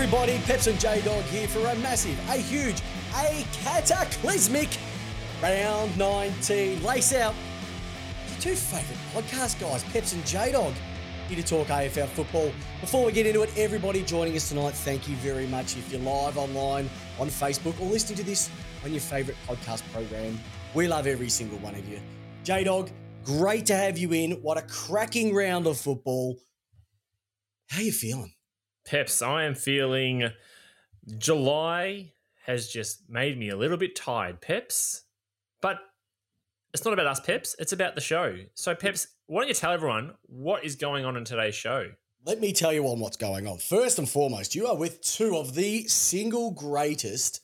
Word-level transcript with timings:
everybody. 0.00 0.38
Peps 0.44 0.68
and 0.68 0.78
J 0.78 1.00
Dog 1.00 1.24
here 1.24 1.48
for 1.48 1.58
a 1.58 1.74
massive, 1.80 2.16
a 2.28 2.34
huge, 2.34 2.82
a 3.16 3.44
cataclysmic 3.64 4.68
round 5.42 5.98
19. 5.98 6.84
Lace 6.84 7.12
out. 7.14 7.34
Your 8.28 8.40
two 8.40 8.54
favourite 8.54 9.00
podcast 9.12 9.60
guys, 9.60 9.82
Peps 9.82 10.12
and 10.12 10.24
J 10.24 10.52
Dog, 10.52 10.72
here 11.26 11.36
to 11.36 11.44
talk 11.44 11.66
AFL 11.66 12.06
football. 12.10 12.52
Before 12.80 13.06
we 13.06 13.10
get 13.10 13.26
into 13.26 13.42
it, 13.42 13.50
everybody 13.56 14.04
joining 14.04 14.36
us 14.36 14.48
tonight, 14.48 14.74
thank 14.74 15.08
you 15.08 15.16
very 15.16 15.48
much. 15.48 15.76
If 15.76 15.90
you're 15.90 16.00
live 16.00 16.38
online 16.38 16.88
on 17.18 17.26
Facebook 17.26 17.80
or 17.80 17.86
listening 17.86 18.18
to 18.18 18.24
this 18.24 18.50
on 18.84 18.92
your 18.92 19.00
favourite 19.00 19.36
podcast 19.48 19.82
program, 19.92 20.38
we 20.74 20.86
love 20.86 21.08
every 21.08 21.28
single 21.28 21.58
one 21.58 21.74
of 21.74 21.88
you. 21.88 21.98
J 22.44 22.62
Dog, 22.62 22.92
great 23.24 23.66
to 23.66 23.74
have 23.74 23.98
you 23.98 24.12
in. 24.12 24.32
What 24.42 24.58
a 24.58 24.62
cracking 24.62 25.34
round 25.34 25.66
of 25.66 25.76
football. 25.76 26.38
How 27.68 27.80
are 27.80 27.82
you 27.82 27.90
feeling? 27.90 28.32
Peps, 28.88 29.20
I 29.20 29.44
am 29.44 29.54
feeling 29.54 30.30
July 31.18 32.12
has 32.46 32.68
just 32.68 33.10
made 33.10 33.36
me 33.36 33.50
a 33.50 33.56
little 33.56 33.76
bit 33.76 33.94
tired, 33.94 34.40
Peps. 34.40 35.02
But 35.60 35.80
it's 36.72 36.86
not 36.86 36.94
about 36.94 37.06
us, 37.06 37.20
Peps. 37.20 37.54
It's 37.58 37.74
about 37.74 37.96
the 37.96 38.00
show. 38.00 38.38
So, 38.54 38.74
Peps, 38.74 39.08
why 39.26 39.42
don't 39.42 39.48
you 39.48 39.54
tell 39.54 39.72
everyone 39.72 40.14
what 40.22 40.64
is 40.64 40.74
going 40.74 41.04
on 41.04 41.18
in 41.18 41.26
today's 41.26 41.54
show? 41.54 41.90
Let 42.24 42.40
me 42.40 42.54
tell 42.54 42.72
you 42.72 42.84
on 42.86 42.98
what's 42.98 43.18
going 43.18 43.46
on. 43.46 43.58
First 43.58 43.98
and 43.98 44.08
foremost, 44.08 44.54
you 44.54 44.66
are 44.66 44.76
with 44.76 45.02
two 45.02 45.36
of 45.36 45.54
the 45.54 45.86
single 45.86 46.52
greatest 46.52 47.42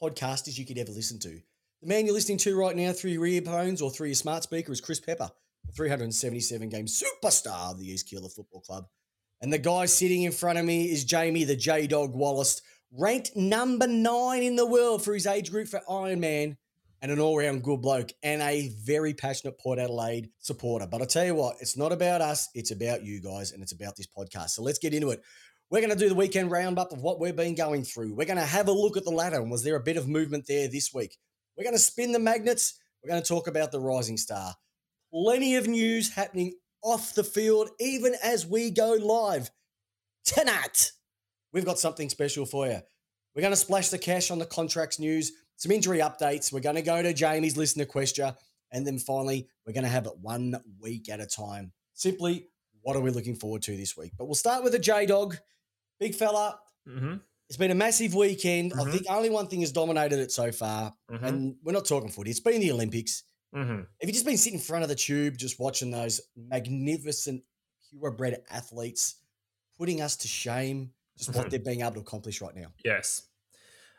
podcasters 0.00 0.56
you 0.56 0.64
could 0.64 0.78
ever 0.78 0.92
listen 0.92 1.18
to. 1.20 1.40
The 1.82 1.88
man 1.88 2.06
you're 2.06 2.14
listening 2.14 2.38
to 2.38 2.56
right 2.56 2.76
now 2.76 2.92
through 2.92 3.10
your 3.10 3.26
earphones 3.26 3.82
or 3.82 3.90
through 3.90 4.06
your 4.06 4.14
smart 4.14 4.44
speaker 4.44 4.70
is 4.70 4.80
Chris 4.80 5.00
Pepper, 5.00 5.32
the 5.66 5.72
377 5.72 6.68
game 6.68 6.86
superstar 6.86 7.72
of 7.72 7.80
the 7.80 7.90
East 7.90 8.08
Keilor 8.08 8.32
Football 8.32 8.60
Club. 8.60 8.86
And 9.44 9.52
the 9.52 9.58
guy 9.58 9.84
sitting 9.84 10.22
in 10.22 10.32
front 10.32 10.58
of 10.58 10.64
me 10.64 10.90
is 10.90 11.04
Jamie 11.04 11.44
the 11.44 11.54
J 11.54 11.86
Dog 11.86 12.14
Wallis, 12.14 12.62
ranked 12.90 13.36
number 13.36 13.86
nine 13.86 14.42
in 14.42 14.56
the 14.56 14.64
world 14.64 15.04
for 15.04 15.12
his 15.12 15.26
age 15.26 15.50
group 15.50 15.68
for 15.68 15.82
Ironman, 15.86 16.56
and 17.02 17.12
an 17.12 17.20
all 17.20 17.36
round 17.36 17.62
good 17.62 17.82
bloke, 17.82 18.10
and 18.22 18.40
a 18.40 18.70
very 18.86 19.12
passionate 19.12 19.58
Port 19.58 19.78
Adelaide 19.78 20.30
supporter. 20.38 20.86
But 20.90 21.02
I 21.02 21.04
tell 21.04 21.26
you 21.26 21.34
what, 21.34 21.56
it's 21.60 21.76
not 21.76 21.92
about 21.92 22.22
us, 22.22 22.48
it's 22.54 22.70
about 22.70 23.04
you 23.04 23.20
guys, 23.20 23.52
and 23.52 23.62
it's 23.62 23.72
about 23.72 23.96
this 23.96 24.06
podcast. 24.06 24.52
So 24.52 24.62
let's 24.62 24.78
get 24.78 24.94
into 24.94 25.10
it. 25.10 25.20
We're 25.70 25.82
going 25.82 25.92
to 25.92 25.98
do 25.98 26.08
the 26.08 26.14
weekend 26.14 26.50
roundup 26.50 26.92
of 26.92 27.02
what 27.02 27.20
we've 27.20 27.36
been 27.36 27.54
going 27.54 27.84
through. 27.84 28.14
We're 28.14 28.24
going 28.24 28.38
to 28.38 28.46
have 28.46 28.68
a 28.68 28.72
look 28.72 28.96
at 28.96 29.04
the 29.04 29.10
ladder, 29.10 29.42
and 29.42 29.50
was 29.50 29.62
there 29.62 29.76
a 29.76 29.82
bit 29.82 29.98
of 29.98 30.08
movement 30.08 30.46
there 30.48 30.68
this 30.68 30.94
week? 30.94 31.18
We're 31.58 31.64
going 31.64 31.76
to 31.76 31.78
spin 31.78 32.12
the 32.12 32.18
magnets. 32.18 32.80
We're 33.02 33.10
going 33.10 33.22
to 33.22 33.28
talk 33.28 33.46
about 33.46 33.72
the 33.72 33.80
rising 33.80 34.16
star. 34.16 34.54
Plenty 35.12 35.56
of 35.56 35.68
news 35.68 36.14
happening 36.14 36.54
off 36.84 37.14
the 37.14 37.24
field, 37.24 37.70
even 37.80 38.14
as 38.22 38.46
we 38.46 38.70
go 38.70 38.92
live 38.92 39.50
tonight. 40.24 40.92
We've 41.52 41.64
got 41.64 41.78
something 41.78 42.08
special 42.08 42.46
for 42.46 42.66
you. 42.66 42.80
We're 43.34 43.42
going 43.42 43.52
to 43.52 43.56
splash 43.56 43.88
the 43.88 43.98
cash 43.98 44.30
on 44.30 44.38
the 44.38 44.46
contracts 44.46 44.98
news, 44.98 45.32
some 45.56 45.72
injury 45.72 45.98
updates. 45.98 46.52
We're 46.52 46.60
going 46.60 46.76
to 46.76 46.82
go 46.82 47.02
to 47.02 47.12
Jamie's 47.12 47.56
listener 47.56 47.84
question. 47.84 48.32
And 48.70 48.86
then 48.86 48.98
finally, 48.98 49.48
we're 49.66 49.72
going 49.72 49.84
to 49.84 49.90
have 49.90 50.06
it 50.06 50.18
one 50.20 50.54
week 50.80 51.08
at 51.08 51.20
a 51.20 51.26
time. 51.26 51.72
Simply, 51.94 52.48
what 52.82 52.96
are 52.96 53.00
we 53.00 53.10
looking 53.10 53.34
forward 53.36 53.62
to 53.62 53.76
this 53.76 53.96
week? 53.96 54.12
But 54.18 54.26
we'll 54.26 54.34
start 54.34 54.62
with 54.64 54.74
a 54.74 54.78
J 54.78 55.06
Dog. 55.06 55.36
Big 56.00 56.14
fella. 56.14 56.58
Mm-hmm. 56.88 57.14
It's 57.48 57.56
been 57.56 57.70
a 57.70 57.74
massive 57.76 58.14
weekend. 58.14 58.72
I 58.74 58.78
Mhm. 58.84 58.92
think 58.92 59.06
only 59.08 59.30
one 59.30 59.46
thing 59.48 59.60
has 59.60 59.70
dominated 59.72 60.18
it 60.18 60.32
so 60.32 60.50
far. 60.50 60.94
Mhm. 61.10 61.22
And 61.22 61.56
we're 61.62 61.72
not 61.72 61.86
talking 61.86 62.10
footy. 62.10 62.30
It's 62.30 62.40
been 62.40 62.60
the 62.60 62.72
Olympics. 62.72 63.22
Mm-hmm. 63.54 63.76
Have 63.76 63.86
you 64.02 64.12
just 64.12 64.24
been 64.26 64.36
sitting 64.36 64.58
in 64.58 64.64
front 64.64 64.82
of 64.82 64.88
the 64.88 64.94
tube, 64.94 65.36
just 65.38 65.60
watching 65.60 65.90
those 65.90 66.20
magnificent, 66.36 67.42
purebred 67.90 68.38
athletes 68.50 69.16
putting 69.78 70.00
us 70.00 70.16
to 70.16 70.28
shame, 70.28 70.90
just 71.16 71.34
what 71.34 71.46
Mhm. 71.46 71.50
they're 71.50 71.60
being 71.60 71.80
able 71.82 71.92
to 71.94 72.00
accomplish 72.00 72.40
right 72.40 72.54
now? 72.54 72.72
Yes. 72.84 73.28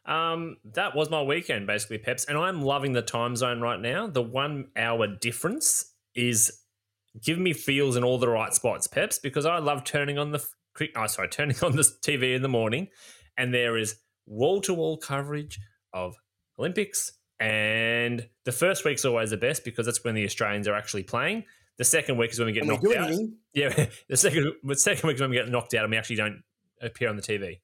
Um, 0.06 0.58
that 0.66 0.96
was 0.96 1.10
my 1.10 1.22
weekend, 1.22 1.66
basically, 1.68 1.98
Peps. 1.98 2.26
And 2.26 2.38
I'm 2.38 2.62
loving 2.62 2.94
the 2.94 3.02
time 3.02 3.36
zone 3.36 3.62
right 3.62 3.80
now. 3.80 4.08
The 4.08 4.22
one 4.22 4.70
hour 4.76 5.08
difference 5.08 5.94
is 6.14 6.62
giving 7.22 7.44
me 7.44 7.54
feels 7.54 7.96
in 7.96 8.04
all 8.04 8.18
the 8.20 8.30
right 8.30 8.54
spots, 8.54 8.88
Peps, 8.88 9.18
because 9.20 9.46
I 9.46 9.58
love 9.60 9.84
turning 9.84 10.18
on 10.18 10.32
the 10.32 10.46
oh, 10.96 11.08
sorry, 11.08 11.28
turning 11.30 11.56
on 11.64 11.76
the 11.76 11.82
TV 12.02 12.36
in 12.36 12.42
the 12.42 12.50
morning, 12.50 12.90
and 13.38 13.54
there 13.54 13.78
is 13.78 13.96
wall 14.26 14.60
to 14.62 14.74
wall 14.74 14.98
coverage 14.98 15.60
of 15.94 16.16
Olympics. 16.60 17.14
And 17.40 18.28
the 18.46 18.52
first 18.52 18.86
week's 18.86 19.06
always 19.06 19.30
the 19.32 19.38
best 19.38 19.66
because 19.66 19.86
that's 19.86 20.04
when 20.04 20.16
the 20.16 20.26
Australians 20.26 20.68
are 20.68 20.74
actually 20.76 21.04
playing. 21.04 21.44
The 21.78 21.84
second 21.84 22.18
week 22.18 22.32
is 22.32 22.40
when 22.40 22.46
we 22.48 22.54
get 22.54 22.62
And 22.64 22.70
knocked 22.72 22.86
out. 22.96 23.08
anything. 23.08 23.36
Yeah, 23.54 23.88
the 24.10 24.18
second 24.18 24.52
the 24.64 24.76
second 24.76 25.08
week 25.08 25.16
is 25.16 25.22
when 25.22 25.30
we 25.30 25.38
get 25.38 25.48
knocked 25.50 25.74
out 25.74 25.84
and 25.84 25.92
we 25.92 25.98
actually 25.98 26.18
don't 26.18 26.44
appear 26.82 27.08
on 27.10 27.16
the 27.16 27.22
TV. 27.22 27.60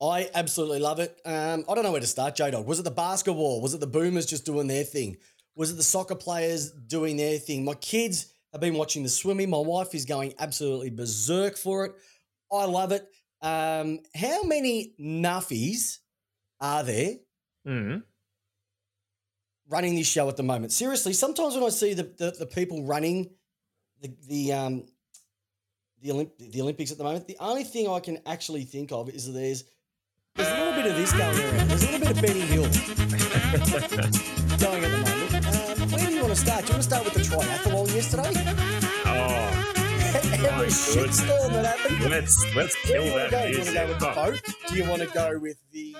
I 0.00 0.28
absolutely 0.34 0.80
love 0.80 0.98
it. 0.98 1.16
Um, 1.24 1.64
I 1.68 1.74
don't 1.74 1.84
know 1.84 1.92
where 1.92 2.00
to 2.00 2.06
start, 2.08 2.34
J 2.34 2.50
Dog. 2.50 2.66
Was 2.66 2.80
it 2.80 2.82
the 2.82 2.90
basketball? 2.90 3.60
Was 3.60 3.72
it 3.74 3.78
the 3.80 3.86
Boomers 3.86 4.26
just 4.26 4.44
doing 4.44 4.66
their 4.66 4.82
thing? 4.84 5.16
Was 5.54 5.70
it 5.70 5.74
the 5.76 5.82
soccer 5.84 6.16
players 6.16 6.72
doing 6.72 7.16
their 7.16 7.38
thing? 7.38 7.64
My 7.64 7.74
kids 7.74 8.32
have 8.52 8.60
been 8.60 8.74
watching 8.74 9.02
the 9.04 9.08
swimming. 9.08 9.48
My 9.50 9.58
wife 9.58 9.94
is 9.94 10.04
going 10.06 10.34
absolutely 10.40 10.90
berserk 10.90 11.56
for 11.56 11.84
it. 11.86 11.92
I 12.50 12.64
love 12.64 12.90
it. 12.92 13.06
Um, 13.42 14.00
how 14.14 14.42
many 14.42 14.94
nuffies 15.00 15.98
are 16.60 16.82
there 16.82 17.14
Mm. 17.66 18.02
Running 19.72 19.96
this 19.96 20.06
show 20.06 20.28
at 20.28 20.36
the 20.36 20.42
moment. 20.42 20.70
Seriously, 20.72 21.12
sometimes 21.14 21.54
when 21.54 21.64
I 21.64 21.70
see 21.70 21.94
the 21.94 22.04
the, 22.04 22.30
the 22.38 22.46
people 22.46 22.84
running 22.84 23.30
the 24.02 24.14
the 24.28 24.52
um 24.52 24.84
the, 26.02 26.10
Olymp- 26.10 26.50
the 26.52 26.60
Olympics 26.60 26.90
at 26.92 26.98
the 26.98 27.04
moment, 27.04 27.26
the 27.26 27.36
only 27.40 27.64
thing 27.64 27.88
I 27.88 28.00
can 28.00 28.18
actually 28.26 28.64
think 28.64 28.92
of 28.92 29.08
is 29.08 29.26
that 29.26 29.32
there's 29.32 29.64
there's 30.34 30.48
a 30.48 30.58
little 30.58 30.74
bit 30.74 30.86
of 30.90 30.96
this 30.96 31.12
going 31.12 31.38
around. 31.40 31.68
There's 31.68 31.82
a 31.84 31.86
little 31.92 32.00
bit 32.00 32.10
of 32.10 32.22
Benny 32.22 32.40
Hill 32.40 32.62
going 34.58 34.84
at 34.84 34.90
the 34.90 34.98
moment. 34.98 35.32
Um, 35.46 35.90
where 35.90 36.06
do 36.06 36.12
you 36.14 36.20
want 36.22 36.34
to 36.34 36.40
start? 36.40 36.60
Do 36.62 36.68
you 36.68 36.72
want 36.72 36.82
to 36.82 36.88
start 36.88 37.04
with 37.04 37.14
the 37.14 37.20
triathlon 37.20 37.94
yesterday? 37.94 38.32
Oh, 39.04 39.50
My 40.42 40.64
the 40.64 40.70
shitstorm 40.70 41.52
that 41.52 41.66
happened. 41.76 42.10
let's 42.10 42.56
let's 42.56 42.74
kill 42.82 43.02
do 43.02 43.08
you 43.08 43.14
want 43.14 43.30
that? 43.30 43.52
Do 43.52 43.52
you 43.52 43.64
want 43.64 43.68
to 43.68 43.74
go 43.74 43.86
with 43.88 43.98
the 44.00 44.06
boat? 44.14 44.40
Do 44.68 44.74
you 44.76 44.84
want 44.88 45.02
to 45.02 45.08
go 45.08 45.38
with 45.38 45.58
the 45.72 45.96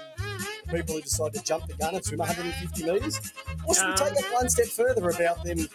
people 0.72 0.94
who 0.94 1.02
decide 1.02 1.34
to 1.34 1.42
jump 1.42 1.66
the 1.66 1.74
gun 1.74 1.94
and 1.94 2.04
swim 2.04 2.18
150 2.18 2.84
metres? 2.84 3.32
Or 3.66 3.74
should 3.74 3.88
we 3.88 3.94
take 3.94 4.18
it 4.18 4.32
one 4.32 4.48
step 4.48 4.66
further 4.66 5.08
about 5.10 5.44
them 5.44 5.68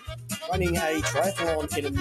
running 0.50 0.76
a 0.78 1.02
triathlon 1.02 1.78
in 1.78 1.86
a 1.86 1.92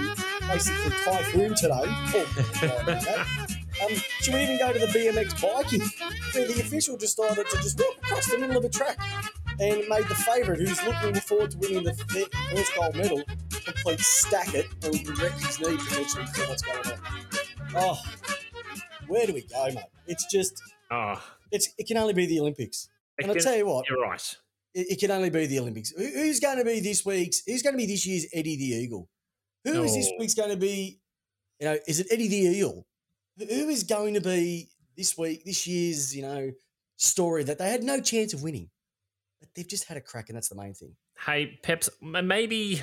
basically 0.49 0.91
typhoon 1.05 1.55
today? 1.55 1.85
Oh. 1.85 3.47
Um, 3.85 3.95
should 4.23 4.33
we 4.33 4.43
even 4.43 4.59
go 4.59 4.73
to 4.73 4.79
the 4.79 4.87
BMX 4.87 5.39
biking, 5.43 5.83
where 6.33 6.47
the 6.47 6.61
official 6.63 6.97
decided 6.97 7.47
to 7.51 7.57
just 7.59 7.79
walk 7.79 7.97
across 7.99 8.31
the 8.31 8.39
middle 8.39 8.57
of 8.57 8.63
the 8.63 8.71
track 8.71 8.97
and 9.61 9.87
made 9.87 10.05
the 10.09 10.15
favourite, 10.15 10.59
who's 10.59 10.83
looking 10.83 11.15
forward 11.21 11.51
to 11.51 11.59
winning 11.59 11.85
the 11.85 11.93
first 11.93 12.75
gold 12.75 12.97
medal, 12.97 13.23
complete 13.51 14.01
stack 14.01 14.55
it 14.55 14.67
and 14.83 15.19
wreck 15.19 15.33
his 15.33 15.61
knee 15.61 15.77
potentially 15.77 16.25
for 16.25 16.49
what's 16.49 16.63
going 16.63 16.87
on. 16.87 16.99
Oh, 17.75 18.03
where 19.09 19.27
do 19.27 19.35
we 19.35 19.43
go, 19.43 19.67
mate? 19.67 19.85
It's 20.07 20.25
just, 20.25 20.63
Oh, 20.91 21.21
it's 21.53 21.69
it 21.79 21.87
can 21.87 21.97
only 21.97 22.15
be 22.15 22.27
the 22.27 22.41
Olympics. 22.41 22.89
it 23.19 23.23
And 23.25 23.33
I'll 23.33 23.39
tell 23.39 23.57
you 23.57 23.67
what, 23.67 23.89
you're 23.89 24.01
right. 24.01 24.37
it, 24.75 24.87
it 24.93 25.01
can 25.01 25.11
only 25.11 25.31
be 25.31 25.47
the 25.47 25.59
Olympics. 25.61 25.91
Who- 25.91 26.05
Who's 26.07 26.41
going 26.41 26.59
to 26.59 26.65
be 26.65 26.81
this 26.81 27.05
week's? 27.05 27.43
Who's 27.47 27.63
going 27.63 27.75
to 27.75 27.79
be 27.79 27.87
this 27.87 28.07
year's 28.07 28.27
Eddie 28.33 28.57
the 28.57 28.77
Eagle? 28.77 29.09
Who 29.65 29.83
is 29.83 29.95
this 29.95 30.11
week's 30.19 30.35
going 30.35 30.51
to 30.51 30.57
be? 30.57 31.01
You 31.61 31.67
know, 31.69 31.79
is 31.89 32.01
it 32.01 32.07
Eddie 32.11 32.29
the 32.29 32.37
Eel? 32.59 32.87
Who- 33.39 33.47
Who 33.47 33.69
is 33.69 33.83
going 33.85 34.15
to 34.15 34.21
be 34.21 34.69
this 34.97 35.17
week? 35.19 35.45
This 35.45 35.67
year's 35.67 36.15
you 36.15 36.23
know 36.23 36.51
story 36.97 37.45
that 37.45 37.59
they 37.59 37.69
had 37.71 37.83
no 37.83 38.01
chance 38.01 38.33
of 38.33 38.43
winning, 38.43 38.71
but 39.41 39.49
they've 39.55 39.69
just 39.69 39.85
had 39.85 39.97
a 39.97 40.01
crack, 40.01 40.29
and 40.29 40.37
that's 40.37 40.49
the 40.49 40.55
main 40.57 40.75
thing. 40.75 40.95
Hey, 41.25 41.59
Peps, 41.63 41.89
maybe. 42.03 42.83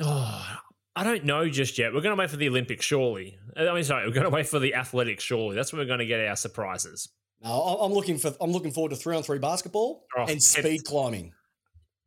Oh, 0.00 0.56
I 0.98 1.04
don't 1.04 1.24
know 1.24 1.48
just 1.48 1.78
yet. 1.78 1.94
We're 1.94 2.00
going 2.00 2.16
to 2.16 2.20
wait 2.20 2.28
for 2.28 2.36
the 2.36 2.48
Olympics, 2.48 2.84
surely. 2.84 3.38
I 3.56 3.72
mean, 3.72 3.84
sorry, 3.84 4.04
we're 4.06 4.12
going 4.12 4.24
to 4.30 4.30
wait 4.30 4.48
for 4.48 4.58
the 4.58 4.74
athletics, 4.74 5.22
surely. 5.22 5.54
That's 5.54 5.72
when 5.72 5.78
we're 5.78 5.86
going 5.86 6.00
to 6.00 6.06
get 6.06 6.20
our 6.26 6.34
surprises. 6.34 7.08
No, 7.40 7.50
I'm 7.80 7.92
looking 7.92 8.18
for. 8.18 8.34
I'm 8.40 8.50
looking 8.50 8.72
forward 8.72 8.90
to 8.90 8.96
three 8.96 9.14
on 9.14 9.22
three 9.22 9.38
basketball 9.38 10.04
Oh, 10.16 10.24
and 10.26 10.42
speed 10.42 10.82
climbing. 10.84 11.32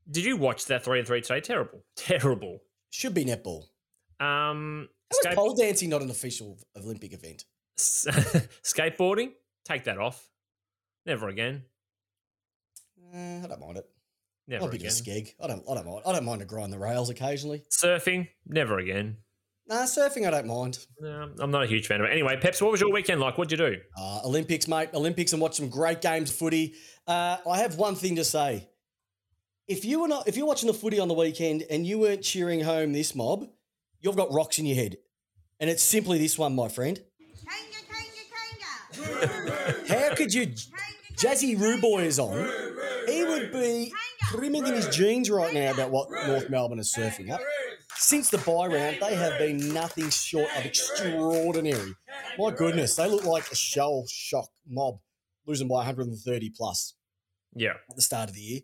Did 0.09 0.25
you 0.25 0.35
watch 0.35 0.65
that 0.65 0.83
three 0.83 0.99
and 0.99 1.07
three 1.07 1.21
today? 1.21 1.39
Terrible, 1.39 1.85
terrible. 1.95 2.59
Should 2.89 3.13
be 3.13 3.23
netball. 3.23 3.63
Um, 4.19 4.89
How 5.09 5.17
is 5.17 5.19
skate- 5.23 5.35
pole 5.35 5.55
dancing 5.55 5.89
not 5.89 6.01
an 6.01 6.09
official 6.11 6.57
Olympic 6.75 7.13
event? 7.13 7.45
skateboarding, 7.77 9.31
take 9.63 9.85
that 9.85 9.97
off. 9.97 10.27
Never 11.05 11.29
again. 11.29 11.63
Eh, 13.13 13.41
I 13.43 13.47
don't 13.47 13.59
mind 13.61 13.77
it. 13.77 13.85
Never 14.51 14.63
I'll 14.63 14.67
a 14.69 14.71
bit 14.73 14.81
of 14.85 14.99
again. 14.99 15.15
a 15.17 15.21
skeg. 15.21 15.33
I 15.41 15.47
don't. 15.47 15.63
I 15.69 15.75
don't 15.75 15.85
mind. 15.85 16.01
I 16.05 16.11
don't 16.11 16.25
mind 16.25 16.41
to 16.41 16.45
grind 16.45 16.73
the 16.73 16.77
rails 16.77 17.09
occasionally. 17.09 17.63
Surfing, 17.71 18.27
never 18.45 18.79
again. 18.79 19.15
Nah, 19.65 19.83
surfing 19.83 20.27
I 20.27 20.31
don't 20.31 20.47
mind. 20.47 20.77
No, 20.99 21.29
I'm 21.39 21.51
not 21.51 21.63
a 21.63 21.67
huge 21.67 21.87
fan 21.87 22.01
of 22.01 22.07
it. 22.07 22.11
Anyway, 22.11 22.35
Peps, 22.35 22.61
what 22.61 22.69
was 22.69 22.81
your 22.81 22.91
weekend 22.91 23.21
like? 23.21 23.37
What'd 23.37 23.57
you 23.57 23.69
do? 23.69 23.77
Uh, 23.97 24.19
Olympics, 24.25 24.67
mate. 24.67 24.89
Olympics, 24.93 25.31
and 25.31 25.41
watch 25.41 25.55
some 25.55 25.69
great 25.69 26.01
games 26.01 26.29
of 26.29 26.35
footy. 26.35 26.73
Uh, 27.07 27.37
I 27.49 27.59
have 27.59 27.77
one 27.77 27.95
thing 27.95 28.17
to 28.17 28.25
say. 28.25 28.67
If 29.69 29.85
you 29.85 30.01
were 30.01 30.09
not, 30.09 30.27
if 30.27 30.35
you're 30.35 30.47
watching 30.47 30.67
the 30.67 30.73
footy 30.73 30.99
on 30.99 31.07
the 31.07 31.13
weekend 31.13 31.63
and 31.69 31.87
you 31.87 31.99
weren't 31.99 32.21
cheering 32.21 32.59
home 32.59 32.91
this 32.91 33.15
mob, 33.15 33.45
you've 34.01 34.17
got 34.17 34.33
rocks 34.33 34.59
in 34.59 34.65
your 34.65 34.75
head, 34.75 34.97
and 35.61 35.69
it's 35.69 35.81
simply 35.81 36.17
this 36.19 36.37
one, 36.37 36.53
my 36.53 36.67
friend. 36.67 37.01
Kanga, 37.47 38.97
kanga, 38.99 39.21
kanga. 39.87 39.93
How 39.93 40.15
could 40.15 40.33
you? 40.33 40.47
Jazzy 41.15 41.57
Ruboy 41.57 42.03
is 42.03 42.19
on. 42.19 42.35
He 43.07 43.23
would 43.23 43.53
be 43.53 43.93
brimming 44.31 44.65
in 44.67 44.73
his 44.73 44.87
jeans 44.89 45.29
right 45.29 45.53
now 45.53 45.71
about 45.71 45.91
what 45.91 46.09
North 46.27 46.49
Melbourne 46.49 46.79
is 46.79 46.93
surfing 46.95 47.29
up. 47.31 47.41
Since 47.95 48.29
the 48.29 48.37
bye 48.39 48.67
round, 48.67 48.97
they 49.01 49.15
have 49.15 49.37
been 49.37 49.73
nothing 49.73 50.09
short 50.09 50.49
of 50.57 50.65
extraordinary. 50.65 51.93
My 52.37 52.51
goodness, 52.51 52.95
they 52.95 53.07
look 53.09 53.25
like 53.25 53.51
a 53.51 53.55
shell 53.55 54.05
shock 54.09 54.49
mob, 54.67 54.99
losing 55.45 55.67
by 55.67 55.75
130 55.75 56.49
plus 56.55 56.95
Yeah. 57.55 57.73
at 57.89 57.95
the 57.95 58.01
start 58.01 58.29
of 58.29 58.35
the 58.35 58.41
year. 58.41 58.59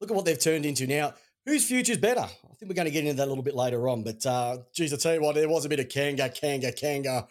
Look 0.00 0.10
at 0.10 0.16
what 0.16 0.24
they've 0.26 0.38
turned 0.38 0.66
into 0.66 0.86
now. 0.86 1.14
Whose 1.46 1.64
future's 1.66 1.98
better? 1.98 2.20
I 2.20 2.54
think 2.58 2.68
we're 2.68 2.74
going 2.74 2.86
to 2.86 2.90
get 2.90 3.04
into 3.04 3.14
that 3.14 3.24
a 3.26 3.30
little 3.30 3.44
bit 3.44 3.54
later 3.54 3.88
on. 3.88 4.02
But 4.02 4.24
uh, 4.26 4.58
geez, 4.74 4.92
I 4.92 4.96
tell 4.96 5.14
you 5.14 5.22
what, 5.22 5.34
there 5.36 5.48
was 5.48 5.64
a 5.64 5.68
bit 5.68 5.80
of 5.80 5.88
kanga, 5.88 6.28
kanga, 6.28 6.72
kanga, 6.72 7.26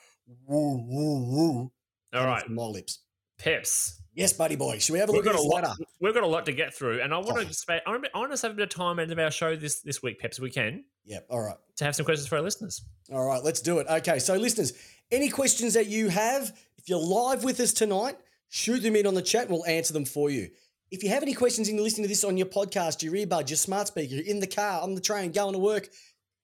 woo, 0.48 0.78
woo, 0.88 1.26
woo. 1.26 1.72
All 2.14 2.26
right. 2.26 2.44
from 2.44 2.56
my 2.56 2.64
lips. 2.64 3.00
Peps. 3.38 4.02
Yes, 4.16 4.32
buddy 4.34 4.56
boy. 4.56 4.80
Should 4.80 4.94
we 4.94 5.00
have 5.00 5.10
a 5.10 5.12
We've 5.12 5.24
look 5.26 5.34
got 5.34 5.36
at 5.36 5.42
a 5.42 5.44
lot. 5.44 5.64
ladder? 5.64 5.74
We've 6.00 6.14
got 6.14 6.24
a 6.24 6.28
lot 6.28 6.46
to 6.46 6.54
get 6.54 6.74
through, 6.74 7.02
and 7.02 7.14
I 7.14 7.18
want 7.18 7.48
to. 7.48 7.54
Spa- 7.54 7.80
I 7.86 7.90
want 7.90 8.08
I 8.14 8.18
want 8.20 8.34
to 8.36 8.42
have 8.48 8.52
a 8.52 8.56
bit 8.56 8.64
of 8.64 8.70
time 8.70 8.98
at 9.00 9.20
our 9.20 9.30
show 9.32 9.56
this 9.56 9.82
this 9.82 10.02
week, 10.02 10.20
Peps. 10.20 10.38
if 10.38 10.44
We 10.44 10.50
can 10.52 10.86
Yeah. 11.04 11.20
All 11.30 11.42
right. 11.42 11.58
to 11.78 11.84
have 11.84 11.96
some 11.96 12.06
questions 12.06 12.28
for 12.28 12.38
our 12.38 12.42
listeners. 12.42 12.82
All 13.12 13.26
right. 13.26 13.44
Let's 13.44 13.60
do 13.62 13.80
it. 13.80 13.88
Okay. 13.90 14.20
So, 14.20 14.36
listeners, 14.36 14.72
any 15.12 15.30
questions 15.30 15.74
that 15.74 15.88
you 15.88 16.08
have, 16.10 16.58
if 16.78 16.88
you're 16.88 16.98
live 17.00 17.44
with 17.44 17.60
us 17.60 17.74
tonight, 17.74 18.16
shoot 18.50 18.80
them 18.82 18.96
in 18.96 19.06
on 19.06 19.16
the 19.16 19.22
chat. 19.22 19.50
We'll 19.50 19.66
answer 19.66 19.92
them 19.94 20.06
for 20.06 20.30
you. 20.30 20.50
If 20.92 21.04
you 21.04 21.10
have 21.10 21.24
any 21.24 21.34
questions 21.34 21.68
and 21.68 21.76
you're 21.78 21.84
listening 21.84 22.04
to 22.06 22.10
this 22.10 22.24
on 22.24 22.38
your 22.38 22.48
podcast, 22.48 23.04
your 23.04 23.14
earbud, 23.16 23.50
your 23.50 23.58
smart 23.58 23.88
speaker, 23.88 24.16
in 24.26 24.40
the 24.40 24.48
car, 24.48 24.82
on 24.82 24.96
the 24.96 25.02
train, 25.02 25.32
going 25.34 25.54
to 25.54 25.60
work, 25.60 25.90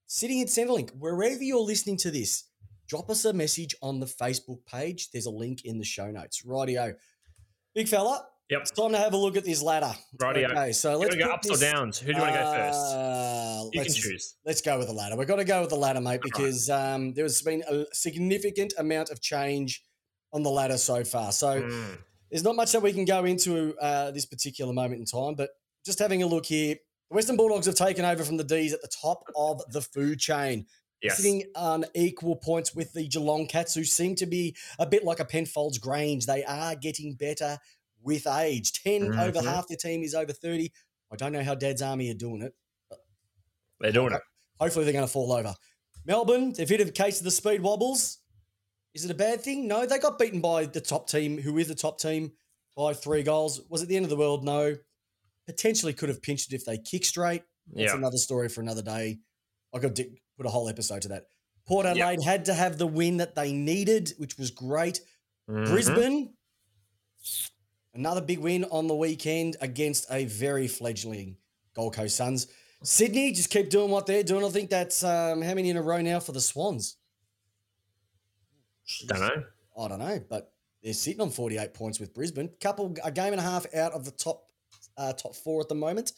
sitting 0.08 0.42
at 0.42 0.48
Centrelink, 0.48 0.90
wherever 0.98 1.42
you're 1.42 1.60
listening 1.60 1.96
to 1.98 2.12
this, 2.12 2.46
drop 2.88 3.10
us 3.10 3.24
a 3.24 3.32
message 3.32 3.76
on 3.82 4.00
the 4.02 4.06
Facebook 4.08 4.66
page. 4.66 5.12
There's 5.12 5.28
a 5.28 5.32
link 5.32 5.64
in 5.64 5.78
the 5.78 5.86
show 5.86 6.12
notes. 6.12 6.42
Rightio. 6.46 6.96
Big 7.74 7.88
fella, 7.88 8.28
Yep. 8.50 8.62
it's 8.62 8.72
time 8.72 8.92
to 8.92 8.98
have 8.98 9.14
a 9.14 9.18
look 9.18 9.38
at 9.38 9.46
this 9.46 9.62
ladder. 9.62 9.94
Rightio. 10.18 10.52
Okay, 10.52 10.72
so 10.74 10.98
let's 10.98 11.16
go 11.16 11.26
ups 11.32 11.48
or 11.48 11.52
this- 11.56 11.62
downs? 11.72 12.00
Who 12.00 12.08
do 12.12 12.18
you 12.18 12.22
want 12.22 12.34
to 12.36 12.40
go 12.42 12.52
first? 12.52 12.80
Uh, 12.96 13.62
You 13.66 13.72
can 13.72 13.82
let's- 13.84 13.96
choose. 13.96 14.36
Let's 14.46 14.62
go 14.62 14.78
with 14.78 14.88
the 14.88 14.94
ladder. 14.94 15.16
We've 15.16 15.28
got 15.28 15.38
to 15.38 15.46
go 15.46 15.62
with 15.62 15.70
the 15.70 15.78
ladder, 15.78 16.02
mate, 16.02 16.20
because 16.22 16.70
um, 16.70 17.14
there's 17.14 17.42
been 17.42 17.64
a 17.70 17.86
significant 17.94 18.74
amount 18.78 19.10
of 19.10 19.22
change 19.22 19.86
on 20.34 20.44
the 20.44 20.50
ladder 20.50 20.78
so 20.78 21.04
far. 21.06 21.32
So 21.32 21.62
Mm. 21.62 21.98
there's 22.30 22.44
not 22.44 22.56
much 22.58 22.74
that 22.74 22.82
we 22.82 22.92
can 22.92 23.06
go 23.06 23.24
into 23.24 23.78
uh, 23.80 24.12
this 24.12 24.26
particular 24.26 24.74
moment 24.74 25.00
in 25.00 25.06
time, 25.06 25.36
but 25.36 25.52
just 25.86 26.00
having 26.00 26.22
a 26.22 26.28
look 26.28 26.46
here, 26.46 26.76
the 27.10 27.16
Western 27.16 27.38
Bulldogs 27.38 27.66
have 27.68 27.76
taken 27.76 28.04
over 28.04 28.24
from 28.26 28.36
the 28.38 28.44
D's 28.44 28.74
at 28.74 28.82
the 28.82 28.88
top 29.02 29.24
of 29.36 29.62
the 29.72 29.82
food 29.82 30.20
chain, 30.20 30.66
Yes. 31.02 31.18
sitting 31.18 31.46
on 31.56 31.86
equal 31.96 32.36
points 32.36 32.76
with 32.76 32.94
the 32.94 33.08
Geelong 33.08 33.48
Cats, 33.48 33.74
who 33.74 33.84
seem 33.84 34.16
to 34.16 34.26
be 34.26 34.56
a 34.78 34.86
bit 34.86 35.04
like 35.04 35.20
a 35.20 35.26
Penfolds 35.26 35.78
Grange. 35.80 36.26
They 36.26 36.44
are 36.44 36.76
getting 36.76 37.16
better 37.16 37.58
with 38.02 38.28
age. 38.28 38.72
10 38.74 39.14
over 39.20 39.40
Mhm. 39.40 39.44
half 39.46 39.68
the 39.68 39.78
team 39.78 40.04
is 40.04 40.14
over 40.14 40.32
30. 40.34 40.72
I 41.12 41.16
don't 41.16 41.32
know 41.32 41.44
how 41.44 41.56
Dad's 41.56 41.82
Army 41.82 42.10
are 42.12 42.16
doing 42.16 42.42
it. 42.44 42.54
They're 43.80 43.92
doing 43.92 44.14
it. 44.14 44.22
Hopefully, 44.60 44.86
they're 44.86 44.94
going 44.94 45.06
to 45.06 45.12
fall 45.12 45.32
over. 45.32 45.56
Melbourne, 46.06 46.54
they've 46.54 46.70
hit 46.70 46.82
a 46.82 46.92
case 46.92 47.18
of 47.20 47.24
the 47.26 47.32
speed 47.32 47.62
wobbles. 47.62 48.20
Is 48.94 49.06
it 49.06 49.12
a 49.12 49.16
bad 49.16 49.42
thing? 49.42 49.68
No, 49.68 49.86
they 49.86 49.98
got 50.00 50.20
beaten 50.20 50.42
by 50.42 50.66
the 50.66 50.82
top 50.82 51.10
team, 51.10 51.38
who 51.40 51.58
is 51.58 51.68
the 51.68 51.76
top 51.76 52.00
team, 52.00 52.34
by 52.76 52.94
three 52.94 53.24
goals. 53.24 53.62
Was 53.70 53.82
it 53.82 53.88
the 53.88 53.96
end 53.96 54.06
of 54.06 54.10
the 54.10 54.18
world? 54.18 54.44
No. 54.44 54.78
Potentially 55.48 55.94
could 55.94 56.10
have 56.10 56.22
pinched 56.22 56.54
it 56.54 56.56
if 56.56 56.66
they 56.66 56.78
kick 56.78 57.06
straight. 57.06 57.44
That's 57.68 57.92
Yeah. 57.92 57.96
another 57.98 58.18
story 58.18 58.50
for 58.50 58.62
another 58.62 58.82
day. 58.82 59.20
I 59.74 59.80
could 59.80 59.96
put 60.38 60.46
a 60.46 60.50
whole 60.50 60.68
episode 60.70 61.02
to 61.04 61.08
that. 61.10 61.28
Port 61.66 61.86
Yep. 61.86 61.96
Adelaide 61.98 62.24
had 62.24 62.46
to 62.46 62.54
have 62.54 62.78
the 62.78 62.88
win 62.88 63.18
that 63.18 63.36
they 63.36 63.54
needed, 63.54 64.14
which 64.18 64.38
was 64.38 64.52
great. 64.52 65.02
Mhm. 65.50 65.66
Brisbane, 65.68 66.34
another 67.94 68.22
big 68.22 68.40
win 68.40 68.66
on 68.66 68.88
the 68.88 68.96
weekend 68.96 69.58
against 69.62 70.06
a 70.10 70.26
very 70.26 70.68
fledgling 70.68 71.38
Gold 71.74 71.94
Coast 71.96 72.16
Suns. 72.16 72.48
Sydney 72.84 73.32
just 73.32 73.50
keep 73.52 73.70
doing 73.70 73.92
what 73.92 74.08
they're 74.08 74.24
doing. 74.24 74.44
I 74.44 74.50
think 74.50 74.70
that's 74.70 75.04
um, 75.04 75.42
how 75.42 75.54
many 75.54 75.70
in 75.70 75.78
a 75.78 75.82
row 75.82 76.02
now 76.02 76.20
for 76.20 76.32
the 76.32 76.42
Swans? 76.42 76.98
Don't 79.06 79.20
know. 79.22 79.44
I 79.78 79.88
don't 79.88 80.00
know, 80.00 80.20
but 80.30 80.54
they're 80.84 80.94
sitting 80.94 81.22
on 81.22 81.30
48 81.30 81.74
points 81.74 82.00
with 82.00 82.14
Brisbane. 82.14 82.50
Couple 82.60 82.96
a 83.04 83.12
game 83.12 83.34
and 83.34 83.40
a 83.40 83.44
half 83.44 83.72
out 83.74 83.94
of 83.94 84.04
the 84.04 84.12
top 84.12 84.48
uh, 84.98 85.14
top 85.14 85.36
four 85.36 85.62
at 85.62 85.70
the 85.70 85.76
moment. 85.76 86.12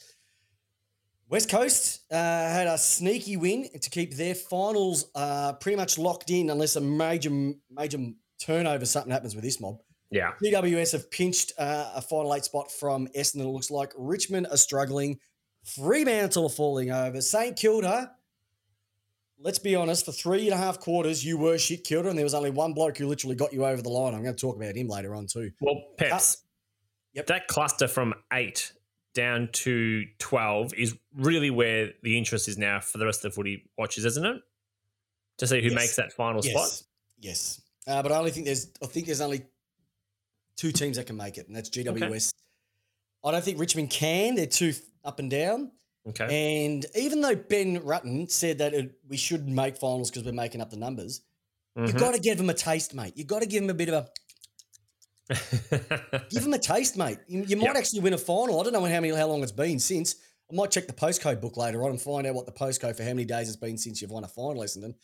West 1.29 1.49
Coast 1.49 2.01
uh, 2.11 2.15
had 2.15 2.67
a 2.67 2.77
sneaky 2.77 3.37
win 3.37 3.67
to 3.79 3.89
keep 3.89 4.15
their 4.15 4.35
finals 4.35 5.05
uh, 5.15 5.53
pretty 5.53 5.75
much 5.75 5.97
locked 5.97 6.29
in, 6.29 6.49
unless 6.49 6.75
a 6.75 6.81
major 6.81 7.31
major 7.69 7.97
turnover 8.39 8.85
something 8.85 9.11
happens 9.11 9.35
with 9.35 9.43
this 9.43 9.59
mob. 9.59 9.79
Yeah. 10.11 10.33
GWS 10.43 10.91
have 10.91 11.09
pinched 11.09 11.53
uh, 11.57 11.91
a 11.95 12.01
final 12.01 12.35
eight 12.35 12.45
spot 12.45 12.71
from 12.71 13.07
Essendon. 13.17 13.41
It 13.41 13.47
looks 13.47 13.71
like 13.71 13.91
Richmond 13.97 14.47
are 14.51 14.57
struggling. 14.57 15.19
Fremantle 15.63 16.45
are 16.45 16.49
falling 16.49 16.91
over. 16.91 17.19
St 17.19 17.55
Kilda, 17.55 18.11
let's 19.39 19.59
be 19.59 19.75
honest, 19.75 20.05
for 20.05 20.11
three 20.11 20.45
and 20.45 20.53
a 20.53 20.57
half 20.57 20.79
quarters, 20.79 21.25
you 21.25 21.37
were 21.37 21.57
shit 21.57 21.83
Kilda, 21.83 22.09
and 22.09 22.17
there 22.17 22.25
was 22.25 22.35
only 22.35 22.51
one 22.51 22.73
bloke 22.73 22.97
who 22.97 23.07
literally 23.07 23.35
got 23.35 23.53
you 23.53 23.65
over 23.65 23.81
the 23.81 23.89
line. 23.89 24.13
I'm 24.13 24.21
going 24.23 24.35
to 24.35 24.39
talk 24.39 24.55
about 24.55 24.75
him 24.75 24.87
later 24.87 25.15
on 25.15 25.25
too. 25.25 25.51
Well, 25.61 25.81
Peps. 25.97 26.43
Yep. 27.13 27.27
That 27.27 27.47
cluster 27.47 27.87
from 27.87 28.13
eight 28.33 28.71
down 29.13 29.49
to 29.53 30.05
twelve 30.19 30.73
is 30.73 30.95
really 31.15 31.49
where 31.51 31.91
the 32.01 32.17
interest 32.17 32.47
is 32.47 32.57
now 32.57 32.79
for 32.79 32.97
the 32.97 33.05
rest 33.05 33.23
of 33.23 33.31
the 33.31 33.35
footy 33.35 33.69
watchers, 33.77 34.05
isn't 34.05 34.25
it? 34.25 34.41
To 35.39 35.47
see 35.47 35.61
who 35.61 35.69
Yes. 35.69 35.75
makes 35.75 35.95
that 35.97 36.13
final 36.13 36.41
spot. 36.41 36.55
Yes, 36.55 36.83
yes. 37.19 37.61
Uh, 37.87 38.01
but 38.01 38.11
I 38.11 38.17
only 38.17 38.31
think 38.31 38.45
there's, 38.45 38.67
I 38.81 38.85
think 38.87 39.07
there's 39.07 39.21
only 39.21 39.43
two 40.55 40.71
teams 40.71 40.97
that 40.97 41.05
can 41.07 41.17
make 41.17 41.37
it, 41.37 41.47
and 41.47 41.55
that's 41.55 41.69
GWS. 41.69 42.31
I 43.23 43.31
don't 43.31 43.43
think 43.43 43.59
Richmond 43.59 43.89
can. 43.89 44.35
They're 44.35 44.45
too 44.45 44.73
up 45.03 45.19
and 45.19 45.29
down. 45.29 45.71
Okay. 46.07 46.65
And 46.65 46.85
even 46.95 47.21
though 47.21 47.35
Ben 47.35 47.79
Rutten 47.79 48.29
said 48.29 48.57
that 48.57 48.73
it, 48.73 48.91
we 49.07 49.15
should 49.17 49.47
make 49.47 49.77
finals 49.77 50.09
because 50.11 50.23
we're 50.25 50.33
making 50.33 50.59
up 50.61 50.69
the 50.69 50.77
numbers, 50.77 51.21
you've 51.77 51.91
Mhm. 51.91 51.99
got 51.99 52.13
to 52.13 52.19
give 52.19 52.37
them 52.37 52.49
a 52.49 52.53
taste, 52.53 52.93
mate. 52.93 53.13
You've 53.15 53.27
got 53.27 53.39
to 53.41 53.45
give 53.47 53.61
them 53.61 53.69
a 53.69 53.73
bit 53.73 53.87
of 53.89 53.95
a 53.95 54.09
give 56.29 56.43
them 56.43 56.53
a 56.53 56.59
taste, 56.59 56.97
mate. 56.97 57.17
You, 57.27 57.43
you 57.47 57.55
might 57.57 57.67
Yep. 57.67 57.75
actually 57.77 57.99
win 58.01 58.13
a 58.13 58.17
final. 58.17 58.59
I 58.59 58.63
don't 58.63 58.73
know 58.73 58.81
how 58.83 58.99
many 58.99 59.09
how 59.15 59.27
long 59.27 59.41
it's 59.43 59.51
been 59.51 59.79
since. 59.79 60.15
I 60.51 60.55
might 60.55 60.71
check 60.71 60.87
the 60.87 60.93
postcode 60.93 61.41
book 61.41 61.57
later 61.57 61.83
on 61.83 61.91
and 61.91 62.01
find 62.01 62.27
out 62.27 62.35
what 62.35 62.45
the 62.45 62.51
postcode 62.51 62.95
for 62.97 63.03
how 63.03 63.09
many 63.09 63.25
days 63.25 63.47
it's 63.47 63.57
been 63.57 63.77
since 63.77 64.01
you've 64.01 64.11
won 64.11 64.23
a 64.23 64.27
final, 64.27 64.61
Essendon. 64.61 64.95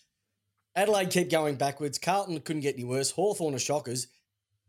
Adelaide 0.76 1.10
keep 1.10 1.30
going 1.32 1.56
backwards. 1.56 1.98
Carlton 1.98 2.40
couldn't 2.42 2.62
get 2.62 2.76
any 2.76 2.84
worse. 2.84 3.12
Hawthorn 3.12 3.56
are 3.56 3.60
shockers. 3.60 4.08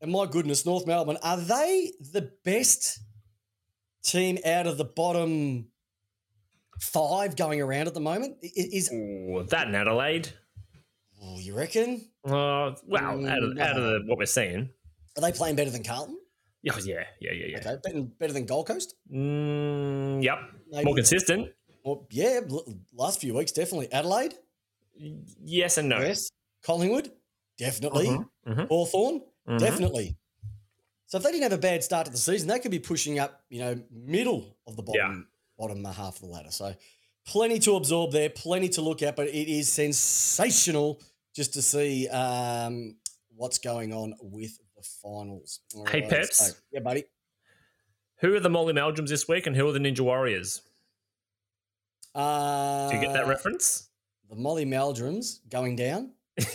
And 0.01 0.11
my 0.11 0.25
goodness, 0.27 0.65
North 0.65 0.87
Melbourne, 0.87 1.19
are 1.23 1.37
they 1.37 1.93
the 2.13 2.33
best 2.45 3.01
team 4.03 4.39
out 4.47 4.67
of 4.67 4.79
the 4.79 4.85
bottom 4.85 5.67
five 6.79 7.37
going 7.37 7.61
around 7.61 7.87
at 7.87 7.95
the 7.95 8.01
moment? 8.01 8.39
Is, 8.43 8.91
Ooh, 8.93 9.45
that 9.51 9.69
in 9.69 9.75
Adelaide. 9.75 10.31
oh, 11.23 11.39
you 11.39 11.55
reckon? 11.55 12.09
Uh, 12.25 12.73
well, 12.87 13.27
out 13.27 13.43
of, 13.43 13.51
Mm, 13.51 13.61
out 13.61 13.77
of 13.77 13.83
the, 13.83 14.01
what 14.07 14.17
we're 14.19 14.25
seeing. 14.27 14.71
Are 15.17 15.21
they 15.21 15.33
playing 15.33 15.57
better 15.57 15.71
than 15.71 15.83
Carlton? 15.83 16.19
Yeah, 16.63 16.75
yeah, 16.85 17.05
yeah, 17.21 17.33
yeah, 17.33 17.47
yeah. 17.47 17.59
Okay, 17.59 17.77
better, 17.83 18.03
better 18.03 18.33
than 18.33 18.45
Gold 18.47 18.67
Coast? 18.67 18.95
Mm, 19.13 20.23
yep. 20.23 20.39
Maybe. 20.71 20.85
More 20.85 20.95
consistent. 20.95 21.49
Well, 21.85 22.07
yeah, 22.11 22.41
last 22.93 23.21
few 23.21 23.35
weeks 23.35 23.53
definitely. 23.53 23.91
Adelaide, 23.93 24.35
Yes 25.43 25.79
and 25.79 25.89
no. 25.89 25.99
yes. 26.01 26.31
Collingwood, 26.63 27.11
definitely. 27.57 28.09
Mhm, 28.09 28.29
mhm, 28.47 28.69
Hawthorn, 28.69 29.23
mhm. 29.49 29.59
definitely. 29.59 30.19
So 31.07 31.17
if 31.19 31.25
they 31.25 31.31
didn't 31.33 31.45
have 31.45 31.53
a 31.53 31.59
bad 31.59 31.83
start 31.83 32.07
to 32.07 32.13
the 32.13 32.19
season, 32.19 32.49
they 32.49 32.59
could 32.59 32.71
be 32.71 32.79
pushing 32.79 33.19
up, 33.19 33.43
you 33.49 33.61
know, 33.61 33.83
middle 33.91 34.57
of 34.67 34.77
the 34.77 34.83
bottom 34.83 35.27
bottom 35.59 35.85
half 35.85 36.17
of 36.17 36.21
the 36.21 36.27
ladder. 36.27 36.51
So 36.51 36.75
plenty 37.27 37.59
to 37.61 37.77
absorb 37.77 38.13
there, 38.13 38.31
plenty 38.31 38.69
to 38.71 38.83
look 38.83 39.03
at, 39.03 39.17
but 39.17 39.29
it 39.29 39.49
is 39.49 39.71
sensational 39.71 41.01
just 41.35 41.55
to 41.55 41.63
see 41.63 42.09
um, 42.09 42.97
what's 43.35 43.59
going 43.59 43.93
on 43.93 44.15
with 44.21 44.59
the 44.83 44.89
finals. 45.03 45.61
All 45.75 45.87
Hey, 45.87 46.01
right, 46.03 46.11
Peps. 46.11 46.37
so- 46.39 46.55
yeah, 46.73 46.81
buddy. 46.81 47.05
Who 48.21 48.35
are 48.35 48.41
the 48.41 48.51
Molly 48.51 48.73
Meldrums 48.75 49.09
this 49.09 49.27
week 49.29 49.47
and 49.47 49.57
who 49.57 49.67
are 49.69 49.73
the 49.73 49.79
Ninja 49.79 50.01
Warriors? 50.01 50.63
Uh, 52.15 52.89
Do 52.91 52.97
you 52.97 53.03
get 53.03 53.13
that 53.13 53.27
reference? 53.27 53.89
The 54.29 54.37
Molly 54.37 54.65
Meldrums 54.67 55.41
going 55.49 55.77
down. 55.77 56.13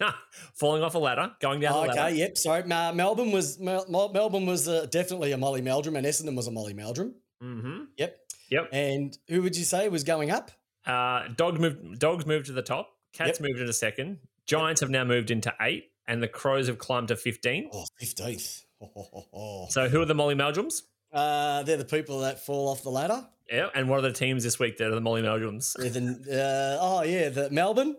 Nah, 0.00 0.12
Falling 0.54 0.82
off 0.82 0.96
a 0.96 0.98
ladder, 0.98 1.30
going 1.38 1.60
down 1.60 1.72
Oh, 1.72 1.84
okay, 1.88 1.92
ladder. 1.96 2.14
yep. 2.16 2.36
Sorry, 2.36 2.64
Melbourne 2.64 3.30
was 3.30 3.60
Mel- 3.60 3.86
Mel- 3.88 4.12
Melbourne 4.12 4.44
was 4.44 4.66
uh, 4.66 4.86
definitely 4.90 5.30
a 5.30 5.38
Molly 5.38 5.62
Meldrum, 5.62 5.94
and 5.94 6.04
Essendon 6.04 6.34
was 6.34 6.48
a 6.48 6.50
Molly 6.50 6.74
Meldrum. 6.74 7.14
Mm-hmm. 7.40 7.84
Yep. 7.96 8.18
Yep. 8.50 8.68
And 8.72 9.16
who 9.28 9.40
would 9.42 9.56
you 9.56 9.62
say 9.62 9.88
was 9.88 10.02
going 10.02 10.32
up? 10.32 10.50
Uh, 10.84 11.28
dogs 11.36 11.60
moved. 11.60 12.00
Dogs 12.00 12.26
moved 12.26 12.46
to 12.46 12.52
the 12.52 12.60
top. 12.62 12.88
Cats 13.12 13.38
moved 13.38 13.60
into 13.60 13.72
second. 13.72 14.18
Giants 14.46 14.80
have 14.80 14.90
now 14.90 15.04
moved 15.04 15.30
into 15.30 15.54
eight, 15.60 15.92
and 16.08 16.20
the 16.22 16.26
Crows 16.28 16.66
have 16.66 16.78
climbed 16.78 17.08
to 17.08 17.16
fifteen. 17.16 17.70
Oh, 17.72 17.84
15th. 18.02 18.64
So 19.70 19.88
who 19.88 20.00
are 20.00 20.04
the 20.04 20.14
Molly 20.14 20.36
Meldrums? 20.36 20.82
Uh, 21.12 21.62
they're 21.64 21.76
the 21.76 21.84
people 21.84 22.20
that 22.20 22.44
fall 22.44 22.68
off 22.68 22.82
the 22.82 22.90
ladder. 22.90 23.26
Yeah, 23.50 23.68
and 23.74 23.88
what 23.88 23.98
are 23.98 24.02
the 24.02 24.12
teams 24.12 24.44
this 24.44 24.58
week 24.58 24.76
that 24.76 24.88
are 24.88 24.94
the 24.94 25.00
Molly 25.00 25.22
Meldrums? 25.22 25.72
The, 25.72 26.78
uh, 26.78 26.78
oh, 26.80 27.02
yeah, 27.02 27.28
the 27.30 27.50
Melbourne. 27.50 27.96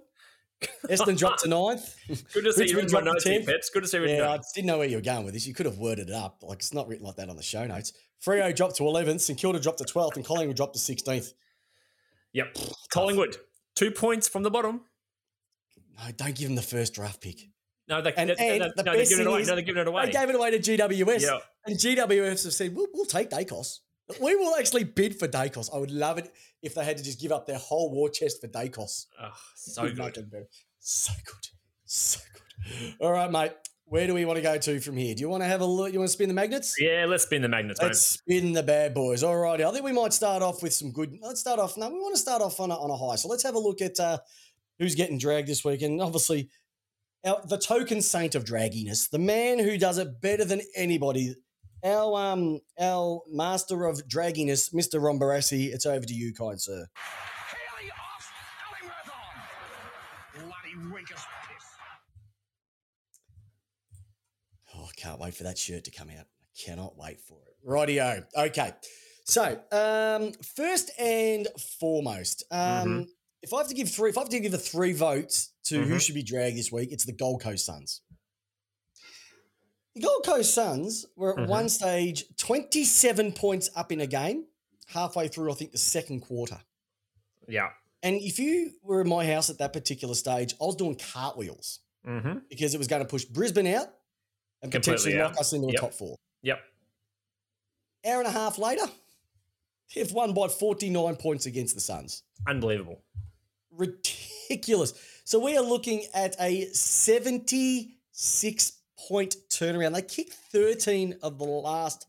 Essendon 0.86 1.18
dropped 1.18 1.42
to 1.42 1.50
ninth. 1.50 1.96
Good 2.34 2.44
to 2.44 2.54
see 2.54 2.70
you 2.70 2.78
Richmond 2.78 3.06
my 3.06 3.12
notes 3.12 3.24
here, 3.24 3.40
10th. 3.40 3.46
Peps. 3.48 3.70
Good 3.70 3.84
to 3.84 3.88
see 3.90 3.98
you 3.98 4.08
Yeah, 4.08 4.32
I 4.32 4.40
didn't 4.54 4.68
know 4.68 4.78
where 4.78 4.88
you 4.88 4.98
were 4.98 5.02
going 5.02 5.26
with 5.26 5.34
this. 5.34 5.48
You 5.48 5.54
could 5.54 5.66
have 5.66 5.78
worded 5.78 6.10
it 6.10 6.16
up. 6.16 6.44
Like 6.44 6.60
it's 6.60 6.74
not 6.74 6.88
written 6.88 7.06
like 7.06 7.16
that 7.16 7.30
on 7.30 7.36
the 7.36 7.44
show 7.44 7.66
notes. 7.66 7.94
Freo 8.24 8.56
dropped 8.56 8.76
to 8.78 8.84
11th, 8.84 9.22
St 9.22 9.40
Kilda 9.40 9.60
dropped 9.60 9.80
to 9.80 9.86
12th, 9.86 10.16
and 10.16 10.26
Collingwood 10.26 10.56
dropped 10.56 10.76
to 10.76 10.80
16th. 10.80 11.34
Yep. 12.34 12.58
Collingwood, 12.90 13.38
two 13.76 13.92
points 13.92 14.28
from 14.28 14.44
the 14.44 14.52
bottom. 14.52 14.82
No, 15.98 16.12
don't 16.12 16.36
give 16.36 16.48
them 16.48 16.56
the 16.56 16.62
first 16.62 16.94
draft 16.94 17.22
pick. 17.22 17.50
No, 17.90 18.02
they, 18.02 18.14
And- 18.14 18.30
they, 18.30 18.36
they, 18.36 18.50
and 18.52 18.60
no, 18.60 18.72
the 18.76 18.84
they're 18.84 19.04
giving 19.06 19.20
it 19.22 19.28
away. 19.28 19.42
is 19.42 19.48
No, 19.48 19.56
they're 19.56 19.64
giving 19.64 19.82
it 19.82 19.88
away. 19.88 20.06
They 20.06 20.12
gave 20.12 20.30
it 20.30 20.36
away 20.36 20.52
to 20.52 20.60
GWS. 20.60 21.40
And 21.66 21.76
GWS 21.78 22.44
have 22.44 22.54
said, 22.54 22.76
we'll, 22.76 22.88
we'll 22.94 23.06
take 23.06 23.30
Daicos. 23.30 23.80
We 24.22 24.36
will 24.36 24.56
actually 24.56 24.84
bid 24.86 25.20
for 25.20 25.28
Daicos. 25.28 25.70
I 25.74 25.78
would 25.78 25.92
love 25.92 26.18
it 26.18 26.32
if 26.62 26.76
they 26.76 26.84
had 26.84 26.98
to 26.98 27.04
just 27.04 27.20
give 27.20 27.32
up 27.32 27.46
their 27.46 27.58
whole 27.58 27.92
war 27.92 28.10
chest 28.10 28.42
for 28.42 28.48
Daicos. 28.48 29.06
Oh, 29.22 29.30
so 29.56 29.84
Good. 29.90 30.16
So 30.80 31.14
good. 31.26 31.48
So 31.86 32.20
good. 32.34 32.94
All 33.00 33.12
right, 33.12 33.30
mate. 33.32 33.52
Where 33.86 34.06
do 34.06 34.14
we 34.14 34.24
want 34.24 34.38
to 34.38 34.44
go 34.44 34.56
to 34.56 34.80
from 34.80 34.98
here? 34.98 35.16
Do 35.16 35.22
you 35.22 35.30
want 35.30 35.42
to 35.42 35.48
have 35.48 35.62
a 35.62 35.66
look? 35.66 35.92
You 35.92 35.98
want 35.98 36.10
to 36.10 36.14
spin 36.14 36.28
the 36.28 36.36
magnets? 36.36 36.76
Yeah, 36.80 37.06
let's 37.08 37.24
spin 37.24 37.42
the 37.42 37.48
magnets. 37.48 37.82
Let's 37.82 38.02
spin 38.06 38.54
the 38.54 38.62
bad 38.62 38.94
boys. 38.94 39.24
All 39.24 39.36
righty. 39.36 39.64
I 39.64 39.72
think 39.72 39.84
we 39.84 39.92
might 39.94 40.14
start 40.14 40.44
off 40.44 40.62
with 40.62 40.74
some 40.74 40.92
good. 40.92 41.18
Let's 41.24 41.40
start 41.40 41.60
off. 41.60 41.76
No, 41.76 41.90
we 41.90 41.96
want 42.00 42.14
to 42.16 42.22
start 42.22 42.44
off 42.44 42.60
on 42.60 42.70
a, 42.70 42.76
on 42.76 42.92
a 42.92 42.96
high. 42.96 43.16
So 43.16 43.28
let's 43.30 43.42
have 43.42 43.56
a 43.56 43.60
look 43.60 43.82
at 43.82 44.00
uh, 44.00 44.20
who's 44.78 44.94
getting 44.94 45.18
dragged 45.18 45.48
this 45.48 45.66
week. 45.66 45.82
And 45.82 46.00
obviously, 46.04 46.50
our, 47.26 47.42
the 47.46 47.58
token 47.58 48.02
saint 48.02 48.36
of 48.36 48.44
dragginess, 48.44 49.10
the 49.10 49.20
man 49.20 49.60
who 49.60 49.78
does 49.78 49.98
it 49.98 50.22
better 50.22 50.46
than 50.46 50.62
anybody, 50.76 51.36
our 51.84 52.20
um 52.32 52.60
our 52.80 53.22
master 53.30 53.86
of 53.86 54.02
dragginess, 54.08 54.74
Mr. 54.74 55.02
Ron 55.02 55.20
Barassi. 55.20 55.74
It's 55.74 55.86
over 55.86 56.06
to 56.06 56.14
you, 56.14 56.34
kind 56.34 56.60
sir. 56.62 56.86
Haley 57.78 57.92
off, 57.92 58.32
Ellingworth 58.82 59.12
on. 60.44 60.50
Bloody 60.74 60.94
weakest 60.94 61.26
piss. 61.48 61.66
Oh, 64.76 64.86
I 64.86 64.92
can't 64.96 65.20
wait 65.20 65.34
for 65.34 65.44
that 65.44 65.58
shirt 65.58 65.86
to 65.86 65.92
come 65.92 66.10
out. 66.10 66.26
I 66.26 66.66
cannot 66.66 66.98
wait 66.98 67.22
for 67.22 67.38
it. 67.48 67.68
Rightio. 67.68 68.24
Okay. 68.36 68.74
So, 69.26 69.60
um, 69.72 70.32
first 70.56 70.92
and 71.00 71.48
foremost, 71.80 72.44
um, 72.50 73.06
if 73.42 73.54
I 73.54 73.58
have 73.60 73.68
to 73.68 73.74
give 73.74 73.90
three, 73.90 74.10
if 74.10 74.18
I 74.18 74.22
have 74.22 74.30
to 74.30 74.40
give 74.40 74.52
the 74.52 74.58
three 74.58 74.94
votes 74.94 75.54
to 75.66 75.84
who 75.84 75.96
Mhm. 75.96 76.02
should 76.02 76.16
be 76.16 76.24
dragged 76.24 76.58
this 76.58 76.72
week, 76.72 76.92
it's 76.92 77.06
the 77.06 77.12
Gold 77.14 77.42
Coast 77.42 77.66
Suns. 77.66 78.02
The 79.96 80.02
Gold 80.02 80.24
Coast 80.26 80.54
Suns 80.54 81.06
were 81.16 81.32
at 81.40 81.46
Mhm. 81.46 81.48
one 81.48 81.70
stage 81.70 82.26
27 82.38 83.34
points 83.34 83.70
up 83.76 83.92
in 83.92 84.00
a 84.02 84.08
game, 84.08 84.46
halfway 84.88 85.28
through, 85.28 85.52
I 85.52 85.56
think, 85.56 85.72
the 85.72 85.78
second 85.78 86.22
quarter. 86.22 86.62
Yeah. 87.48 87.74
And 88.04 88.16
if 88.22 88.40
you 88.40 88.80
were 88.82 89.02
in 89.02 89.10
my 89.10 89.26
house 89.26 89.50
at 89.50 89.58
that 89.58 89.74
particular 89.74 90.16
stage, 90.16 90.54
I 90.62 90.66
was 90.66 90.76
doing 90.76 90.96
cartwheels 90.96 91.80
Mm-hmm. 92.06 92.40
because 92.50 92.74
it 92.74 92.78
was 92.78 92.88
going 92.88 93.02
to 93.02 93.08
push 93.08 93.26
Brisbane 93.26 93.68
out 93.68 93.94
and 94.62 94.72
Completely 94.72 94.96
potentially 95.14 95.22
out. 95.22 95.32
lock 95.32 95.40
us 95.42 95.52
into 95.54 95.68
a 95.68 95.74
top 95.74 95.94
four. 95.94 96.18
Yep. 96.44 96.60
Hour 98.06 98.20
and 98.20 98.28
a 98.28 98.32
half 98.32 98.58
later, 98.58 98.86
they've 99.94 100.12
won 100.14 100.34
by 100.34 100.48
49 100.48 101.18
points 101.18 101.46
against 101.46 101.76
the 101.76 101.82
Suns. 101.82 102.24
Unbelievable. 102.48 103.04
Ridiculous. 103.80 104.94
So 105.24 105.40
we 105.40 105.58
are 105.58 105.64
looking 105.64 106.04
at 106.14 106.36
a 106.40 106.66
76 106.74 108.72
point 109.08 109.36
turnaround. 109.50 109.94
They 109.96 110.02
kicked 110.02 110.34
13 110.52 111.16
of 111.24 111.38
the 111.38 111.46
last 111.46 112.06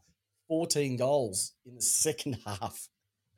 14 0.49 0.97
goals 0.97 1.53
in 1.65 1.75
the 1.77 1.83
second 1.83 2.39
half. 2.47 2.89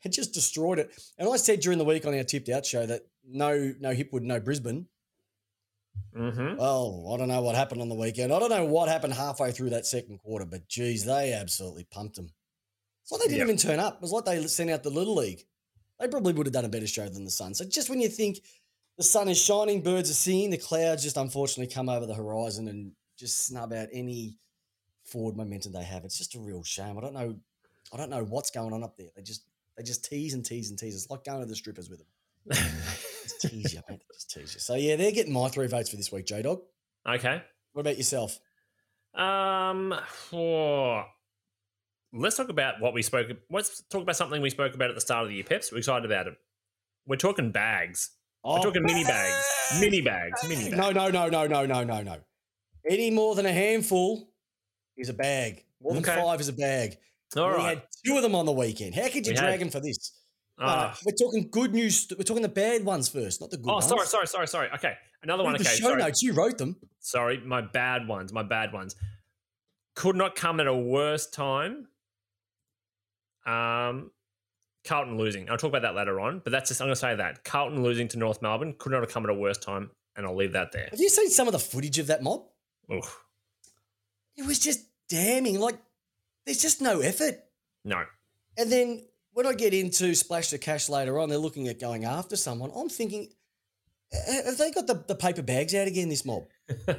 It 0.05 0.11
just 0.11 0.33
destroyed 0.35 0.79
it. 0.81 0.91
And 1.19 1.29
I 1.29 1.37
said 1.37 1.61
during 1.61 1.79
the 1.79 1.85
week 1.85 2.07
on 2.07 2.15
our 2.15 2.25
tipped 2.25 2.49
out 2.49 2.67
show 2.67 2.85
that 2.87 3.03
no, 3.25 3.73
no 3.79 3.95
Hipwood, 3.95 4.23
no 4.23 4.41
Brisbane. 4.41 4.87
Mm-hmm. 6.17 6.57
Well, 6.57 7.11
I 7.15 7.19
don't 7.19 7.29
know 7.29 7.43
what 7.43 7.55
happened 7.55 7.83
on 7.83 7.89
the 7.89 7.95
weekend. 7.95 8.33
I 8.33 8.39
don't 8.39 8.51
know 8.51 8.65
what 8.65 8.89
happened 8.89 9.12
halfway 9.15 9.53
through 9.53 9.71
that 9.71 9.87
second 9.87 10.19
quarter, 10.19 10.47
but 10.47 10.67
geez, 10.69 11.05
they 11.05 11.33
absolutely 11.35 11.85
pumped 11.85 12.17
them. 12.17 12.31
It's 13.03 13.12
like 13.12 13.21
they 13.21 13.29
didn't 13.29 13.39
Yep. 13.41 13.47
even 13.49 13.57
turn 13.59 13.79
up. 13.79 13.97
It 13.97 14.03
was 14.03 14.11
like 14.12 14.25
they 14.25 14.45
sent 14.47 14.71
out 14.71 14.83
the 14.83 14.91
Little 14.91 15.15
League. 15.17 15.45
They 16.03 16.09
probably 16.09 16.33
would 16.33 16.47
have 16.47 16.53
done 16.53 16.65
a 16.65 16.69
better 16.69 16.89
show 16.89 17.09
than 17.09 17.25
the 17.25 17.31
Sun. 17.31 17.55
So 17.55 17.65
just 17.65 17.89
when 17.89 18.01
you 18.01 18.09
think 18.09 18.41
the 18.99 19.05
sun 19.05 19.29
is 19.29 19.41
shining, 19.41 19.83
birds 19.83 20.11
are 20.11 20.15
singing, 20.15 20.51
the 20.51 20.59
clouds 20.59 21.05
just 21.05 21.17
unfortunately 21.17 21.73
come 21.73 21.89
over 21.89 22.07
the 22.07 22.15
horizon 22.15 22.67
and 22.67 22.91
just 23.17 23.47
snub 23.47 23.73
out 23.73 23.87
any 23.93 24.37
forward 25.05 25.37
momentum 25.37 25.73
they 25.73 25.85
have. 25.85 26.05
It's 26.05 26.19
just 26.19 26.35
a 26.35 26.41
real 26.41 26.65
shame. 26.65 26.99
I 26.99 27.01
don't 27.01 27.15
know. 27.15 27.37
I 27.93 27.97
don't 27.97 28.11
know 28.11 28.25
what's 28.25 28.51
going 28.51 28.73
on 28.73 28.83
up 28.83 28.97
there. 28.97 29.11
They 29.15 29.23
just 29.23 29.45
they 29.77 29.85
just 29.85 30.05
tease 30.05 30.35
and 30.35 30.45
tease 30.45 30.71
and 30.71 30.79
tease. 30.79 30.97
It's 30.97 31.09
like 31.09 31.23
going 31.23 31.41
to 31.41 31.47
the 31.47 31.55
strippers 31.55 31.89
with 31.89 32.01
them. 32.01 32.09
Just 33.23 33.41
tease 33.43 33.73
you, 33.73 33.81
mate. 33.89 34.01
They 34.01 34.15
Just 34.15 34.31
tease 34.31 34.55
you. 34.55 34.61
So 34.61 34.75
yeah, 34.75 34.97
they're 34.97 35.13
getting 35.13 35.33
my 35.33 35.49
three 35.49 35.69
votes 35.69 35.89
for 35.91 35.97
this 35.97 36.11
week, 36.11 36.27
J 36.27 36.43
Dog. 36.43 36.61
okay. 37.09 37.43
What 37.73 37.81
about 37.81 37.97
yourself? 37.97 38.39
Um. 39.15 39.95
oh, 40.33 41.05
let's 42.12 42.37
talk 42.37 42.49
about 42.49 42.81
what 42.81 42.95
we 42.95 43.02
spoke. 43.02 43.28
Let's 43.50 43.83
talk 43.90 44.02
about 44.02 44.16
something 44.16 44.40
we 44.42 44.50
spoke 44.50 44.75
about 44.75 44.88
at 44.90 44.95
the 44.95 45.00
start 45.00 45.23
of 45.25 45.28
the 45.28 45.35
year. 45.37 45.45
Peps, 45.45 45.73
we're 45.73 45.78
excited 45.78 46.04
about 46.04 46.26
it. 46.26 46.35
We're 47.07 47.16
talking 47.16 47.50
bags. 47.50 48.11
We're 48.45 48.59
Oh, 48.59 48.62
talking 48.62 48.83
mini 48.83 49.04
bags. 49.04 49.45
Mini 49.81 50.00
bags. 50.00 50.47
Mini 50.49 50.71
bags. 50.71 50.76
No, 50.76 50.90
no, 50.90 51.09
no, 51.11 51.28
no, 51.28 51.47
no, 51.47 51.64
no, 51.66 51.85
no, 51.85 52.02
no. 52.02 52.16
Any 52.88 53.11
more 53.11 53.35
than 53.35 53.47
a 53.47 53.52
handful 53.52 54.33
is 54.97 55.09
a 55.09 55.14
bag. 55.14 55.64
More 55.81 55.95
than 55.95 56.02
Okay. 56.02 56.21
five 56.21 56.40
is 56.40 56.49
a 56.49 56.52
bag. 56.52 56.97
All 57.37 57.49
we 57.49 57.54
right. 57.54 57.69
had 57.78 57.83
two 58.04 58.16
of 58.16 58.23
them 58.23 58.35
on 58.35 58.45
the 58.47 58.52
weekend. 58.52 58.95
How 58.95 59.04
could 59.09 59.26
you 59.26 59.33
We 59.33 59.37
drag 59.37 59.52
had. 59.52 59.61
them 59.61 59.71
for 59.71 59.81
this? 59.81 60.19
No, 60.59 60.66
no, 60.66 60.92
we're 61.07 61.12
talking 61.12 61.49
good 61.50 61.73
news. 61.73 62.07
We're 62.16 62.25
talking 62.25 62.42
the 62.42 62.49
bad 62.49 62.85
ones 62.85 63.09
first, 63.09 63.40
not 63.40 63.50
the 63.50 63.57
good 63.57 63.71
oh, 63.71 63.75
ones. 63.75 63.87
sorry, 63.87 64.07
sorry, 64.07 64.26
sorry, 64.26 64.47
sorry. 64.47 64.69
Okay, 64.75 64.95
another 65.23 65.42
one. 65.42 65.54
Read 65.54 65.62
the 65.62 65.69
Okay, 65.69 65.76
show 65.76 65.88
sorry. 65.88 66.02
notes. 66.02 66.23
You 66.23 66.35
wrote 66.35 66.59
them. 66.59 66.76
Sorry, 67.00 67.38
my 67.38 67.62
bad 67.62 68.07
ones. 68.07 68.33
My 68.33 68.42
bad 68.42 68.73
ones. 68.73 68.95
Could 69.97 70.14
not 70.16 70.37
come 70.37 70.61
at 70.61 70.66
a 70.66 70.75
worse 70.76 71.26
time. 71.26 71.88
Um, 73.47 74.11
Carlton 74.85 75.17
losing. 75.17 75.49
I'll 75.49 75.57
talk 75.57 75.69
about 75.69 75.83
that 75.83 75.95
later 75.95 76.21
on, 76.21 76.41
but 76.43 76.51
that's 76.51 76.69
just 76.69 76.81
I'm 76.81 76.87
going 76.87 76.95
to 76.95 77.01
say 77.01 77.15
that 77.15 77.45
Carlton 77.45 77.83
losing 77.83 78.09
to 78.09 78.19
North 78.19 78.43
Melbourne 78.43 78.75
could 78.79 78.93
not 78.93 79.03
have 79.03 79.11
come 79.11 79.25
at 79.25 79.31
a 79.31 79.35
worse 79.35 79.59
time, 79.59 79.91
and 80.17 80.27
I'll 80.27 80.37
leave 80.37 80.53
that 80.53 80.73
there. 80.73 80.89
Have 80.91 81.01
you 81.01 81.09
seen 81.09 81.31
some 81.31 81.47
of 81.47 81.53
the 81.53 81.59
footage 81.59 81.99
of 81.99 82.09
that 82.09 82.23
mob? 82.23 82.43
Oof. 82.93 83.25
It 84.37 84.47
was 84.47 84.59
just 84.59 84.87
damning. 85.09 85.61
Like, 85.61 85.79
there's 86.47 86.61
just 86.63 86.81
no 86.81 87.01
effort. 87.01 87.45
No. 87.85 88.05
And 88.57 88.71
then 88.71 89.03
when 89.33 89.47
I 89.47 89.55
get 89.55 89.75
into 89.75 90.15
Splash 90.15 90.51
the 90.51 90.59
Cash 90.59 90.89
later 90.89 91.19
on, 91.19 91.29
they're 91.29 91.39
looking 91.39 91.69
at 91.69 91.79
going 91.79 92.05
after 92.05 92.37
someone. 92.37 92.73
I'm 92.75 92.89
thinking, 92.89 93.29
have 94.13 94.59
they 94.59 94.71
got 94.73 94.87
the, 94.87 95.03
the 95.07 95.15
paper 95.15 95.43
bags 95.43 95.75
out 95.75 95.87
again, 95.87 96.09
this 96.09 96.25
mob? 96.25 96.45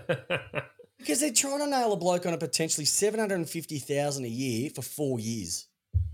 Because 1.03 1.19
they're 1.19 1.33
trying 1.33 1.59
to 1.59 1.67
nail 1.67 1.91
a 1.91 1.97
bloke 1.97 2.25
on 2.25 2.33
a 2.33 2.37
potentially 2.37 2.85
750000 2.85 4.23
a 4.23 4.27
year 4.29 4.69
for 4.73 4.81
four 4.81 5.19
years. 5.19 5.67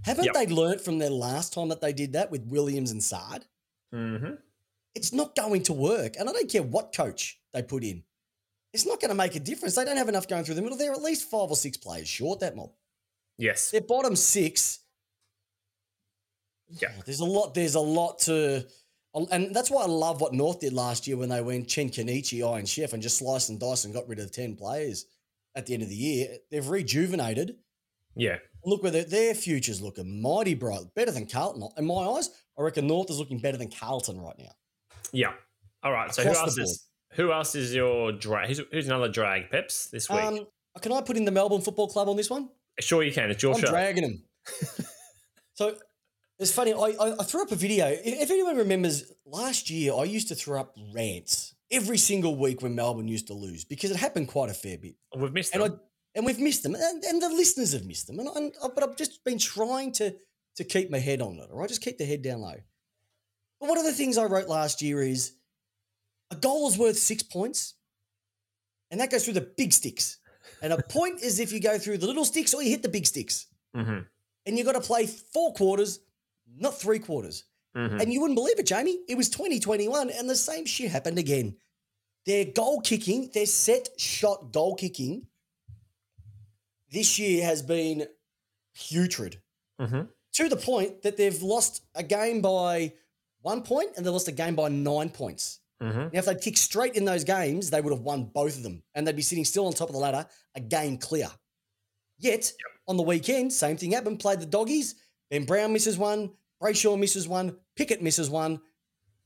Haven't 0.04 0.26
Yep. 0.26 0.34
they 0.34 0.48
learnt 0.48 0.82
from 0.82 0.98
their 0.98 1.10
last 1.10 1.54
time 1.54 1.68
that 1.70 1.82
they 1.82 1.94
did 1.94 2.14
that 2.14 2.32
with 2.32 2.46
Williams 2.48 2.92
and 2.92 3.04
Saad? 3.04 3.46
hmm 3.92 4.36
It's 4.96 5.14
not 5.14 5.36
going 5.36 5.64
to 5.64 5.74
work. 5.74 6.16
And 6.18 6.30
I 6.30 6.34
don't 6.34 6.50
care 6.50 6.64
what 6.64 6.94
coach 6.96 7.40
they 7.54 7.62
put 7.62 7.84
in. 7.84 8.04
It's 8.74 8.86
not 8.86 9.00
going 9.00 9.10
to 9.10 9.16
make 9.16 9.36
a 9.36 9.40
difference. 9.40 9.76
They 9.76 9.86
don't 9.86 9.98
have 9.98 10.10
enough 10.10 10.28
going 10.28 10.44
through 10.44 10.56
the 10.56 10.62
middle. 10.62 10.78
They're 10.78 10.94
at 10.94 11.02
least 11.02 11.30
five 11.30 11.50
or 11.50 11.56
six 11.56 11.76
players 11.78 12.08
short, 12.08 12.40
that 12.42 12.56
mob. 12.56 12.72
Yes. 13.38 13.72
Their 13.72 13.82
bottom 13.82 14.16
six. 14.16 14.80
Yeah. 16.70 16.92
There's 17.06 17.20
a 17.20 17.26
lot. 17.26 17.54
There's 17.54 17.76
a 17.76 17.80
lot 17.80 18.20
to, 18.20 18.66
and 19.32 19.56
that's 19.56 19.72
why 19.72 19.84
I 19.84 19.88
love 19.88 20.22
what 20.22 20.34
North 20.34 20.60
did 20.60 20.74
last 20.74 21.08
year 21.08 21.18
when 21.18 21.30
they 21.30 21.42
went 21.42 21.68
Chen 21.68 21.90
Kenichi, 21.90 22.48
Iron 22.48 22.66
Chef, 22.66 22.94
and 22.94 23.02
just 23.02 23.18
sliced 23.18 23.50
and 23.50 23.60
diced 23.60 23.86
and 23.86 23.94
got 23.94 24.08
rid 24.08 24.20
of 24.20 24.32
ten 24.32 24.56
players 24.56 25.06
at 25.56 25.66
the 25.66 25.74
end 25.74 25.82
of 25.84 25.90
the 25.90 25.96
year. 25.96 26.38
They've 26.52 26.68
rejuvenated. 26.68 27.58
Yeah. 28.16 28.38
Look 28.66 28.84
where 28.84 28.92
their, 28.92 29.34
future's 29.34 29.82
looking 29.82 30.22
mighty 30.22 30.54
bright, 30.54 30.94
better 30.96 31.12
than 31.12 31.26
Carlton. 31.26 31.70
In 31.78 31.86
my 31.86 31.94
eyes, 31.94 32.30
I 32.58 32.62
reckon 32.62 32.88
North 32.88 33.10
is 33.10 33.18
looking 33.18 33.40
better 33.40 33.58
than 33.58 33.72
Carlton 33.72 34.20
right 34.20 34.38
now. 34.38 34.52
Yeah. 35.14 35.34
All 35.84 35.92
right. 35.92 36.14
So 36.14 36.24
who 36.24 36.30
else 36.30 36.58
is 36.58 36.86
who 37.14 37.32
else 37.32 37.56
is 37.56 37.74
your 37.74 38.12
drag? 38.12 38.50
Who's, 38.50 38.62
who's 38.72 38.88
another 38.88 39.08
drag, 39.08 39.50
Peps, 39.50 39.88
this 39.88 40.10
week? 40.10 40.20
Um, 40.20 40.46
can 40.82 40.92
I 40.92 41.02
put 41.02 41.18
in 41.18 41.26
the 41.26 41.32
Melbourne 41.32 41.62
Football 41.62 41.88
Club 41.88 42.10
on 42.10 42.18
this 42.18 42.30
one? 42.30 42.50
sure, 42.80 43.04
you 43.04 43.12
can. 43.12 43.30
It's 43.30 43.44
your 43.44 43.56
I'm 43.56 43.62
show. 43.62 43.68
dragging 43.68 44.04
him. 44.04 44.24
so 45.54 45.76
it's 46.38 46.52
funny. 46.52 46.74
I, 46.74 46.78
I, 46.78 47.16
I 47.20 47.24
threw 47.24 47.42
up 47.42 47.52
a 47.52 47.56
video. 47.56 47.88
If, 47.88 48.02
if 48.06 48.32
anyone 48.32 48.58
remembers, 48.58 49.12
last 49.26 49.70
year 49.70 49.94
I 49.94 50.04
used 50.04 50.30
to 50.30 50.36
throw 50.36 50.60
up 50.60 50.76
rants 50.94 51.56
every 51.72 51.98
single 51.98 52.36
week 52.36 52.62
when 52.62 52.76
Melbourne 52.76 53.08
used 53.08 53.28
to 53.28 53.34
lose 53.34 53.66
because 53.66 53.92
it 53.92 53.98
happened 53.98 54.28
quite 54.28 54.50
a 54.50 54.54
fair 54.54 54.78
bit, 54.78 54.96
We've 55.16 55.34
missed 55.34 55.54
and 55.54 55.64
I 55.64 55.68
them. 55.70 55.80
And 56.16 56.26
we've 56.26 56.40
missed 56.40 56.64
them, 56.64 56.76
and, 56.76 57.04
and 57.04 57.22
the 57.22 57.30
listeners 57.30 57.74
have 57.74 57.86
missed 57.86 58.08
them, 58.08 58.20
and, 58.20 58.30
and 58.36 58.54
but 58.62 58.84
I've 58.84 58.96
just 58.98 59.24
been 59.24 59.38
trying 59.40 59.92
to 59.94 60.16
to 60.56 60.64
keep 60.64 60.90
my 60.90 61.00
head 61.00 61.22
on 61.22 61.36
it. 61.38 61.50
or 61.52 61.64
I 61.64 61.68
just 61.68 61.82
keep 61.82 61.98
the 61.98 62.06
head 62.06 62.22
down 62.22 62.42
low. 62.42 62.56
But 63.60 63.70
one 63.70 63.78
of 63.78 63.86
the 63.86 63.94
things 63.94 64.18
I 64.18 64.26
wrote 64.26 64.48
last 64.48 64.82
year 64.82 65.02
is 65.02 65.34
a 66.32 66.36
goal 66.36 66.68
is 66.68 66.78
worth 66.78 66.98
six 66.98 67.24
points, 67.24 67.76
and 68.92 69.00
that 69.00 69.12
goes 69.12 69.24
through 69.24 69.36
the 69.36 69.42
big 69.58 69.74
sticks. 69.74 70.18
And 70.62 70.74
a 70.74 70.82
point 70.90 71.22
is 71.22 71.40
if 71.40 71.52
you 71.52 71.60
go 71.60 71.78
through 71.78 72.00
the 72.00 72.08
little 72.08 72.26
sticks 72.26 72.54
or 72.54 72.62
you 72.64 72.70
hit 72.70 72.82
the 72.84 72.90
big 72.90 73.06
sticks 73.06 73.48
hmm 73.74 74.00
and 74.46 74.58
you've 74.58 74.66
got 74.66 74.74
to 74.74 74.82
play 74.82 75.06
four 75.06 75.54
quarters, 75.54 76.00
not 76.58 76.80
three 76.80 76.98
quarters. 77.00 77.44
hmm 77.76 78.00
And 78.02 78.12
you 78.12 78.20
wouldn't 78.22 78.38
believe 78.38 78.58
it, 78.58 78.66
Jamie. 78.66 79.00
It 79.08 79.16
was 79.16 79.30
2021, 79.30 80.10
and 80.10 80.28
the 80.30 80.36
same 80.36 80.66
shit 80.66 80.90
happened 80.90 81.20
again. 81.20 81.56
their 82.26 82.46
goal 82.46 82.82
kicking, 82.82 83.30
their 83.34 83.46
set 83.46 83.90
shot 83.98 84.52
goal 84.52 84.76
kicking 84.76 85.28
this 86.92 87.20
year 87.20 87.44
has 87.46 87.62
been 87.62 88.08
putrid 88.76 89.42
Mm-hmm. 89.82 90.02
to 90.34 90.50
the 90.50 90.58
point 90.58 91.04
that 91.04 91.16
they've 91.16 91.42
lost 91.42 91.84
a 91.96 92.04
game 92.04 92.42
by 92.42 92.92
one 93.42 93.62
point 93.62 93.92
and 93.96 94.06
they 94.06 94.10
lost 94.10 94.28
a 94.28 94.34
game 94.34 94.54
by 94.54 94.68
nine 94.68 95.10
points. 95.10 95.62
Mm-hmm. 95.82 96.00
Now, 96.00 96.10
if 96.20 96.26
they'd 96.26 96.42
kicked 96.42 96.58
straight 96.58 96.96
in 96.96 97.06
those 97.06 97.24
games, 97.24 97.70
they 97.70 97.80
would 97.80 97.94
have 97.94 98.02
won 98.02 98.26
both 98.26 98.58
of 98.58 98.64
them 98.64 98.84
and 98.94 99.08
they'd 99.08 99.16
be 99.16 99.22
sitting 99.22 99.46
still 99.46 99.66
on 99.68 99.72
top 99.74 99.88
of 99.88 99.94
the 99.94 100.00
ladder, 100.02 100.26
a 100.56 100.60
game 100.60 100.98
clear. 100.98 101.30
Yet, 102.18 102.52
on 102.90 102.98
the 102.98 103.04
weekend, 103.04 103.54
same 103.54 103.78
thing 103.78 103.92
happened. 103.94 104.20
Played 104.20 104.42
the 104.42 104.46
doggies. 104.46 104.96
Ben 105.32 105.46
Brown 105.46 105.72
misses 105.72 105.98
one. 105.98 106.32
Brayshaw 106.62 107.00
misses 107.00 107.26
one. 107.26 107.56
Pickett 107.78 108.02
misses 108.02 108.30
one. 108.30 108.60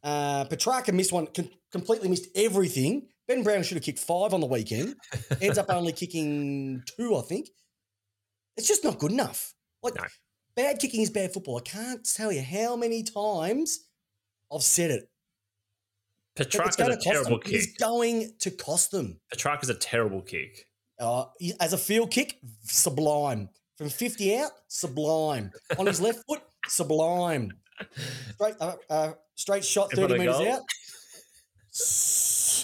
Uh, 0.03 0.45
Petrarca 0.45 0.91
missed 0.91 1.11
one, 1.13 1.25
com- 1.27 1.49
completely 1.71 2.09
missed 2.09 2.27
everything. 2.35 3.07
Ben 3.27 3.43
Brown 3.43 3.63
should 3.63 3.75
have 3.75 3.83
kicked 3.83 3.99
five 3.99 4.33
on 4.33 4.41
the 4.41 4.47
weekend. 4.47 4.95
Ends 5.41 5.57
up 5.57 5.67
only 5.69 5.93
kicking 5.93 6.83
two, 6.97 7.15
I 7.15 7.21
think. 7.21 7.49
It's 8.57 8.67
just 8.67 8.83
not 8.83 8.99
good 8.99 9.11
enough. 9.11 9.53
Like, 9.81 9.95
No. 9.95 10.03
bad 10.55 10.79
kicking 10.79 11.01
is 11.01 11.09
bad 11.09 11.33
football. 11.33 11.57
I 11.57 11.61
can't 11.61 12.05
tell 12.05 12.31
you 12.31 12.41
how 12.41 12.75
many 12.75 13.01
times 13.03 13.87
I've 14.53 14.61
said 14.63 14.91
it. 14.91 15.09
Petrarca's 16.35 16.75
a 16.79 16.83
cost 16.85 16.89
them. 16.89 16.99
terrible 17.13 17.39
kick. 17.39 17.53
It's 17.53 17.77
going 17.77 18.33
to 18.39 18.51
cost 18.51 18.91
them. 18.91 19.19
Petrarca's 19.31 19.69
a 19.69 19.75
terrible 19.75 20.21
kick. 20.21 20.67
Uh, 20.99 21.25
as 21.59 21.73
a 21.73 21.77
field 21.77 22.11
kick, 22.11 22.39
sublime. 22.63 23.49
From 23.77 23.89
50 23.89 24.37
out, 24.37 24.51
sublime. 24.67 25.51
On 25.77 25.85
his 25.85 25.99
left 26.01 26.23
foot, 26.27 26.41
sublime. 26.67 27.51
Straight, 28.35 28.55
uh, 28.59 28.75
uh, 28.89 29.13
straight 29.35 29.65
shot, 29.65 29.91
30 29.91 30.17
metres 30.19 30.35
out. 30.41 30.61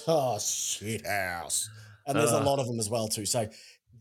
S- 0.10 0.78
Oh, 0.82 0.86
shit 0.88 1.06
house. 1.06 1.70
And 2.06 2.18
there's 2.18 2.32
a 2.32 2.38
Ah. 2.40 2.44
lot 2.44 2.60
of 2.60 2.68
them 2.68 2.80
as 2.80 2.90
well, 2.90 3.08
too. 3.08 3.26
So 3.26 3.48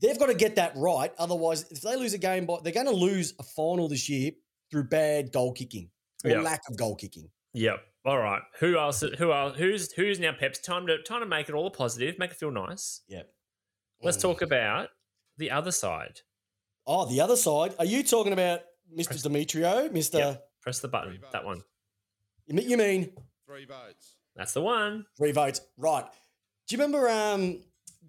they've 0.00 0.18
got 0.18 0.26
to 0.26 0.34
get 0.34 0.56
that 0.56 0.72
right. 0.76 1.12
Otherwise, 1.18 1.70
if 1.70 1.80
they 1.82 1.96
lose 1.96 2.14
a 2.14 2.18
game, 2.18 2.46
by, 2.46 2.58
they're 2.62 2.72
going 2.72 2.86
to 2.86 2.92
lose 2.92 3.34
a 3.38 3.42
final 3.42 3.88
this 3.88 4.08
year 4.08 4.32
through 4.70 4.84
bad 4.84 5.32
goal 5.32 5.52
kicking 5.52 5.90
or 6.24 6.30
Yeah. 6.30 6.40
lack 6.40 6.62
of 6.68 6.76
goal 6.76 6.96
kicking. 6.96 7.30
Yep. 7.54 7.84
All 8.04 8.18
right. 8.18 8.42
Who 8.60 8.78
else? 8.78 9.00
Who 9.00 9.32
else? 9.32 9.56
Who's 9.58 9.92
who's 9.92 10.18
now 10.18 10.32
Pep's 10.32 10.58
time 10.60 10.86
to 10.86 11.02
time 11.02 11.20
to 11.20 11.26
make 11.26 11.48
it 11.48 11.54
all 11.54 11.70
positive, 11.70 12.18
make 12.18 12.30
it 12.30 12.36
feel 12.36 12.50
nice. 12.50 13.02
Yep. 13.08 13.28
Let's 14.02 14.16
Mm. 14.18 14.22
talk 14.22 14.42
about 14.42 14.90
the 15.36 15.50
other 15.50 15.72
side. 15.72 16.20
Oh, 16.86 17.04
the 17.04 17.20
other 17.20 17.36
side. 17.36 17.74
Are 17.78 17.84
you 17.84 18.02
talking 18.02 18.32
about 18.32 18.62
Mr. 18.96 19.06
Press- 19.08 19.22
Demetrio? 19.22 19.88
Mr. 19.90 20.18
Yep. 20.20 20.50
Press 20.62 20.78
the 20.80 20.88
button. 20.88 21.20
That 21.32 21.44
one. 21.44 21.62
You 22.46 22.76
mean 22.78 23.12
Three 23.46 23.64
votes. 23.66 24.14
That's 24.38 24.54
the 24.54 24.62
one. 24.62 25.04
three 25.18 25.33
votes? 25.33 25.61
Right. 25.76 26.04
Do 26.68 26.76
you 26.76 26.83
remember 26.83 27.09
um, 27.11 27.61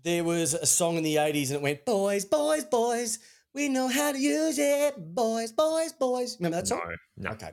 there 0.03 0.23
was 0.23 0.53
a 0.53 0.65
song 0.65 0.95
in 0.95 1.03
the 1.03 1.15
80s 1.15 1.47
and 1.47 1.55
it 1.55 1.61
went, 1.61 1.85
Boys, 1.85 2.23
boys, 2.23 2.63
boys, 2.65 3.19
we 3.53 3.67
know 3.67 3.87
how 3.87 4.11
to 4.11 4.17
use 4.19 4.59
it. 4.59 4.95
Boys, 5.15 5.51
boys, 5.51 5.91
boys. 5.93 6.37
Remember 6.39 6.57
that 6.57 6.67
song? 6.67 6.81
No. 7.17 7.29
No. 7.29 7.35
Okay. 7.35 7.51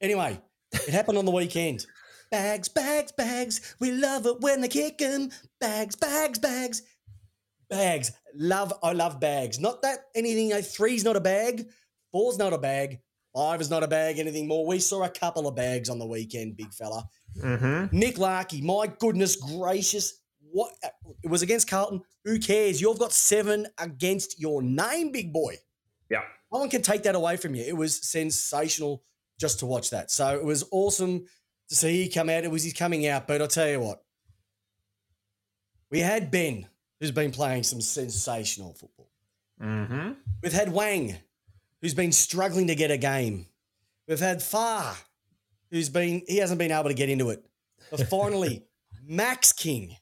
Anyway, 0.00 0.40
it 0.72 0.88
happened 0.88 1.18
on 1.18 1.26
the 1.26 1.30
weekend. 1.30 1.86
Bags, 2.30 2.68
bags, 2.68 3.12
bags. 3.12 3.76
We 3.78 3.92
love 3.92 4.26
it 4.26 4.40
when 4.40 4.62
they 4.62 4.68
kick 4.68 5.00
'em. 5.02 5.30
Bags, 5.60 5.94
bags, 5.94 6.38
bags. 6.38 6.82
Bags. 7.68 8.12
Love, 8.34 8.72
I 8.82 8.92
love 8.92 9.20
bags. 9.20 9.60
Not 9.60 9.82
that 9.82 10.06
anything, 10.14 10.52
uh, 10.52 10.62
three's 10.62 11.04
not 11.04 11.16
a 11.16 11.20
bag, 11.20 11.68
four's 12.10 12.38
not 12.38 12.52
a 12.52 12.58
bag, 12.58 13.00
five 13.34 13.60
is 13.60 13.70
not 13.70 13.82
a 13.82 13.88
bag, 13.88 14.18
anything 14.18 14.48
more. 14.48 14.66
We 14.66 14.78
saw 14.78 15.02
a 15.04 15.08
couple 15.08 15.46
of 15.46 15.56
bags 15.56 15.90
on 15.90 15.98
the 15.98 16.06
weekend, 16.06 16.56
big 16.56 16.72
fella. 16.72 17.04
Mm-hmm. 17.38 17.96
Nick 17.96 18.18
Larkey, 18.18 18.62
my 18.62 18.86
goodness 18.98 19.36
gracious. 19.36 20.20
What 20.52 20.72
it 21.22 21.28
was 21.28 21.42
against 21.42 21.68
Carlton. 21.68 22.02
Who 22.24 22.38
cares? 22.38 22.80
You've 22.80 22.98
got 22.98 23.12
seven 23.12 23.66
against 23.78 24.40
your 24.40 24.62
name, 24.62 25.10
big 25.10 25.32
boy. 25.32 25.56
Yeah. 26.08 26.22
No 26.52 26.60
one 26.60 26.70
can 26.70 26.82
take 26.82 27.02
that 27.02 27.16
away 27.16 27.36
from 27.36 27.56
you. 27.56 27.64
It 27.64 27.76
was 27.76 28.08
sensational 28.08 29.02
just 29.40 29.58
to 29.58 29.66
watch 29.66 29.90
that. 29.90 30.12
So 30.12 30.32
it 30.36 30.44
was 30.44 30.64
awesome 30.70 31.24
to 31.68 31.74
see 31.74 32.04
he 32.04 32.08
come 32.08 32.30
out. 32.30 32.44
It 32.44 32.52
was 32.52 32.62
his 32.62 32.72
coming 32.72 33.06
out. 33.08 33.26
But 33.26 33.42
I'll 33.42 33.48
tell 33.48 33.68
you 33.68 33.80
what, 33.80 34.04
we 35.90 35.98
had 35.98 36.30
Ben, 36.30 36.68
who's 37.00 37.10
been 37.10 37.32
playing 37.32 37.64
some 37.64 37.80
sensational 37.80 38.74
football. 38.74 39.10
Mm-hmm. 39.60 40.12
We've 40.42 40.52
had 40.52 40.72
Wang, 40.72 41.16
who's 41.84 41.92
been 41.92 42.12
struggling 42.12 42.66
to 42.68 42.74
get 42.74 42.90
a 42.90 42.96
game. 42.96 43.44
We've 44.08 44.18
had 44.18 44.42
Far, 44.42 44.96
who's 45.70 45.90
been 45.90 46.22
he 46.26 46.38
hasn't 46.38 46.58
been 46.58 46.72
able 46.72 46.88
to 46.88 46.94
get 46.94 47.10
into 47.10 47.28
it. 47.28 47.44
But 47.90 48.00
finally, 48.08 48.64
Max 49.06 49.52
King, 49.52 49.94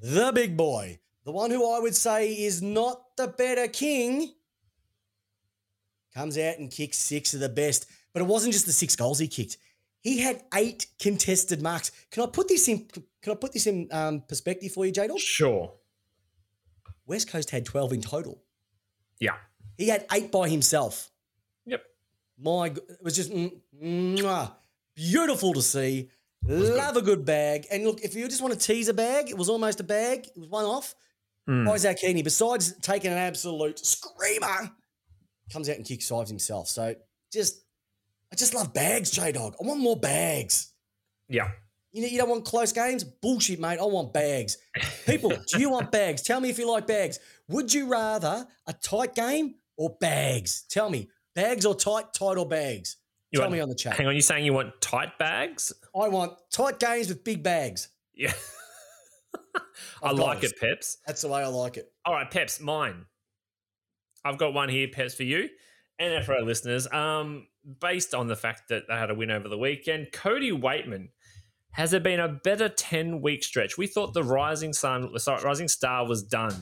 the 0.00 0.30
big 0.32 0.56
boy, 0.56 1.00
the 1.24 1.32
one 1.32 1.50
who 1.50 1.68
I 1.68 1.80
would 1.80 1.96
say 1.96 2.32
is 2.32 2.62
not 2.62 3.16
the 3.16 3.26
better 3.26 3.66
king, 3.66 4.30
comes 6.14 6.38
out 6.38 6.58
and 6.58 6.70
kicks 6.70 6.98
six 6.98 7.34
of 7.34 7.40
the 7.40 7.48
best. 7.48 7.86
But 8.12 8.22
it 8.22 8.26
wasn't 8.26 8.52
just 8.52 8.66
the 8.66 8.72
six 8.72 8.94
goals 8.94 9.18
he 9.18 9.26
kicked. 9.26 9.56
He 10.02 10.20
had 10.20 10.44
eight 10.54 10.86
contested 11.00 11.60
marks. 11.60 11.90
Can 12.12 12.22
I 12.22 12.26
put 12.26 12.46
this 12.46 12.68
in? 12.68 12.86
Can 13.20 13.32
I 13.32 13.34
put 13.34 13.52
this 13.52 13.66
in 13.66 13.88
um, 13.90 14.20
perspective 14.20 14.70
for 14.70 14.86
you, 14.86 14.92
J 14.92 15.08
Dog? 15.08 15.18
Sure. 15.18 15.72
West 17.04 17.28
Coast 17.28 17.50
had 17.50 17.66
twelve 17.66 17.92
in 17.92 18.00
total. 18.00 18.44
Yeah. 19.18 19.34
He 19.80 19.88
had 19.88 20.04
eight 20.12 20.30
by 20.30 20.48
himself. 20.48 21.10
Yep. 21.64 21.82
My, 22.38 22.66
it 22.66 22.98
was 23.02 23.16
just 23.16 23.32
mm, 23.32 23.50
mwah, 23.82 24.52
beautiful 24.94 25.54
to 25.54 25.62
see. 25.62 26.10
Love 26.42 26.96
a 26.96 27.02
good 27.02 27.24
bag. 27.24 27.66
And 27.70 27.84
look, 27.84 28.02
if 28.02 28.14
you 28.14 28.28
just 28.28 28.42
want 28.42 28.52
to 28.52 28.60
tease 28.60 28.88
a 28.88 28.94
bag, 28.94 29.30
it 29.30 29.38
was 29.38 29.48
almost 29.48 29.80
a 29.80 29.84
bag. 29.84 30.26
It 30.26 30.38
was 30.38 30.48
one 30.48 30.64
off. 30.64 30.94
Mm. 31.48 31.70
Isaac 31.70 31.98
Heaney, 31.98 32.22
besides 32.22 32.74
taking 32.80 33.10
an 33.10 33.18
absolute 33.18 33.78
screamer, 33.78 34.70
comes 35.50 35.68
out 35.68 35.76
and 35.76 35.84
kicks 35.84 36.06
sides 36.06 36.28
himself. 36.28 36.68
So 36.68 36.94
just, 37.32 37.62
I 38.32 38.36
just 38.36 38.54
love 38.54 38.74
bags, 38.74 39.10
J 39.10 39.32
Dog. 39.32 39.54
I 39.62 39.66
want 39.66 39.80
more 39.80 39.96
bags. 39.96 40.72
Yeah. 41.28 41.50
You 41.92 42.02
know, 42.02 42.08
you 42.08 42.18
don't 42.18 42.28
want 42.28 42.44
close 42.44 42.72
games? 42.72 43.02
Bullshit, 43.02 43.58
mate. 43.58 43.78
I 43.80 43.84
want 43.84 44.12
bags. 44.12 44.58
People, 45.06 45.30
do 45.30 45.58
you 45.58 45.70
want 45.70 45.90
bags? 45.90 46.22
Tell 46.22 46.40
me 46.40 46.50
if 46.50 46.58
you 46.58 46.70
like 46.70 46.86
bags. 46.86 47.18
Would 47.48 47.74
you 47.74 47.88
rather 47.88 48.46
a 48.66 48.72
tight 48.72 49.14
game 49.14 49.56
or 49.80 49.96
bags? 49.98 50.64
Tell 50.70 50.90
me, 50.90 51.08
bags 51.34 51.64
or 51.64 51.74
tight, 51.74 52.12
tight 52.12 52.36
or 52.36 52.46
bags? 52.46 52.98
You 53.30 53.38
Tell 53.38 53.46
want- 53.46 53.54
me 53.54 53.60
on 53.60 53.68
the 53.70 53.74
chat. 53.74 53.96
Hang 53.96 54.06
on. 54.06 54.14
You 54.14 54.20
saying 54.20 54.44
you 54.44 54.52
want 54.52 54.78
tight 54.80 55.18
bags? 55.18 55.72
I 55.98 56.08
want 56.08 56.34
tight 56.52 56.78
games 56.78 57.08
with 57.08 57.24
big 57.24 57.42
bags. 57.42 57.88
Yeah. 58.14 58.32
I 60.02 60.12
like 60.12 60.44
it, 60.44 60.52
Peps. 60.60 60.98
That's 61.06 61.22
the 61.22 61.28
way 61.28 61.42
I 61.42 61.46
like 61.46 61.76
it. 61.76 61.90
All 62.04 62.12
right, 62.14 62.30
Peps, 62.30 62.60
mine. 62.60 63.06
I've 64.24 64.36
got 64.38 64.52
one 64.52 64.68
here, 64.68 64.88
Peps, 64.88 65.14
for 65.14 65.22
you 65.22 65.48
and 65.98 66.24
for 66.24 66.34
our 66.34 66.42
listeners. 66.42 66.90
Um, 66.92 67.46
based 67.80 68.14
on 68.14 68.26
the 68.26 68.36
fact 68.36 68.68
that 68.68 68.84
they 68.88 68.94
had 68.94 69.10
a 69.10 69.14
win 69.14 69.30
over 69.30 69.48
the 69.48 69.56
weekend, 69.58 70.08
Cody 70.12 70.52
Weightman 70.52 71.08
has 71.72 71.92
it 71.92 72.02
been 72.02 72.20
a 72.20 72.28
better 72.28 72.68
ten 72.68 73.20
week 73.22 73.44
stretch? 73.44 73.78
We 73.78 73.86
thought 73.86 74.12
the 74.12 74.24
Rising 74.24 74.72
Sun, 74.72 75.16
sorry, 75.18 75.42
Rising 75.44 75.68
Star 75.68 76.06
was 76.06 76.22
done, 76.24 76.54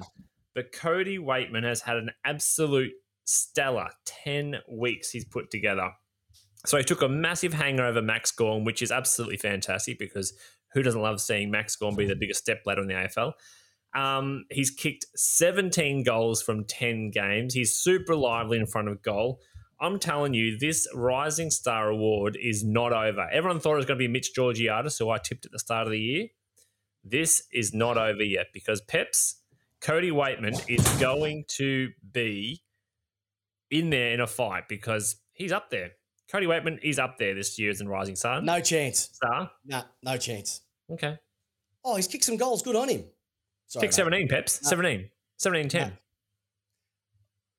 but 0.54 0.70
Cody 0.72 1.18
Weightman 1.18 1.64
has 1.64 1.80
had 1.80 1.96
an 1.96 2.10
absolute 2.24 2.92
stellar 3.28 3.88
ten 4.04 4.56
weeks 4.70 5.10
he's 5.10 5.24
put 5.24 5.50
together. 5.50 5.90
So 6.66 6.76
he 6.76 6.84
took 6.84 7.02
a 7.02 7.08
massive 7.08 7.52
hanger 7.52 7.84
over 7.84 8.02
Max 8.02 8.32
Gawn, 8.32 8.64
which 8.64 8.82
is 8.82 8.90
absolutely 8.90 9.36
fantastic 9.36 9.98
because 9.98 10.32
who 10.74 10.82
doesn't 10.82 11.00
love 11.00 11.20
seeing 11.20 11.50
Max 11.50 11.76
Gawn 11.76 11.94
be 11.94 12.06
the 12.06 12.16
biggest 12.16 12.40
step 12.40 12.62
ladder 12.66 12.82
in 12.82 12.88
the 12.88 12.94
AFL? 12.94 13.32
Um, 13.94 14.44
he's 14.50 14.70
kicked 14.70 15.06
17 15.14 16.02
goals 16.02 16.42
from 16.42 16.64
10 16.64 17.10
games. 17.10 17.54
He's 17.54 17.76
super 17.76 18.16
lively 18.16 18.58
in 18.58 18.66
front 18.66 18.88
of 18.88 19.02
goal. 19.02 19.40
I'm 19.80 19.98
telling 19.98 20.34
you, 20.34 20.58
this 20.58 20.88
Rising 20.94 21.50
Star 21.50 21.88
Award 21.88 22.36
is 22.40 22.64
not 22.64 22.92
over. 22.92 23.28
Everyone 23.30 23.60
thought 23.60 23.74
it 23.74 23.76
was 23.76 23.86
going 23.86 23.98
to 23.98 24.04
be 24.04 24.08
Mitch 24.08 24.32
Georgiadis, 24.36 24.98
who 24.98 25.10
I 25.10 25.18
tipped 25.18 25.46
at 25.46 25.52
the 25.52 25.58
start 25.58 25.86
of 25.86 25.92
the 25.92 26.00
year. 26.00 26.26
This 27.04 27.44
is 27.52 27.72
not 27.72 27.96
over 27.96 28.22
yet 28.22 28.46
because 28.52 28.80
Peps, 28.80 29.40
Cody 29.80 30.10
Weightman 30.10 30.60
is 30.68 30.86
going 31.00 31.44
to 31.56 31.90
be 32.12 32.62
in 33.70 33.90
there 33.90 34.12
in 34.12 34.20
a 34.20 34.26
fight 34.26 34.68
because 34.68 35.16
he's 35.32 35.52
up 35.52 35.70
there. 35.70 35.90
Cody 36.30 36.46
Weightman 36.46 36.78
is 36.82 36.98
up 36.98 37.18
there 37.18 37.34
this 37.34 37.58
year 37.58 37.70
as 37.70 37.80
in 37.80 37.88
Rising 37.88 38.16
Sun. 38.16 38.44
No 38.44 38.60
chance. 38.60 39.10
Star. 39.12 39.50
Nah, 39.64 39.82
no 40.02 40.16
chance. 40.18 40.60
Okay. 40.90 41.18
Oh, 41.84 41.96
he's 41.96 42.06
kicked 42.06 42.24
some 42.24 42.36
goals. 42.36 42.62
Good 42.62 42.76
on 42.76 42.88
him. 42.88 43.04
Sorry, 43.66 43.82
Kick 43.82 43.90
mate. 43.90 43.94
17, 43.94 44.28
Peps. 44.28 44.62
No. 44.62 44.68
17. 44.70 45.10
17 45.38 45.68
10. 45.68 45.88
No. 45.88 45.94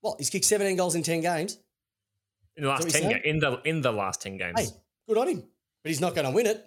What? 0.01 0.19
He's 0.19 0.29
kicked 0.29 0.45
17 0.45 0.75
goals 0.77 0.95
in 0.95 1.03
10 1.03 1.21
games. 1.21 1.57
In 2.55 2.63
the 2.63 2.69
last 2.69 2.89
10 2.89 3.05
what 3.05 3.13
ga- 3.23 3.29
in 3.29 3.39
the 3.39 3.61
in 3.63 3.81
the 3.81 3.91
last 3.91 4.21
10 4.21 4.37
games. 4.37 4.59
Hey, 4.59 4.67
good 5.07 5.17
on 5.17 5.27
him. 5.27 5.43
But 5.83 5.89
he's 5.89 6.01
not 6.01 6.13
going 6.13 6.25
to 6.25 6.31
win 6.31 6.45
it. 6.45 6.65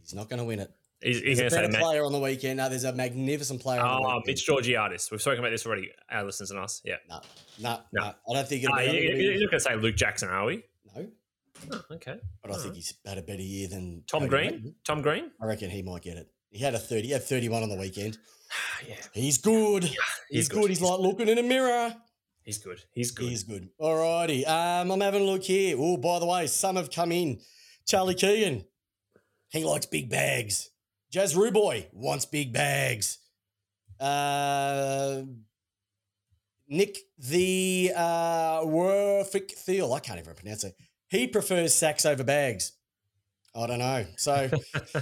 He's 0.00 0.14
not 0.14 0.28
going 0.28 0.38
to 0.38 0.44
win 0.44 0.60
it. 0.60 0.70
He's, 1.02 1.20
he's 1.20 1.38
going 1.40 1.52
a 1.64 1.66
to 1.66 1.72
say 1.72 1.78
player 1.80 2.04
on 2.04 2.12
the 2.12 2.18
weekend. 2.18 2.58
No, 2.58 2.68
there's 2.68 2.84
a 2.84 2.92
magnificent 2.92 3.60
player 3.60 3.80
on 3.80 4.02
the 4.02 4.08
Oh. 4.08 4.20
Mitch 4.26 4.46
Georgiadis. 4.46 5.10
We've 5.10 5.20
spoken 5.20 5.40
about 5.40 5.50
this 5.50 5.66
already, 5.66 5.90
our 6.10 6.24
listeners 6.24 6.50
and 6.50 6.60
us. 6.60 6.80
Yeah. 6.84 6.96
No, 7.08 7.20
no, 7.60 7.70
No. 7.92 8.02
no. 8.02 8.14
I 8.30 8.34
don't 8.34 8.48
think 8.48 8.64
it'll 8.64 8.74
Uh, 8.74 8.78
be. 8.78 8.84
you, 8.84 8.90
it'll 8.92 9.16
be- 9.18 9.24
you're 9.24 9.32
not 9.40 9.50
going 9.50 9.50
to 9.50 9.60
say 9.60 9.76
Luke 9.76 9.96
Jackson, 9.96 10.28
are 10.28 10.44
we? 10.44 10.62
no, 10.94 11.06
Oh, 11.70 11.82
okay. 11.92 12.18
but 12.42 12.50
I 12.50 12.54
think 12.54 12.64
Alright. 12.64 12.76
he's 12.76 12.94
had 13.06 13.18
a 13.18 13.22
better 13.22 13.42
year 13.42 13.68
than 13.68 14.02
Tom 14.08 14.28
Cody 14.28 14.30
Green. 14.30 14.74
Tom 14.84 15.02
Green. 15.02 15.30
I 15.40 15.46
reckon 15.46 15.70
he 15.70 15.82
might 15.82 16.02
get 16.02 16.16
it. 16.16 16.28
He 16.50 16.58
had 16.58 16.74
a 16.74 16.78
thirty. 16.78 17.06
He 17.06 17.12
had 17.12 17.22
thirty-one 17.24 17.62
on 17.62 17.68
the 17.68 17.76
weekend. 17.76 18.18
yeah, 18.86 18.96
He's 19.14 19.38
good. 19.38 19.84
He's, 19.84 19.96
he's 20.30 20.48
good. 20.48 20.60
good. 20.62 20.70
He's 20.70 20.80
like 20.82 20.98
looking 21.00 21.28
in 21.28 21.38
a 21.38 21.42
mirror. 21.42 21.94
he's 22.42 22.58
good. 22.58 22.80
He's 22.92 23.10
good. 23.12 23.28
He's 23.30 23.44
good. 23.44 23.68
Alrighty. 23.80 24.46
Um, 24.46 24.90
I'm 24.90 25.00
having 25.00 25.22
a 25.22 25.24
look 25.24 25.44
here. 25.44 25.76
Oh, 25.78 25.96
by 25.96 26.18
the 26.18 26.26
way, 26.26 26.46
some 26.48 26.76
have 26.76 26.90
come 26.90 27.12
in. 27.12 27.40
Charlie 27.86 28.14
Keegan. 28.14 28.64
He 29.50 29.64
likes 29.64 29.86
big 29.86 30.10
bags. 30.10 30.70
Jazz 31.12 31.34
Ruboy 31.34 31.86
wants 31.92 32.24
big 32.24 32.54
bags. 32.54 33.18
Uh, 34.00 35.22
Nick 36.68 36.96
the 37.18 37.92
uh, 37.94 38.60
Werfick 38.62 39.50
Thiel. 39.52 39.92
I 39.92 40.00
can't 40.00 40.18
even 40.18 40.34
pronounce 40.34 40.64
it. 40.64 40.74
He 41.10 41.26
prefers 41.26 41.74
sacks 41.74 42.06
over 42.06 42.24
bags. 42.24 42.72
I 43.54 43.66
don't 43.66 43.78
know. 43.78 44.06
So 44.16 44.48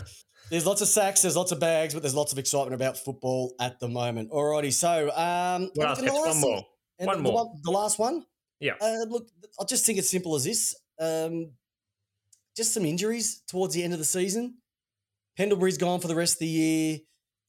there's 0.50 0.66
lots 0.66 0.80
of 0.82 0.88
sacks, 0.88 1.22
there's 1.22 1.36
lots 1.36 1.52
of 1.52 1.60
bags, 1.60 1.94
but 1.94 2.02
there's 2.02 2.16
lots 2.16 2.32
of 2.32 2.40
excitement 2.40 2.74
about 2.74 2.98
football 2.98 3.54
at 3.60 3.78
the 3.78 3.86
moment. 3.86 4.32
Alrighty. 4.32 4.72
So 4.72 5.10
um, 5.16 5.70
else? 5.80 5.98
and 6.00 6.08
the 6.08 6.10
Peps? 6.10 6.12
One 6.12 6.24
last- 6.26 6.40
more. 6.40 6.66
One 6.98 7.22
more. 7.22 7.32
The, 7.32 7.36
one, 7.36 7.60
the 7.62 7.70
last 7.70 7.98
one. 8.00 8.24
Yeah. 8.58 8.72
Uh, 8.80 9.06
look, 9.08 9.28
I 9.60 9.64
just 9.64 9.86
think 9.86 9.98
it's 9.98 10.10
simple 10.10 10.34
as 10.34 10.44
this. 10.44 10.74
Um, 11.00 11.52
just 12.56 12.74
some 12.74 12.84
injuries 12.84 13.42
towards 13.48 13.74
the 13.74 13.82
end 13.84 13.92
of 13.92 14.00
the 14.00 14.04
season. 14.04 14.56
Pendlebury's 15.36 15.78
gone 15.78 16.00
for 16.00 16.08
the 16.08 16.14
rest 16.14 16.34
of 16.34 16.38
the 16.40 16.46
year. 16.48 16.98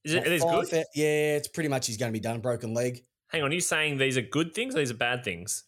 Is 0.03 0.13
it, 0.13 0.25
it 0.25 0.31
is 0.31 0.43
good. 0.43 0.67
Yeah, 0.95 1.35
it's 1.35 1.47
pretty 1.47 1.69
much 1.69 1.87
he's 1.87 1.97
going 1.97 2.11
to 2.11 2.13
be 2.13 2.21
done. 2.21 2.39
Broken 2.39 2.73
leg. 2.73 3.03
Hang 3.29 3.43
on, 3.43 3.51
are 3.51 3.53
you 3.53 3.61
saying 3.61 3.97
these 3.97 4.17
are 4.17 4.21
good 4.21 4.53
things 4.53 4.75
or 4.75 4.79
these 4.79 4.91
are 4.91 4.95
bad 4.95 5.23
things? 5.23 5.63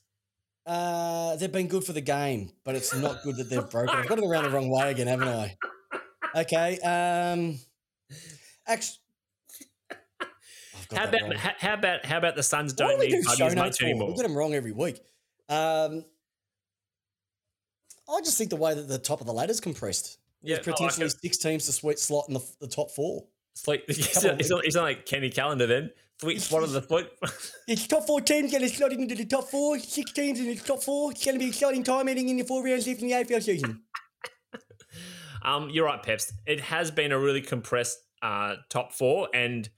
Uh, 0.65 1.35
they've 1.37 1.51
been 1.51 1.67
good 1.67 1.83
for 1.83 1.93
the 1.93 2.01
game, 2.01 2.49
but 2.63 2.75
it's 2.75 2.95
not 2.95 3.21
good 3.23 3.37
that 3.37 3.49
they've 3.49 3.69
broken. 3.69 3.95
I've 3.95 4.07
got 4.07 4.17
it 4.17 4.25
around 4.25 4.45
the 4.45 4.49
wrong 4.49 4.69
way 4.69 4.91
again, 4.91 5.07
haven't 5.07 5.27
I? 5.27 5.57
Okay. 6.35 6.79
Um, 6.79 7.59
actually, 8.67 8.97
How 10.95 11.05
about 11.05 11.35
how, 11.35 11.51
how 11.57 11.73
about 11.73 12.05
how 12.05 12.17
about 12.17 12.35
the 12.35 12.43
Suns 12.43 12.73
don't 12.73 12.99
do 12.99 13.05
need 13.07 13.11
do 13.11 13.23
show 13.23 13.45
Buggies 13.45 13.55
notes 13.55 13.55
much 13.55 13.79
for? 13.79 13.85
anymore? 13.85 14.07
We 14.09 14.15
get 14.15 14.23
them 14.23 14.35
wrong 14.35 14.53
every 14.53 14.71
week. 14.71 14.99
Um, 15.49 16.05
I 18.09 18.19
just 18.23 18.37
think 18.37 18.49
the 18.49 18.55
way 18.55 18.73
that 18.73 18.87
the 18.87 18.97
top 18.97 19.21
of 19.21 19.27
the 19.27 19.33
ladder's 19.33 19.59
compressed. 19.59 20.17
Yeah, 20.43 20.55
There's 20.55 20.67
I 20.67 20.71
like 20.71 20.77
potentially 20.77 21.09
six 21.09 21.37
teams 21.37 21.65
to 21.65 21.71
sweet 21.71 21.97
slot 21.99 22.25
in 22.27 22.33
the, 22.33 22.45
the 22.59 22.67
top 22.67 22.91
four. 22.91 23.23
It's 23.53 23.67
like 23.67 23.83
it's, 23.87 24.23
not, 24.23 24.39
it's, 24.39 24.49
not, 24.49 24.65
it's 24.65 24.75
not 24.75 24.83
like 24.83 25.05
Kenny 25.05 25.29
Calendar 25.29 25.65
then. 25.65 25.91
Sweet 26.19 26.41
spot 26.41 26.63
of 26.63 26.71
the 26.71 26.81
foot. 26.89 27.09
It's 27.67 27.87
top 27.87 28.05
four 28.05 28.21
teams 28.21 28.51
going 28.51 28.63
to 28.63 28.69
slot 28.69 28.91
into 28.91 29.15
the 29.15 29.25
top 29.25 29.49
four. 29.49 29.79
Six 29.79 30.11
teams 30.11 30.39
in 30.39 30.47
the 30.47 30.55
top 30.55 30.83
four. 30.83 31.11
It's 31.11 31.23
going 31.23 31.35
to 31.35 31.39
be 31.39 31.49
exciting 31.49 31.83
time 31.83 32.07
heading 32.07 32.29
in 32.29 32.37
the 32.37 32.43
four 32.43 32.63
rounds 32.63 32.87
left 32.87 33.01
in 33.01 33.07
the 33.07 33.13
AFL 33.13 33.41
season. 33.41 33.81
um, 35.43 35.69
you're 35.69 35.85
right, 35.85 36.01
Peps. 36.01 36.31
It 36.45 36.59
has 36.61 36.91
been 36.91 37.11
a 37.11 37.19
really 37.19 37.41
compressed 37.41 37.97
uh, 38.21 38.55
top 38.69 38.93
four, 38.93 39.29
and 39.33 39.69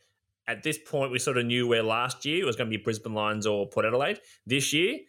at 0.47 0.63
this 0.63 0.77
point, 0.77 1.11
we 1.11 1.19
sort 1.19 1.37
of 1.37 1.45
knew 1.45 1.67
where 1.67 1.83
last 1.83 2.25
year 2.25 2.43
it 2.43 2.45
was 2.45 2.55
going 2.55 2.69
to 2.69 2.77
be 2.77 2.81
Brisbane 2.81 3.13
Lions 3.13 3.47
or 3.47 3.67
Port 3.67 3.85
Adelaide. 3.85 4.19
This 4.45 4.73
year, 4.73 4.99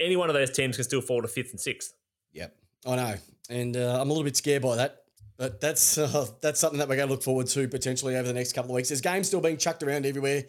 any 0.00 0.16
one 0.16 0.28
of 0.28 0.34
those 0.34 0.50
teams 0.50 0.76
can 0.76 0.84
still 0.84 1.00
fall 1.00 1.22
to 1.22 1.28
fifth 1.28 1.50
and 1.50 1.60
sixth. 1.60 1.94
Yep, 2.32 2.54
I 2.86 2.96
know, 2.96 3.14
and 3.48 3.76
uh, 3.76 4.00
I'm 4.00 4.08
a 4.08 4.12
little 4.12 4.24
bit 4.24 4.36
scared 4.36 4.62
by 4.62 4.76
that. 4.76 4.98
But 5.36 5.60
that's 5.60 5.98
uh, 5.98 6.26
that's 6.40 6.60
something 6.60 6.78
that 6.78 6.88
we're 6.88 6.96
going 6.96 7.08
to 7.08 7.14
look 7.14 7.22
forward 7.22 7.46
to 7.48 7.68
potentially 7.68 8.16
over 8.16 8.26
the 8.28 8.34
next 8.34 8.52
couple 8.52 8.70
of 8.70 8.76
weeks. 8.76 8.88
There's 8.88 9.00
games 9.00 9.26
still 9.28 9.40
being 9.40 9.56
chucked 9.56 9.82
around 9.82 10.06
everywhere. 10.06 10.44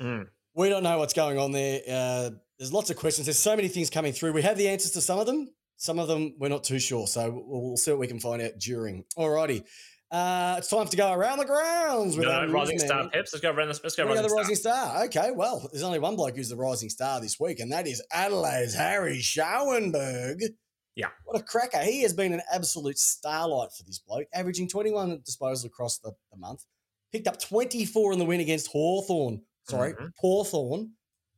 Mm. 0.00 0.28
We 0.54 0.68
don't 0.68 0.82
know 0.82 0.98
what's 0.98 1.14
going 1.14 1.38
on 1.38 1.52
there. 1.52 1.80
Uh, 1.88 2.30
there's 2.58 2.72
lots 2.72 2.90
of 2.90 2.96
questions. 2.96 3.26
There's 3.26 3.38
so 3.38 3.56
many 3.56 3.68
things 3.68 3.90
coming 3.90 4.12
through. 4.12 4.32
We 4.32 4.42
have 4.42 4.56
the 4.56 4.68
answers 4.68 4.92
to 4.92 5.00
some 5.00 5.18
of 5.18 5.26
them. 5.26 5.48
Some 5.76 5.98
of 5.98 6.08
them 6.08 6.34
we're 6.38 6.48
not 6.48 6.64
too 6.64 6.78
sure. 6.78 7.06
So 7.06 7.30
we'll, 7.46 7.62
we'll 7.62 7.76
see 7.76 7.90
what 7.90 8.00
we 8.00 8.06
can 8.06 8.20
find 8.20 8.40
out 8.42 8.52
during. 8.58 9.04
Alrighty. 9.16 9.64
Uh, 10.10 10.54
it's 10.58 10.68
time 10.68 10.86
to 10.86 10.96
go 10.96 11.12
around 11.12 11.38
the 11.38 11.44
grounds 11.44 12.16
with 12.16 12.28
No, 12.28 12.46
Rising. 12.46 12.78
Star, 12.78 13.08
Peps. 13.08 13.32
Let's 13.32 13.40
go 13.40 13.50
around. 13.50 13.68
This, 13.68 13.80
let's 13.82 13.96
go 13.96 14.04
Rising 14.06 14.22
the 14.22 14.28
Star. 14.28 14.38
rising 14.38 14.54
star. 14.56 15.04
Okay, 15.06 15.30
well, 15.34 15.68
there's 15.72 15.82
only 15.82 15.98
one 15.98 16.14
bloke 16.14 16.36
who's 16.36 16.50
the 16.50 16.56
rising 16.56 16.88
star 16.88 17.20
this 17.20 17.40
week, 17.40 17.58
and 17.58 17.72
that 17.72 17.88
is 17.88 18.00
Adelaide's 18.12 18.74
Harry 18.74 19.18
Schoenberg. 19.18 20.38
Yeah. 20.96 21.08
What 21.24 21.40
a 21.40 21.42
cracker. 21.42 21.78
He 21.80 22.02
has 22.02 22.12
been 22.12 22.32
an 22.32 22.42
absolute 22.52 22.98
starlight 22.98 23.72
for 23.72 23.82
this 23.84 23.98
bloke, 23.98 24.28
averaging 24.32 24.68
21 24.68 25.18
disposals 25.28 25.64
across 25.64 25.98
the, 25.98 26.12
the 26.30 26.36
month. 26.38 26.64
Picked 27.12 27.26
up 27.28 27.40
24 27.40 28.12
in 28.12 28.18
the 28.18 28.24
win 28.24 28.40
against 28.40 28.68
Hawthorn. 28.68 29.42
Sorry, 29.68 29.94
Mhm. 29.94 30.10
Hawthorn 30.18 30.92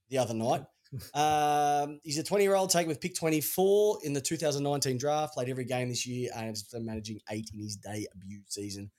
the 0.09 0.19
other 0.19 0.35
night. 0.35 0.65
um, 1.15 2.01
he's 2.03 2.19
a 2.19 2.23
20 2.23 2.45
year 2.45 2.55
old 2.55 2.71
taken 2.71 2.89
with 2.89 3.01
pick 3.01 3.15
24 3.17 4.01
in 4.05 4.13
the 4.13 4.21
2019 4.21 4.99
draft, 4.99 5.35
played 5.35 5.49
every 5.49 5.65
game 5.65 5.89
this 5.89 6.07
year, 6.07 6.31
and 6.35 6.57
managing 6.75 7.21
eight 7.31 7.49
in 7.53 7.61
his 7.61 7.77
debut 7.77 8.43
season. 8.47 8.91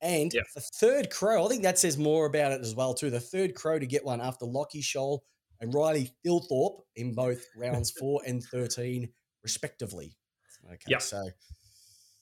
And 0.00 0.32
Yeah. 0.32 0.42
the 0.54 0.60
third 0.62 1.10
crow, 1.10 1.44
I 1.44 1.48
think 1.48 1.62
that 1.62 1.78
says 1.78 1.98
more 1.98 2.26
about 2.26 2.52
it 2.52 2.62
as 2.62 2.74
well, 2.74 2.94
too. 2.94 3.10
The 3.10 3.20
third 3.20 3.54
crow 3.54 3.78
to 3.78 3.86
get 3.86 4.04
one 4.04 4.20
after 4.20 4.46
Lachie 4.46 4.82
Sholl 4.82 5.20
and 5.60 5.74
Riley 5.74 6.10
Thilthorpe 6.24 6.80
in 6.96 7.14
both 7.14 7.44
rounds 7.54 7.90
four 7.98 8.22
and 8.26 8.42
13, 8.42 9.12
respectively. 9.42 10.16
Okay, 10.66 10.78
Yep. 10.88 11.02
so 11.02 11.22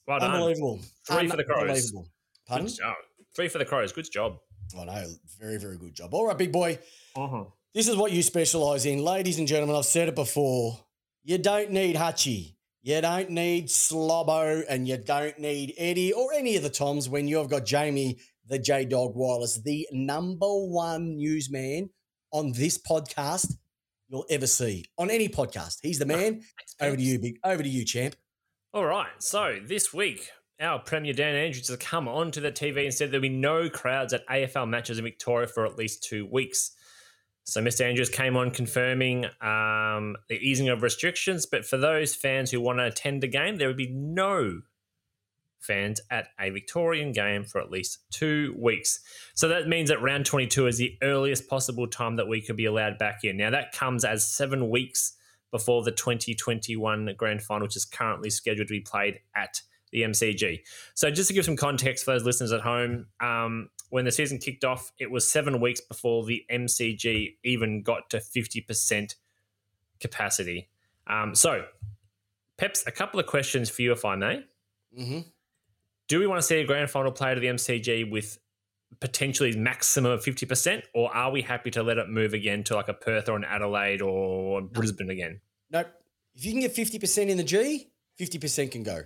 Well 0.07 0.19
done. 0.19 0.31
unbelievable. 0.31 0.79
Three 1.07 1.27
for 1.27 1.37
the 1.37 1.43
Crows. 1.43 1.61
Unbelievable. 1.61 2.07
Pardon? 2.47 2.67
Good 2.67 2.75
job. 2.77 2.95
Three 3.35 3.47
for 3.47 3.57
the 3.59 3.65
Crows. 3.65 3.91
Good 3.91 4.11
job. 4.11 4.39
I 4.77 4.85
know. 4.85 5.05
Very, 5.39 5.57
very 5.57 5.77
good 5.77 5.93
job. 5.93 6.13
All 6.13 6.25
right, 6.27 6.37
big 6.37 6.51
boy. 6.51 6.79
Uh-huh. 7.15 7.45
This 7.73 7.87
is 7.87 7.95
what 7.95 8.11
you 8.11 8.23
specialize 8.23 8.85
in. 8.85 8.99
Ladies 9.03 9.37
and 9.39 9.47
gentlemen, 9.47 9.75
I've 9.75 9.85
said 9.85 10.07
it 10.09 10.15
before. 10.15 10.79
You 11.23 11.37
don't 11.37 11.71
need 11.71 11.95
Hutchie. 11.95 12.55
You 12.81 13.01
don't 13.01 13.29
need 13.31 13.67
Slobbo 13.67 14.63
and 14.69 14.87
you 14.87 14.97
don't 14.97 15.37
need 15.37 15.73
Eddie 15.77 16.13
or 16.13 16.33
any 16.33 16.55
of 16.55 16.63
the 16.63 16.69
Toms 16.69 17.09
when 17.09 17.27
you've 17.27 17.49
got 17.49 17.65
Jamie, 17.65 18.19
the 18.47 18.57
J 18.57 18.85
Dog 18.85 19.11
Wireless, 19.15 19.61
the 19.61 19.87
number 19.91 20.47
one 20.47 21.17
newsman 21.17 21.89
on 22.31 22.51
this 22.53 22.77
podcast 22.77 23.55
you'll 24.09 24.25
ever 24.29 24.47
see. 24.47 24.85
On 24.97 25.09
any 25.09 25.29
podcast. 25.29 25.77
He's 25.81 25.99
the 25.99 26.05
man. 26.05 26.41
Over 26.81 26.97
to 26.97 27.01
you, 27.01 27.19
big. 27.19 27.39
Over 27.43 27.63
to 27.63 27.69
you, 27.69 27.85
champ. 27.85 28.15
All 28.73 28.85
right. 28.85 29.09
So 29.19 29.59
this 29.65 29.93
week, 29.93 30.29
our 30.59 30.79
Premier 30.79 31.13
Dan 31.13 31.35
Andrews 31.35 31.69
has 31.69 31.77
come 31.77 32.07
onto 32.07 32.41
the 32.41 32.51
TV 32.51 32.83
and 32.83 32.93
said 32.93 33.11
there'll 33.11 33.21
be 33.21 33.29
no 33.29 33.69
crowds 33.69 34.13
at 34.13 34.27
AFL 34.27 34.67
matches 34.67 34.97
in 34.97 35.05
Victoria 35.05 35.47
for 35.47 35.65
at 35.65 35.77
least 35.77 36.03
two 36.03 36.25
weeks. 36.25 36.71
So 37.45 37.61
Mr. 37.61 37.81
Andrews 37.81 38.09
came 38.09 38.37
on 38.37 38.51
confirming 38.51 39.25
um, 39.41 40.15
the 40.27 40.37
easing 40.39 40.69
of 40.69 40.83
restrictions, 40.83 41.47
but 41.47 41.65
for 41.65 41.77
those 41.77 42.13
fans 42.13 42.51
who 42.51 42.61
want 42.61 42.77
to 42.77 42.85
attend 42.85 43.23
a 43.23 43.27
game, 43.27 43.57
there 43.57 43.67
would 43.67 43.77
be 43.77 43.91
no 43.91 44.61
fans 45.59 46.01
at 46.09 46.29
a 46.39 46.49
Victorian 46.49 47.11
game 47.11 47.43
for 47.43 47.59
at 47.61 47.69
least 47.69 47.99
two 48.11 48.55
weeks. 48.57 48.99
So 49.33 49.47
that 49.49 49.67
means 49.67 49.89
that 49.89 50.01
round 50.01 50.25
22 50.25 50.67
is 50.67 50.77
the 50.77 50.97
earliest 51.01 51.47
possible 51.47 51.87
time 51.87 52.15
that 52.15 52.27
we 52.27 52.41
could 52.41 52.55
be 52.55 52.65
allowed 52.65 52.97
back 52.97 53.23
in. 53.23 53.37
Now 53.37 53.49
that 53.51 53.71
comes 53.73 54.05
as 54.05 54.25
seven 54.25 54.69
weeks 54.69 55.15
before 55.51 55.83
the 55.83 55.91
2021 55.91 57.13
grand 57.17 57.41
final, 57.41 57.65
which 57.65 57.75
is 57.75 57.85
currently 57.85 58.29
scheduled 58.29 58.67
to 58.67 58.73
be 58.73 58.81
played 58.81 59.19
at 59.35 59.61
the 59.91 60.03
MCG. 60.03 60.61
So, 60.93 61.09
just 61.09 61.27
to 61.29 61.33
give 61.33 61.45
some 61.45 61.55
context 61.55 62.05
for 62.05 62.11
those 62.11 62.23
listeners 62.23 62.51
at 62.51 62.61
home, 62.61 63.07
um, 63.19 63.69
when 63.89 64.05
the 64.05 64.11
season 64.11 64.37
kicked 64.37 64.63
off, 64.63 64.91
it 64.99 65.09
was 65.09 65.29
seven 65.29 65.59
weeks 65.59 65.81
before 65.81 66.23
the 66.25 66.45
MCG 66.51 67.37
even 67.43 67.81
got 67.81 68.09
to 68.11 68.17
50% 68.17 69.15
capacity. 69.99 70.69
Um, 71.07 71.33
so, 71.33 71.65
Peps, 72.57 72.83
a 72.85 72.91
couple 72.91 73.19
of 73.19 73.25
questions 73.25 73.69
for 73.69 73.81
you, 73.81 73.91
if 73.91 74.05
I 74.05 74.15
may. 74.15 74.43
Mm-hmm. 74.97 75.19
Do 76.09 76.19
we 76.19 76.27
want 76.27 76.39
to 76.39 76.43
see 76.45 76.59
a 76.59 76.65
grand 76.65 76.89
final 76.89 77.11
played 77.11 77.37
at 77.37 77.41
the 77.41 77.47
MCG 77.47 78.11
with 78.11 78.39
potentially 78.99 79.55
maximum 79.55 80.11
of 80.11 80.23
50%, 80.23 80.81
or 80.95 81.15
are 81.15 81.31
we 81.31 81.43
happy 81.43 81.69
to 81.71 81.83
let 81.83 81.97
it 81.99 82.09
move 82.09 82.33
again 82.33 82.63
to 82.65 82.75
like 82.75 82.89
a 82.89 82.93
Perth 82.93 83.29
or 83.29 83.37
an 83.37 83.45
Adelaide 83.45 84.01
or 84.01 84.61
Brisbane 84.61 85.11
again? 85.11 85.39
Nope. 85.69 85.87
If 86.35 86.45
you 86.45 86.51
can 86.51 86.61
get 86.61 86.75
50% 86.75 87.29
in 87.29 87.37
the 87.37 87.43
G, 87.43 87.91
50% 88.19 88.71
can 88.71 88.83
go. 88.83 89.03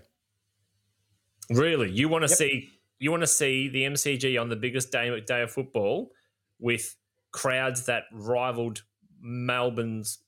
Really, 1.50 1.92
you 1.92 2.08
want 2.08 2.24
to 2.24 2.30
Yep. 2.30 2.38
see 2.38 2.70
you 3.00 3.12
want 3.12 3.22
to 3.22 3.28
see 3.28 3.68
the 3.68 3.84
MCG 3.84 4.40
on 4.40 4.48
the 4.48 4.56
biggest 4.56 4.92
day 4.92 5.20
day 5.20 5.42
of 5.42 5.52
football 5.52 6.12
with 6.58 6.96
crowds 7.34 7.86
that 7.88 8.06
rivaled 8.14 8.84
Melbourne's 9.20 10.24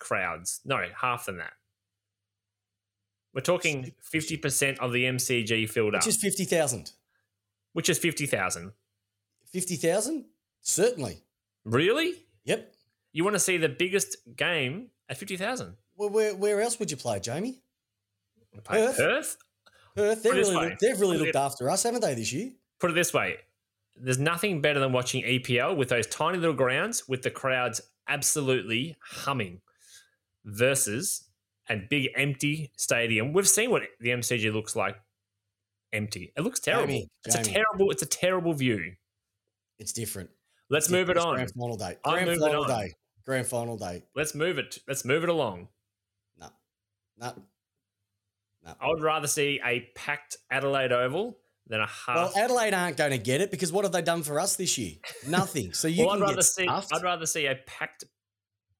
crowds? 0.00 0.60
No, 0.64 0.84
half 1.00 1.26
than 1.26 1.38
that. 1.38 1.52
We're 3.36 3.42
talking 3.42 3.92
fifty 4.00 4.38
percent 4.38 4.80
of 4.80 4.92
the 4.94 5.04
MCG 5.04 5.68
filled 5.68 5.94
up, 5.94 6.00
Which 6.00 6.06
is 6.08 6.16
50,000. 6.16 6.90
which 7.74 7.90
is 7.90 7.98
fifty 7.98 8.24
thousand. 8.24 8.72
50,000? 9.52 10.24
Certainly. 10.62 11.18
Really, 11.64 12.14
Yep. 12.46 12.72
you 13.12 13.24
want 13.24 13.34
to 13.34 13.38
see 13.40 13.58
the 13.58 13.68
biggest 13.68 14.16
game 14.36 14.86
at 15.10 15.18
fifty 15.18 15.36
thousand? 15.36 15.76
Well, 15.96 16.08
where, 16.08 16.34
where 16.34 16.62
else 16.62 16.78
would 16.78 16.90
you 16.90 16.96
play, 16.96 17.20
Jamie? 17.20 17.60
Perth. 18.64 18.96
Perth? 18.96 18.96
Perth. 18.96 19.36
Perth, 19.94 20.22
they've 20.22 20.32
Put 20.32 20.38
it 20.38 20.40
this 20.40 20.48
really, 20.54 20.68
looked, 20.70 20.80
they've 20.80 21.00
really 21.00 21.18
looked 21.18 21.36
after 21.36 21.68
us, 21.68 21.82
haven't 21.82 22.00
they, 22.00 22.14
this 22.14 22.32
year? 22.32 22.52
put 22.80 22.90
it 22.90 22.94
this 22.94 23.12
way 23.12 23.36
there's 23.98 24.18
nothing 24.18 24.60
better 24.62 24.80
than 24.80 24.92
watching 24.92 25.22
EPL 25.22 25.76
with 25.76 25.88
those 25.90 26.06
tiny 26.06 26.38
little 26.38 26.54
grounds 26.54 27.06
with 27.08 27.20
the 27.22 27.30
crowds 27.30 27.80
absolutely 28.08 28.96
humming 29.02 29.60
versus 30.44 31.24
and 31.68 31.88
big 31.88 32.08
empty 32.16 32.70
stadium. 32.76 33.32
We've 33.32 33.48
seen 33.48 33.70
what 33.70 33.82
the 34.00 34.10
MCG 34.10 34.52
looks 34.52 34.76
like 34.76 34.96
empty. 35.92 36.32
It 36.36 36.42
looks 36.42 36.60
terrible. 36.60 36.86
Jamie, 36.86 37.08
it's 37.24 37.34
a 37.34 37.42
terrible. 37.42 37.90
It's 37.90 38.02
a 38.02 38.06
terrible 38.06 38.52
view. 38.54 38.92
It's 39.78 39.92
different. 39.92 40.30
Let's 40.70 40.86
It's 40.86 40.92
move 40.92 41.10
it 41.10 41.14
different. 41.14 41.28
on. 41.28 41.34
Grand 41.36 41.50
final 41.58 41.76
day. 41.76 41.96
I'm 42.04 42.24
Grand 42.24 42.40
final 42.40 42.62
on. 42.64 42.68
day. 42.68 42.92
Grand 43.24 43.46
final 43.46 43.76
day. 43.76 44.02
Let's 44.14 44.34
move 44.34 44.58
it. 44.58 44.78
Let's 44.88 45.04
move 45.04 45.22
it 45.22 45.28
along. 45.28 45.68
No. 46.38 46.48
No. 47.18 47.34
No. 48.64 48.74
I 48.80 48.88
would 48.88 49.02
rather 49.02 49.26
see 49.28 49.60
a 49.64 49.80
packed 49.94 50.36
Adelaide 50.50 50.92
Oval 50.92 51.38
than 51.68 51.80
a 51.80 51.86
half. 51.86 52.16
Well. 52.16 52.32
Adelaide 52.36 52.74
aren't 52.74 52.96
going 52.96 53.10
to 53.12 53.18
get 53.18 53.40
it 53.40 53.50
because 53.50 53.72
what 53.72 53.84
have 53.84 53.92
they 53.92 54.02
done 54.02 54.22
for 54.22 54.40
us 54.40 54.56
this 54.56 54.76
year? 54.78 54.94
Nothing. 55.28 55.72
So 55.72 55.88
you 55.88 56.06
well, 56.06 56.14
I'd 56.16 56.20
rather 56.20 56.34
get 56.36 56.44
see. 56.44 56.64
stuffed. 56.64 56.92
I'd 56.94 57.02
rather 57.02 57.26
see 57.26 57.46
a 57.46 57.54
packed, 57.66 58.04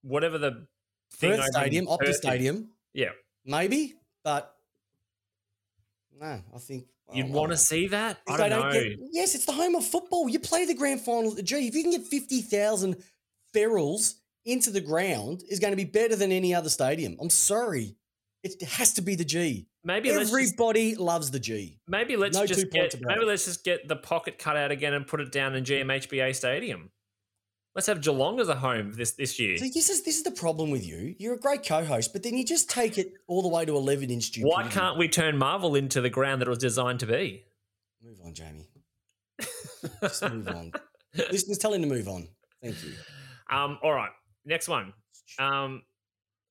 whatever 0.03 0.38
the 0.38 0.66
thing 1.14 1.37
Perth 1.37 1.46
Stadium, 1.53 1.87
Optus 1.87 2.14
Stadium, 2.14 2.70
Yeah, 2.96 3.11
maybe, 3.44 3.94
but 4.24 4.54
no, 6.18 6.40
I 6.54 6.59
think 6.59 6.87
you'd 7.12 7.30
want 7.30 7.52
to 7.52 7.56
see 7.59 7.88
that. 7.88 8.18
I 8.28 8.37
they 8.38 8.48
don't 8.48 8.72
know. 8.72 8.72
get- 8.72 8.98
yes, 9.12 9.35
it's 9.35 9.44
the 9.44 9.52
home 9.52 9.74
of 9.74 9.85
football. 9.85 10.28
You 10.28 10.38
play 10.38 10.64
the 10.64 10.74
grand 10.74 11.02
final. 11.02 11.35
Gee, 11.35 11.68
if 11.68 11.74
you 11.74 11.82
can 11.82 11.92
get 11.92 12.02
50,000 12.04 12.96
ferals 13.54 14.14
into 14.44 14.70
the 14.70 14.80
ground, 14.80 15.42
is 15.48 15.61
going 15.61 15.72
to 15.72 15.76
be 15.76 15.85
better 15.85 16.16
than 16.16 16.32
any 16.32 16.54
other 16.54 16.70
stadium. 16.70 17.16
I'm 17.20 17.30
sorry. 17.30 17.96
It 18.42 18.62
has 18.62 18.94
to 18.94 19.02
be 19.02 19.14
the 19.16 19.24
G. 19.24 19.66
maybe 19.82 20.09
let's 20.11 20.30
just, 20.30 20.32
Everybody 20.32 20.94
loves 20.94 21.30
the 21.32 21.40
G. 21.40 21.80
maybe 21.88 22.16
let's 22.16 22.37
no 22.37 22.46
just 22.46 22.70
get 22.70 22.94
maybe 23.00 23.24
let's 23.24 23.44
just 23.44 23.64
get 23.64 23.88
the 23.88 23.96
pocket 23.96 24.38
cut 24.38 24.56
out 24.56 24.70
again 24.70 24.94
and 24.94 25.06
put 25.06 25.20
it 25.20 25.32
down 25.32 25.54
in 25.56 25.64
GMHBA 25.64 26.35
Stadium. 26.35 26.90
Let's 27.76 27.88
have 27.88 28.00
Geelong 28.00 28.40
as 28.40 28.48
a 28.48 28.54
home 28.54 28.94
this 28.94 29.12
this 29.12 29.38
year. 29.38 29.58
So 29.58 29.66
this 29.66 29.90
is 29.90 30.02
this 30.02 30.16
is 30.16 30.22
the 30.22 30.30
problem 30.30 30.70
with 30.70 30.86
you. 30.86 31.14
You're 31.18 31.34
a 31.34 31.38
great 31.38 31.62
co-host, 31.62 32.14
but 32.14 32.22
then 32.22 32.34
you 32.34 32.42
just 32.42 32.70
take 32.70 32.96
it 32.96 33.12
all 33.26 33.42
the 33.42 33.48
way 33.48 33.66
to 33.66 33.76
11 33.76 34.08
inch 34.08 34.24
stupidity. 34.24 34.50
Why 34.50 34.66
can't 34.66 34.96
we 34.96 35.08
turn 35.08 35.36
Marvel 35.36 35.74
into 35.74 36.00
the 36.00 36.08
ground 36.08 36.40
that 36.40 36.48
it 36.48 36.50
was 36.50 36.58
designed 36.58 37.00
to 37.00 37.06
be? 37.06 37.44
Move 38.02 38.18
on, 38.24 38.32
Jamie. 38.32 38.70
Just 40.00 40.22
move 40.22 40.48
on. 40.48 40.72
Listeners, 41.30 41.58
tell 41.58 41.74
him 41.74 41.82
to 41.82 41.86
move 41.86 42.08
on. 42.08 42.28
Thank 42.62 42.82
you. 42.82 42.92
Um, 43.50 43.78
all 43.82 43.92
right, 43.92 44.10
next 44.46 44.68
one. 44.68 44.94
Um, 45.38 45.82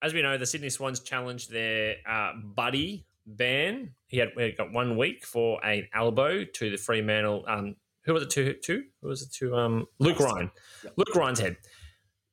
as 0.04 0.14
we 0.14 0.22
know, 0.22 0.38
the 0.38 0.46
Sydney 0.46 0.70
Swans 0.70 1.00
challenged 1.00 1.52
their 1.52 1.96
uh, 2.08 2.34
buddy 2.36 3.08
ban. 3.26 3.96
He 4.06 4.20
had 4.20 4.30
he 4.38 4.52
got 4.52 4.72
one 4.72 4.96
week 4.96 5.26
for 5.26 5.66
an 5.66 5.88
elbow 5.92 6.44
to 6.44 6.70
the 6.70 6.78
Fremantle. 6.78 7.46
Um, 7.48 7.78
who 8.06 8.14
was 8.14 8.24
it 8.24 8.30
to? 8.32 8.54
To 8.54 8.84
who 9.02 9.08
was 9.08 9.22
it 9.22 9.32
to? 9.40 9.56
Um, 9.56 9.86
Luke 10.00 10.20
Ryan. 10.20 10.52
Luke 10.96 11.16
Ryan's 11.16 11.40
head. 11.40 11.58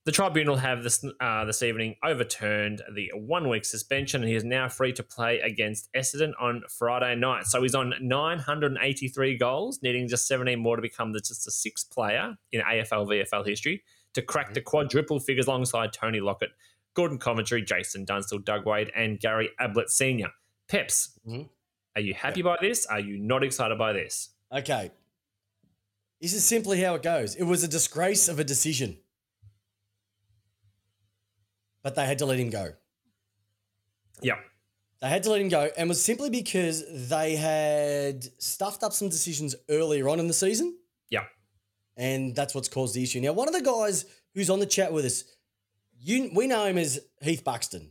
The 0.04 0.10
tribunal 0.12 0.56
have 0.56 0.82
this 0.82 1.04
uh, 1.20 1.44
this 1.44 1.62
evening 1.62 1.94
overturned 2.04 2.82
the 2.92 3.10
one 3.14 3.48
week 3.48 3.64
suspension, 3.64 4.20
and 4.22 4.28
he 4.28 4.34
is 4.34 4.42
now 4.42 4.68
free 4.68 4.92
to 4.94 5.02
play 5.04 5.38
against 5.40 5.88
Essendon 5.94 6.32
on 6.40 6.62
Friday 6.68 7.14
night. 7.14 7.46
So 7.46 7.62
he's 7.62 7.74
on 7.76 7.94
983 8.00 9.36
goals, 9.38 9.80
needing 9.82 10.08
just 10.08 10.26
17 10.26 10.58
more 10.58 10.74
to 10.76 10.82
become 10.82 11.12
the, 11.12 11.20
just 11.20 11.44
the 11.44 11.50
sixth 11.52 11.90
player 11.92 12.36
in 12.50 12.60
AFL 12.62 13.06
VFL 13.06 13.46
history 13.46 13.82
to 14.14 14.22
crack 14.22 14.54
the 14.54 14.60
quadruple 14.60 15.20
figures 15.20 15.46
alongside 15.46 15.92
Tony 15.92 16.18
Lockett, 16.20 16.50
Gordon 16.94 17.18
Coventry, 17.18 17.62
Jason 17.62 18.04
Dunstall, 18.04 18.40
Doug 18.40 18.66
Wade, 18.66 18.90
and 18.96 19.20
Gary 19.20 19.50
Ablett 19.60 19.88
Senior. 19.88 20.30
Peps, 20.68 21.18
Mhm. 21.26 21.48
are 21.94 22.02
you 22.02 22.14
happy 22.14 22.42
by 22.42 22.56
this? 22.60 22.86
Are 22.86 23.00
you 23.00 23.18
not 23.18 23.44
excited 23.44 23.78
by 23.78 23.92
this? 23.92 24.30
Okay. 24.50 24.90
This 26.22 26.34
is 26.34 26.44
simply 26.44 26.80
how 26.80 26.94
it 26.94 27.02
goes. 27.02 27.34
It 27.34 27.42
was 27.42 27.64
a 27.64 27.68
disgrace 27.68 28.28
of 28.28 28.38
a 28.38 28.44
decision. 28.44 28.96
But 31.82 31.96
they 31.96 32.06
had 32.06 32.18
to 32.18 32.26
let 32.26 32.38
him 32.38 32.48
go. 32.48 32.74
Yeah, 34.22 34.38
They 35.00 35.08
had 35.08 35.24
to 35.24 35.30
let 35.30 35.40
him 35.40 35.48
go, 35.48 35.68
and 35.76 35.88
was 35.88 36.02
simply 36.02 36.30
because 36.30 36.84
they 37.08 37.34
had 37.34 38.24
stuffed 38.40 38.84
up 38.84 38.92
some 38.92 39.08
decisions 39.08 39.56
earlier 39.68 40.08
on 40.08 40.20
in 40.20 40.28
the 40.28 40.32
season, 40.32 40.78
yeah, 41.10 41.24
and 41.96 42.36
that's 42.36 42.54
what's 42.54 42.68
caused 42.68 42.94
the 42.94 43.02
issue. 43.02 43.20
Now, 43.20 43.32
one 43.32 43.48
of 43.48 43.54
the 43.54 43.62
guys 43.62 44.04
who's 44.32 44.48
on 44.48 44.60
the 44.60 44.66
chat 44.66 44.92
with 44.92 45.04
us, 45.04 45.24
you 45.98 46.30
we 46.36 46.46
know 46.46 46.66
him 46.66 46.78
as 46.78 47.00
Heath 47.20 47.42
Buxton, 47.42 47.90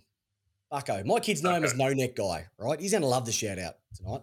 Bucko. 0.69 1.03
My 1.03 1.19
kids 1.19 1.43
know 1.43 1.53
him 1.53 1.65
as 1.65 1.75
No 1.75 1.91
Neck 1.91 2.15
Guy, 2.15 2.47
right? 2.57 2.79
He's 2.79 2.91
going 2.91 3.01
to 3.01 3.09
love 3.09 3.25
the 3.25 3.33
shout 3.33 3.59
out 3.59 3.75
tonight. 3.93 4.21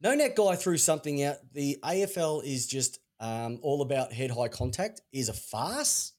No 0.00 0.14
Neck 0.14 0.36
Guy 0.36 0.54
threw 0.54 0.76
something 0.76 1.24
out. 1.24 1.38
The 1.52 1.78
AFL 1.82 2.44
is 2.44 2.68
just 2.68 3.00
um, 3.20 3.58
all 3.62 3.82
about 3.82 4.12
head 4.12 4.30
high 4.30 4.48
contact 4.48 5.00
is 5.12 5.28
a 5.28 5.32
farce 5.32 6.12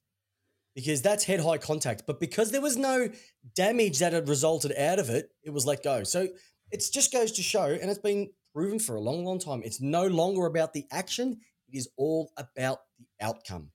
because 0.76 1.02
that's 1.02 1.24
head 1.24 1.40
high 1.40 1.58
contact. 1.58 2.04
But 2.06 2.20
because 2.20 2.52
there 2.52 2.62
was 2.62 2.78
no 2.78 3.10
damage 3.56 4.00
that 4.00 4.14
had 4.14 4.30
resulted 4.30 4.74
out 4.78 5.00
of 5.00 5.10
it, 5.10 5.30
it 5.44 5.52
was 5.52 5.66
let 5.66 5.84
go. 5.84 6.04
So 6.04 6.28
it 6.72 6.84
just 6.92 7.12
goes 7.12 7.32
to 7.34 7.42
show, 7.42 7.66
and 7.66 7.90
it's 7.90 8.00
been 8.00 8.30
proven 8.54 8.80
for 8.80 8.96
a 8.96 9.02
long, 9.02 9.26
long 9.26 9.40
time, 9.40 9.62
it's 9.64 9.82
no 9.82 10.08
longer 10.08 10.46
about 10.46 10.74
the 10.74 10.86
action, 10.92 11.40
it 11.68 11.78
is 11.78 11.90
all 11.98 12.32
about 12.38 12.80
the 12.98 13.06
outcome. 13.26 13.72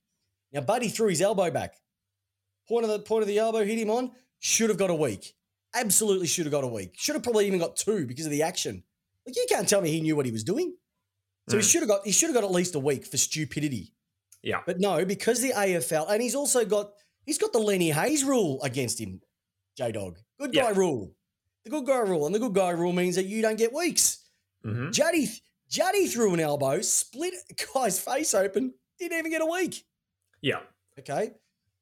Now, 0.53 0.61
Buddy 0.61 0.89
threw 0.89 1.09
his 1.09 1.21
elbow 1.21 1.51
back. 1.51 1.75
Point 2.69 2.85
of 2.85 2.91
the 2.91 3.01
point 3.01 3.23
of 3.23 3.29
the 3.29 3.39
elbow 3.39 3.65
hit 3.65 3.79
him 3.79 3.91
on, 3.91 4.13
should 4.39 4.71
have 4.71 4.79
got 4.79 4.91
a 4.91 4.95
week. 4.95 5.35
Absolutely 5.75 6.27
should 6.27 6.47
have 6.47 6.53
got 6.53 6.65
a 6.65 6.69
week. 6.69 6.95
Should 6.97 7.17
have 7.17 7.25
probably 7.25 7.47
even 7.47 7.59
got 7.59 7.77
two 7.77 8.07
because 8.07 8.27
of 8.27 8.31
the 8.31 8.43
action. 8.43 8.83
Like 9.27 9.37
you 9.37 9.47
can't 9.49 9.69
tell 9.69 9.81
me 9.81 9.91
he 9.91 10.01
knew 10.01 10.17
what 10.17 10.27
he 10.27 10.33
was 10.33 10.45
doing. 10.45 10.77
So 11.49 11.57
he 11.59 11.63
Mm. 11.63 11.71
should 11.71 11.81
have 11.83 11.89
got 11.89 12.05
he 12.07 12.13
should 12.13 12.29
have 12.31 12.35
got 12.35 12.45
at 12.45 12.51
least 12.51 12.75
a 12.75 12.79
week 12.79 13.05
for 13.07 13.17
stupidity. 13.19 13.93
yeah. 14.43 14.63
But 14.67 14.79
no, 14.81 15.05
because 15.05 15.41
the 15.41 15.53
AFL, 15.53 16.09
and 16.11 16.23
he's 16.23 16.35
also 16.35 16.65
got 16.65 16.93
he's 17.27 17.39
got 17.39 17.53
the 17.53 17.59
Lenny 17.59 17.91
Hayes 17.91 18.25
rule 18.25 18.63
against 18.63 18.99
him, 19.01 19.21
J 19.77 19.93
Dog. 19.93 20.19
Good 20.39 20.53
guy 20.53 20.71
Yeah. 20.71 20.77
rule. 20.79 21.15
The 21.65 21.71
good 21.71 21.87
guy 21.87 21.99
rule. 22.01 22.27
And 22.27 22.35
the 22.35 22.39
good 22.39 22.55
guy 22.55 22.71
rule 22.71 22.93
means 22.93 23.15
that 23.17 23.25
you 23.27 23.41
don't 23.43 23.57
get 23.57 23.73
weeks. 23.73 24.19
hmm 24.63 24.91
Juddy 24.91 25.29
Juddy 25.69 26.07
threw 26.07 26.35
an 26.35 26.41
elbow, 26.41 26.81
split 26.83 27.35
a 27.51 27.55
guy's 27.75 27.99
face 27.99 28.35
open, 28.35 28.75
didn't 28.99 29.19
even 29.19 29.31
get 29.31 29.41
a 29.43 29.47
week. 29.47 29.85
Yeah. 30.43 30.61
Okay. 30.99 31.33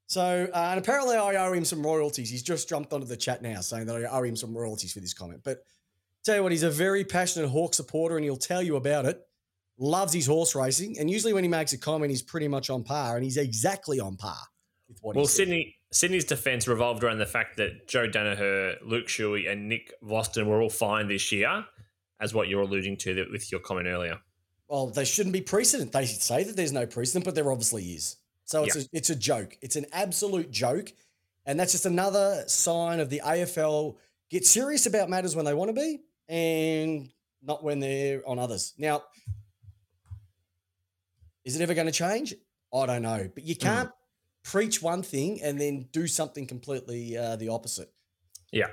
So, 0.06 0.48
uh, 0.52 0.56
and 0.70 0.78
apparently 0.78 1.16
I 1.16 1.36
owe 1.46 1.52
him 1.52 1.64
some 1.64 1.82
royalties. 1.84 2.28
He's 2.30 2.42
just 2.42 2.68
jumped 2.68 2.92
onto 2.92 3.06
the 3.06 3.16
chat 3.16 3.42
now 3.42 3.60
saying 3.60 3.86
that 3.86 3.96
I 3.96 4.04
owe 4.04 4.22
him 4.22 4.36
some 4.36 4.56
royalties 4.56 4.92
for 4.92 5.00
this 5.00 5.14
comment. 5.14 5.42
But 5.42 5.64
tell 6.24 6.36
you 6.36 6.42
what, 6.42 6.52
he's 6.52 6.62
a 6.62 6.70
very 6.70 7.04
passionate 7.04 7.48
Hawk 7.48 7.74
supporter 7.74 8.16
and 8.16 8.24
he'll 8.24 8.36
tell 8.36 8.62
you 8.62 8.76
about 8.76 9.04
it. 9.06 9.20
Loves 9.78 10.12
his 10.12 10.26
horse 10.26 10.54
racing. 10.54 10.98
And 10.98 11.10
usually 11.10 11.32
when 11.32 11.44
he 11.44 11.48
makes 11.48 11.72
a 11.72 11.78
comment, 11.78 12.10
he's 12.10 12.22
pretty 12.22 12.48
much 12.48 12.70
on 12.70 12.84
par. 12.84 13.16
And 13.16 13.24
he's 13.24 13.36
exactly 13.36 14.00
on 14.00 14.16
par 14.16 14.38
with 14.88 14.98
what 15.00 15.16
Well. 15.16 15.26
Sydney 15.26 15.76
Sydney's 15.92 16.24
defence 16.24 16.66
revolved 16.66 17.04
around 17.04 17.18
the 17.18 17.26
fact 17.26 17.58
that 17.58 17.86
Joe 17.86 18.08
Daniher, 18.08 18.76
Luke 18.82 19.08
Shuey, 19.08 19.50
and 19.50 19.68
Nick 19.68 19.92
Vlastuin 20.02 20.46
were 20.46 20.62
all 20.62 20.70
fine 20.70 21.06
this 21.06 21.30
year, 21.30 21.66
as 22.18 22.32
what 22.32 22.48
you're 22.48 22.62
alluding 22.62 22.96
to 22.98 23.14
that- 23.14 23.30
with 23.30 23.52
your 23.52 23.60
comment 23.60 23.86
earlier. 23.88 24.18
Well, 24.68 24.86
there 24.86 25.04
shouldn't 25.04 25.34
be 25.34 25.42
precedent. 25.42 25.92
They 25.92 26.06
say 26.06 26.44
that 26.44 26.56
there's 26.56 26.72
no 26.72 26.86
precedent, 26.86 27.26
but 27.26 27.34
there 27.34 27.52
obviously 27.52 27.92
is. 27.92 28.16
So 28.46 28.64
it's, 28.64 28.76
a, 28.76 28.88
it's 28.92 29.10
a 29.10 29.14
joke. 29.14 29.58
It's 29.60 29.76
an 29.76 29.86
absolute 29.92 30.50
joke. 30.50 30.92
And 31.44 31.60
that's 31.60 31.72
just 31.72 31.84
another 31.84 32.44
sign 32.46 33.00
of 33.00 33.10
the 33.10 33.20
AFL 33.22 33.96
get 34.30 34.46
serious 34.46 34.86
about 34.86 35.10
matters 35.10 35.36
when 35.36 35.44
they 35.44 35.52
want 35.52 35.68
to 35.68 35.74
be 35.74 36.00
and 36.28 37.10
not 37.42 37.62
when 37.62 37.80
they're 37.80 38.26
on 38.26 38.38
others. 38.38 38.72
Now, 38.78 39.02
is 41.44 41.56
it 41.56 41.62
ever 41.62 41.74
going 41.74 41.86
to 41.86 41.92
change? 41.92 42.34
I 42.72 42.86
don't 42.86 43.02
know. 43.02 43.28
But 43.34 43.44
you 43.44 43.56
can't 43.56 43.90
preach 44.44 44.82
one 44.82 45.02
thing 45.02 45.40
and 45.42 45.60
then 45.60 45.88
do 45.92 46.06
something 46.06 46.46
completely 46.46 47.16
uh, 47.16 47.36
the 47.36 47.48
opposite. 47.48 47.92
Yeah. 48.52 48.68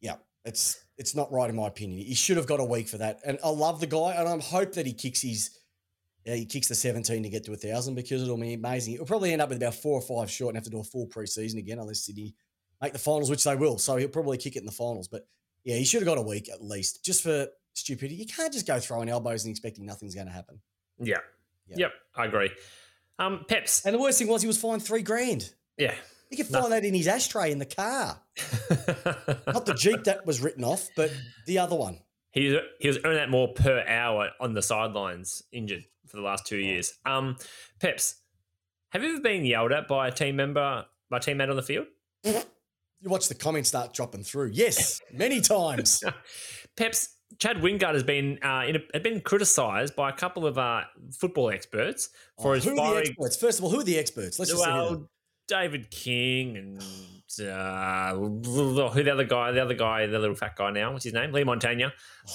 Yeah, 0.00 0.16
it's 0.44 0.82
it's 0.96 1.14
not 1.14 1.32
right 1.32 1.48
in 1.48 1.56
my 1.56 1.66
opinion. 1.66 2.04
He 2.04 2.14
should 2.14 2.36
have 2.36 2.46
got 2.46 2.60
a 2.60 2.64
week 2.64 2.88
for 2.88 2.98
that. 2.98 3.20
And 3.24 3.38
I 3.44 3.48
love 3.48 3.80
the 3.80 3.86
guy, 3.86 4.14
and 4.16 4.28
I 4.28 4.38
hope 4.38 4.72
that 4.74 4.86
he 4.86 4.92
kicks 4.92 5.20
his 5.20 5.58
yeah, 6.24 6.34
he 6.34 6.44
kicks 6.44 6.68
the 6.68 6.74
17 6.74 7.22
to 7.22 7.28
get 7.28 7.44
to 7.44 7.52
a 7.52 7.56
thousand 7.56 7.94
because 7.94 8.22
it'll 8.22 8.36
be 8.36 8.52
amazing. 8.52 8.94
It'll 8.94 9.06
probably 9.06 9.32
end 9.32 9.40
up 9.40 9.48
with 9.48 9.58
about 9.58 9.74
four 9.74 9.98
or 9.98 10.02
five 10.02 10.30
short 10.30 10.50
and 10.50 10.56
have 10.56 10.64
to 10.64 10.70
do 10.70 10.80
a 10.80 10.84
full 10.84 11.06
preseason 11.06 11.58
again 11.58 11.78
unless 11.78 12.04
Sydney 12.04 12.34
make 12.82 12.92
the 12.92 12.98
finals, 12.98 13.30
which 13.30 13.44
they 13.44 13.56
will. 13.56 13.78
So 13.78 13.96
he'll 13.96 14.08
probably 14.08 14.36
kick 14.36 14.56
it 14.56 14.60
in 14.60 14.66
the 14.66 14.72
finals. 14.72 15.08
But 15.08 15.26
yeah, 15.64 15.76
he 15.76 15.84
should 15.84 16.02
have 16.02 16.06
got 16.06 16.18
a 16.18 16.22
week 16.22 16.50
at 16.50 16.62
least, 16.62 17.04
just 17.04 17.22
for 17.22 17.46
stupidity. 17.72 18.16
You 18.16 18.26
can't 18.26 18.52
just 18.52 18.66
go 18.66 18.78
throwing 18.78 19.08
elbows 19.08 19.44
and 19.44 19.50
expecting 19.50 19.86
nothing's 19.86 20.14
going 20.14 20.26
to 20.26 20.32
happen. 20.32 20.60
Yeah. 20.98 21.18
Yeah. 21.70 21.76
Yep. 21.78 21.92
I 22.16 22.24
agree. 22.26 22.50
Um, 23.18 23.44
Peps. 23.48 23.84
And 23.86 23.94
the 23.94 23.98
worst 23.98 24.18
thing 24.18 24.28
was 24.28 24.42
he 24.42 24.48
was 24.48 24.58
fined 24.58 24.82
three 24.82 25.02
grand. 25.02 25.52
Yeah. 25.78 25.94
He 26.28 26.36
could 26.36 26.50
No. 26.50 26.60
find 26.60 26.72
that 26.72 26.84
in 26.84 26.94
his 26.94 27.08
ashtray 27.08 27.50
in 27.52 27.58
the 27.58 27.66
car. 27.66 28.20
Not 29.46 29.66
the 29.66 29.74
Jeep 29.76 30.04
that 30.04 30.24
was 30.26 30.40
written 30.40 30.64
off, 30.64 30.88
but 30.96 31.10
the 31.46 31.58
other 31.58 31.76
one. 31.76 31.98
he 32.32 32.58
he 32.80 32.88
was 32.88 32.98
earning 33.04 33.18
that 33.18 33.30
more 33.30 33.48
per 33.52 33.84
hour 33.86 34.30
on 34.40 34.54
the 34.54 34.62
sidelines, 34.62 35.42
injured 35.52 35.84
for 36.06 36.16
the 36.16 36.22
last 36.22 36.46
two 36.46 36.56
years. 36.58 36.94
Um, 37.04 37.36
Peps, 37.80 38.16
have 38.90 39.02
you 39.02 39.10
ever 39.14 39.20
been 39.20 39.44
yelled 39.44 39.72
at 39.72 39.88
by 39.88 40.08
a 40.08 40.12
team 40.12 40.36
member, 40.36 40.86
by 41.10 41.16
a 41.16 41.20
teammate 41.20 41.50
on 41.50 41.56
the 41.56 41.62
field? 41.62 41.86
You 42.24 43.08
watch 43.08 43.28
the 43.28 43.34
comments 43.34 43.70
start 43.70 43.92
dropping 43.94 44.22
through. 44.24 44.50
Yes, 44.52 45.00
many 45.12 45.40
times. 45.40 46.02
Peps, 46.76 47.16
Chad 47.38 47.58
Wingard 47.58 47.94
has 47.94 48.02
been 48.02 48.38
uh, 48.42 48.64
in 48.66 48.76
a, 48.76 48.80
had 48.92 49.02
been 49.02 49.20
criticised 49.20 49.94
by 49.96 50.10
a 50.10 50.12
couple 50.12 50.46
of 50.46 50.58
uh, 50.58 50.82
football 51.12 51.50
experts 51.50 52.10
for 52.40 52.52
Oh, 52.52 52.54
his 52.54 52.64
who 52.64 52.78
are 52.80 52.94
the 52.94 53.00
experts? 53.00 53.36
First 53.36 53.58
of 53.58 53.64
all, 53.64 53.70
who 53.70 53.80
are 53.80 53.84
the 53.84 53.98
experts? 53.98 54.38
Let's 54.38 54.50
just 54.50 54.62
say 54.62 54.70
well, 54.70 55.08
David 55.48 55.90
King 55.90 56.56
and 56.56 56.82
uh, 57.40 58.14
who 58.14 58.40
the 59.02 59.10
other 59.12 59.24
guy, 59.24 59.52
the 59.52 59.62
other 59.62 59.74
guy, 59.74 60.06
the 60.06 60.18
little 60.18 60.36
fat 60.36 60.56
guy 60.56 60.70
now, 60.70 60.92
what's 60.92 61.04
his 61.04 61.12
name? 61.12 61.32
Leigh 61.32 61.44
Montagna. 61.44 61.92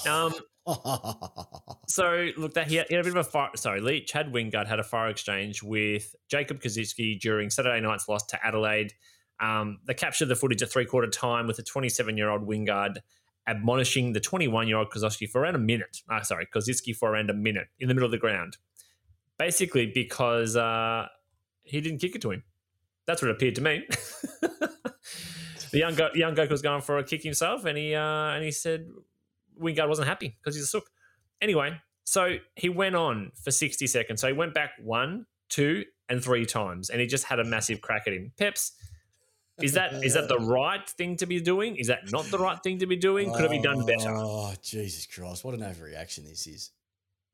Um, 0.08 0.34
so 1.86 2.30
look, 2.36 2.54
that 2.54 2.66
he 2.68 2.76
had, 2.76 2.86
he 2.88 2.94
had 2.94 3.06
a 3.06 3.08
bit 3.08 3.16
of 3.16 3.26
a 3.26 3.30
fire. 3.30 3.50
Sorry, 3.56 3.80
Lee 3.80 4.04
Chad 4.04 4.32
Wingard 4.32 4.66
had 4.66 4.80
a 4.80 4.84
fire 4.84 5.08
exchange 5.08 5.62
with 5.62 6.14
Jacob 6.28 6.60
Koschitzke 6.60 7.20
during 7.20 7.50
Saturday 7.50 7.80
night's 7.80 8.08
loss 8.08 8.26
to 8.26 8.46
Adelaide. 8.46 8.92
Um, 9.38 9.78
they 9.86 9.94
captured 9.94 10.26
the 10.26 10.36
footage 10.36 10.62
at 10.62 10.70
three 10.70 10.86
quarter 10.86 11.08
time 11.08 11.46
with 11.46 11.58
a 11.58 11.62
27 11.62 12.16
year 12.16 12.30
old 12.30 12.46
Wingard 12.46 12.98
admonishing 13.46 14.12
the 14.12 14.20
21 14.20 14.68
year 14.68 14.78
old 14.78 14.90
Kozowski 14.90 15.28
for 15.28 15.40
around 15.40 15.54
a 15.54 15.58
minute. 15.58 16.02
Uh, 16.08 16.22
sorry, 16.22 16.46
Koschitzke 16.46 16.94
for 16.96 17.10
around 17.10 17.30
a 17.30 17.34
minute 17.34 17.68
in 17.78 17.88
the 17.88 17.94
middle 17.94 18.06
of 18.06 18.12
the 18.12 18.18
ground, 18.18 18.56
basically 19.38 19.86
because 19.86 20.56
uh, 20.56 21.06
he 21.62 21.80
didn't 21.80 21.98
kick 21.98 22.14
it 22.14 22.22
to 22.22 22.30
him. 22.32 22.42
That's 23.06 23.22
what 23.22 23.28
it 23.28 23.36
appeared 23.36 23.54
to 23.56 23.62
me. 23.62 23.86
the 25.70 25.78
young 25.78 25.94
Go- 25.94 26.10
young 26.14 26.34
Goku 26.34 26.50
was 26.50 26.62
going 26.62 26.82
for 26.82 26.98
a 26.98 27.04
kick 27.04 27.22
himself, 27.22 27.64
and 27.64 27.78
he 27.78 27.94
uh, 27.94 28.00
and 28.00 28.44
he 28.44 28.50
said 28.50 28.88
Wingard 29.60 29.88
wasn't 29.88 30.08
happy 30.08 30.36
because 30.40 30.54
he's 30.54 30.64
a 30.64 30.68
sook. 30.68 30.90
Anyway, 31.40 31.80
so 32.04 32.36
he 32.54 32.68
went 32.68 32.96
on 32.96 33.32
for 33.42 33.50
60 33.50 33.86
seconds. 33.86 34.20
So 34.20 34.26
he 34.26 34.32
went 34.32 34.54
back 34.54 34.70
one, 34.82 35.26
two, 35.48 35.84
and 36.08 36.22
three 36.22 36.46
times, 36.46 36.90
and 36.90 37.00
he 37.00 37.06
just 37.06 37.24
had 37.24 37.38
a 37.38 37.44
massive 37.44 37.80
crack 37.80 38.04
at 38.06 38.12
him. 38.12 38.32
Peps, 38.38 38.72
is 39.60 39.72
that 39.72 40.04
is 40.04 40.14
that 40.14 40.28
the 40.28 40.38
right 40.38 40.88
thing 40.88 41.16
to 41.18 41.26
be 41.26 41.40
doing? 41.40 41.76
Is 41.76 41.86
that 41.86 42.10
not 42.10 42.24
the 42.26 42.38
right 42.38 42.62
thing 42.62 42.78
to 42.80 42.86
be 42.86 42.96
doing? 42.96 43.32
Could 43.32 43.46
it 43.46 43.50
be 43.50 43.58
done 43.58 43.84
better? 43.86 44.14
Oh, 44.14 44.52
Jesus 44.62 45.06
Christ. 45.06 45.44
What 45.44 45.54
an 45.54 45.60
overreaction 45.60 46.28
this 46.28 46.46
is. 46.46 46.70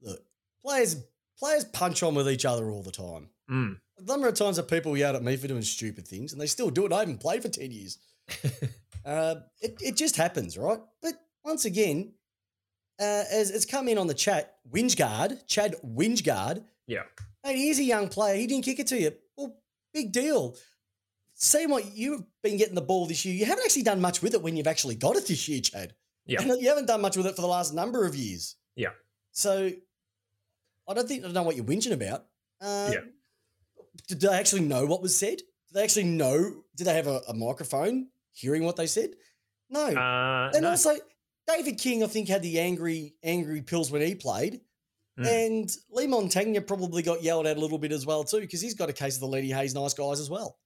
Look, 0.01 0.21
players 0.65 0.97
players 1.39 1.65
punch 1.65 2.03
on 2.03 2.15
with 2.15 2.31
each 2.31 2.45
other 2.45 2.71
all 2.71 2.83
the 2.83 2.93
time. 2.93 3.29
Mm. 3.51 3.79
The 3.99 4.05
number 4.05 4.29
of 4.29 4.35
times 4.35 4.57
that 4.57 4.69
people 4.69 4.97
yell 4.97 5.17
at 5.17 5.23
me 5.23 5.37
for 5.37 5.49
doing 5.49 5.63
stupid 5.63 6.07
things 6.07 6.33
and 6.33 6.41
they 6.41 6.47
still 6.47 6.71
do 6.71 6.87
it. 6.87 6.93
I 6.93 7.01
haven't 7.01 7.21
played 7.21 7.43
for 7.43 7.49
10 7.49 7.71
years. 7.71 7.99
uh, 9.05 9.37
it, 9.61 9.77
it 9.81 9.97
just 9.97 10.17
happens, 10.17 10.57
right? 10.57 10.79
But 11.01 11.15
once 11.45 11.65
again, 11.65 12.13
uh, 13.01 13.25
as 13.31 13.51
it's 13.51 13.65
come 13.65 13.89
in 13.89 13.99
on 13.99 14.07
the 14.07 14.15
chat, 14.15 14.57
Wingard, 14.71 15.47
Chad 15.47 15.75
Wingard, 15.85 16.63
Yeah. 16.87 17.03
hey, 17.43 17.57
he's 17.57 17.81
a 17.81 17.85
young 17.85 18.09
player. 18.09 18.37
He 18.37 18.47
didn't 18.47 18.65
kick 18.65 18.79
it 18.79 18.87
to 18.89 19.01
you. 19.01 19.13
Well, 19.37 19.57
big 19.93 20.13
deal. 20.13 20.57
Seeing 21.43 21.71
what 21.71 21.97
you've 21.97 22.23
been 22.45 22.57
getting 22.57 22.77
the 22.77 22.81
ball 22.81 23.05
this 23.05 23.25
year, 23.25 23.35
you 23.35 23.45
haven't 23.47 23.65
actually 23.65 23.83
done 23.83 24.01
much 24.01 24.23
with 24.23 24.33
it 24.33 24.43
when 24.43 24.57
you've 24.57 24.69
actually 24.69 24.95
got 24.95 25.17
it 25.17 25.27
this 25.27 25.49
year, 25.49 25.61
Chad. 25.61 25.93
Yeah. 26.25 26.41
And 26.41 26.63
you 26.63 26.69
haven't 26.69 26.87
done 26.87 27.01
much 27.01 27.17
with 27.17 27.27
it 27.27 27.35
for 27.35 27.43
the 27.43 27.49
last 27.49 27.75
number 27.75 28.07
of 28.07 28.15
years. 28.15 28.55
Yeah. 28.77 28.91
So 29.33 29.73
I 30.89 30.95
don't 30.95 31.09
think 31.09 31.23
I 31.23 31.25
don't 31.25 31.35
know 31.35 31.43
what 31.43 31.57
you're 31.57 31.65
whinging 31.65 31.91
about. 31.91 32.27
Uh, 32.61 32.91
Yeah. 32.93 33.01
Did 34.07 34.21
they 34.21 34.29
actually 34.29 34.61
know 34.61 34.87
what 34.87 35.03
was 35.03 35.17
said? 35.17 35.39
Did 35.39 35.75
they 35.75 35.83
actually 35.83 36.05
know? 36.05 36.63
Did 36.77 36.85
they 36.85 36.95
have 36.95 37.09
a, 37.09 37.23
a 37.27 37.35
microphone 37.35 38.07
hearing 38.31 38.63
what 38.63 38.77
they 38.77 38.87
said? 38.87 39.11
No. 39.69 39.87
Uh, 39.87 40.53
and 40.55 40.63
no. 40.63 40.71
also, 40.71 40.95
David 41.49 41.77
King, 41.77 42.05
I 42.05 42.07
think, 42.07 42.29
had 42.29 42.43
the 42.43 42.61
angry, 42.61 43.17
angry 43.25 43.63
pills 43.63 43.91
when 43.91 44.01
he 44.01 44.15
played. 44.15 44.61
Mm. 45.19 45.27
And 45.27 45.77
Leigh 45.91 46.07
Montagna 46.07 46.65
probably 46.65 47.03
got 47.03 47.21
yelled 47.21 47.49
at 47.49 47.57
a 47.57 47.61
little 47.61 47.79
bit 47.79 47.91
as 47.91 48.07
well, 48.07 48.23
too, 48.23 48.41
because 48.41 48.61
he's 48.61 48.75
got 48.75 48.89
a 48.91 48.93
case 48.93 49.17
of 49.17 49.21
the 49.23 49.27
Lady 49.27 49.51
Hayes 49.51 49.75
nice 49.75 49.93
guys 49.93 50.21
as 50.21 50.31
well. 50.31 50.57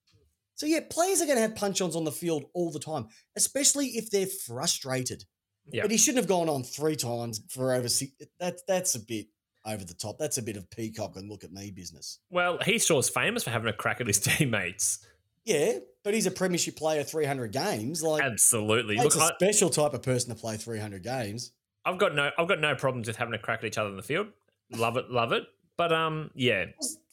So, 0.57 0.67
yeah, 0.67 0.81
players 0.91 1.23
are 1.23 1.27
going 1.27 1.37
to 1.37 1.43
have 1.43 1.55
punch 1.55 1.81
ons 1.81 1.95
on 1.95 2.05
the 2.05 2.13
field 2.13 2.47
all 2.55 2.71
the 2.71 2.81
time, 2.81 3.09
especially 3.37 3.89
if 3.89 4.11
they're 4.11 4.27
frustrated. 4.27 5.25
Yeah. 5.71 5.83
But 5.83 5.91
he 5.91 5.97
shouldn't 5.97 6.19
have 6.19 6.29
gone 6.29 6.49
on 6.49 6.63
three 6.63 6.97
times 6.97 7.41
for 7.49 7.73
over 7.73 7.89
six. 7.89 8.13
That, 8.41 8.61
that's 8.67 8.95
a 8.95 9.01
bit 9.01 9.27
over 9.67 9.85
the 9.85 9.95
top. 9.95 10.17
That's 10.19 10.39
a 10.39 10.43
bit 10.43 10.57
of 10.57 10.71
peacock 10.71 11.17
and 11.17 11.29
look 11.29 11.45
at 11.45 11.53
me 11.53 11.71
business. 11.71 12.21
well, 12.31 12.59
he 12.65 12.79
sure's 12.79 13.09
famous 13.09 13.45
for 13.45 13.51
having 13.51 13.69
a 13.69 13.73
crack 13.73 14.01
at 14.01 14.07
his 14.07 14.19
teammates. 14.21 15.07
Yeah, 15.45 15.79
but 16.03 16.15
he's 16.15 16.27
a 16.27 16.31
premiership 16.31 16.77
player, 16.77 17.05
300 17.05 17.53
games. 17.53 18.03
Like, 18.03 18.23
Absolutely. 18.23 18.97
Look, 18.97 19.15
a 19.15 19.21
I, 19.21 19.31
special 19.35 19.71
type 19.71 19.95
of 19.95 20.03
person 20.03 20.35
to 20.35 20.41
play 20.41 20.57
300 20.57 21.03
games. 21.03 21.53
I've 21.85 21.99
got 21.99 22.15
no, 22.15 22.31
I've 22.37 22.49
got 22.49 22.61
no 22.61 22.75
problems 22.75 23.07
with 23.07 23.17
having 23.17 23.35
a 23.35 23.39
crack 23.39 23.61
at 23.61 23.67
each 23.67 23.79
other 23.79 23.91
in 23.91 23.97
the 23.97 24.03
field. 24.03 24.29
Love 24.73 24.97
it, 24.97 25.11
love 25.11 25.33
it. 25.33 25.45
But 25.77 25.93
um, 25.93 26.31
yeah, 26.35 26.67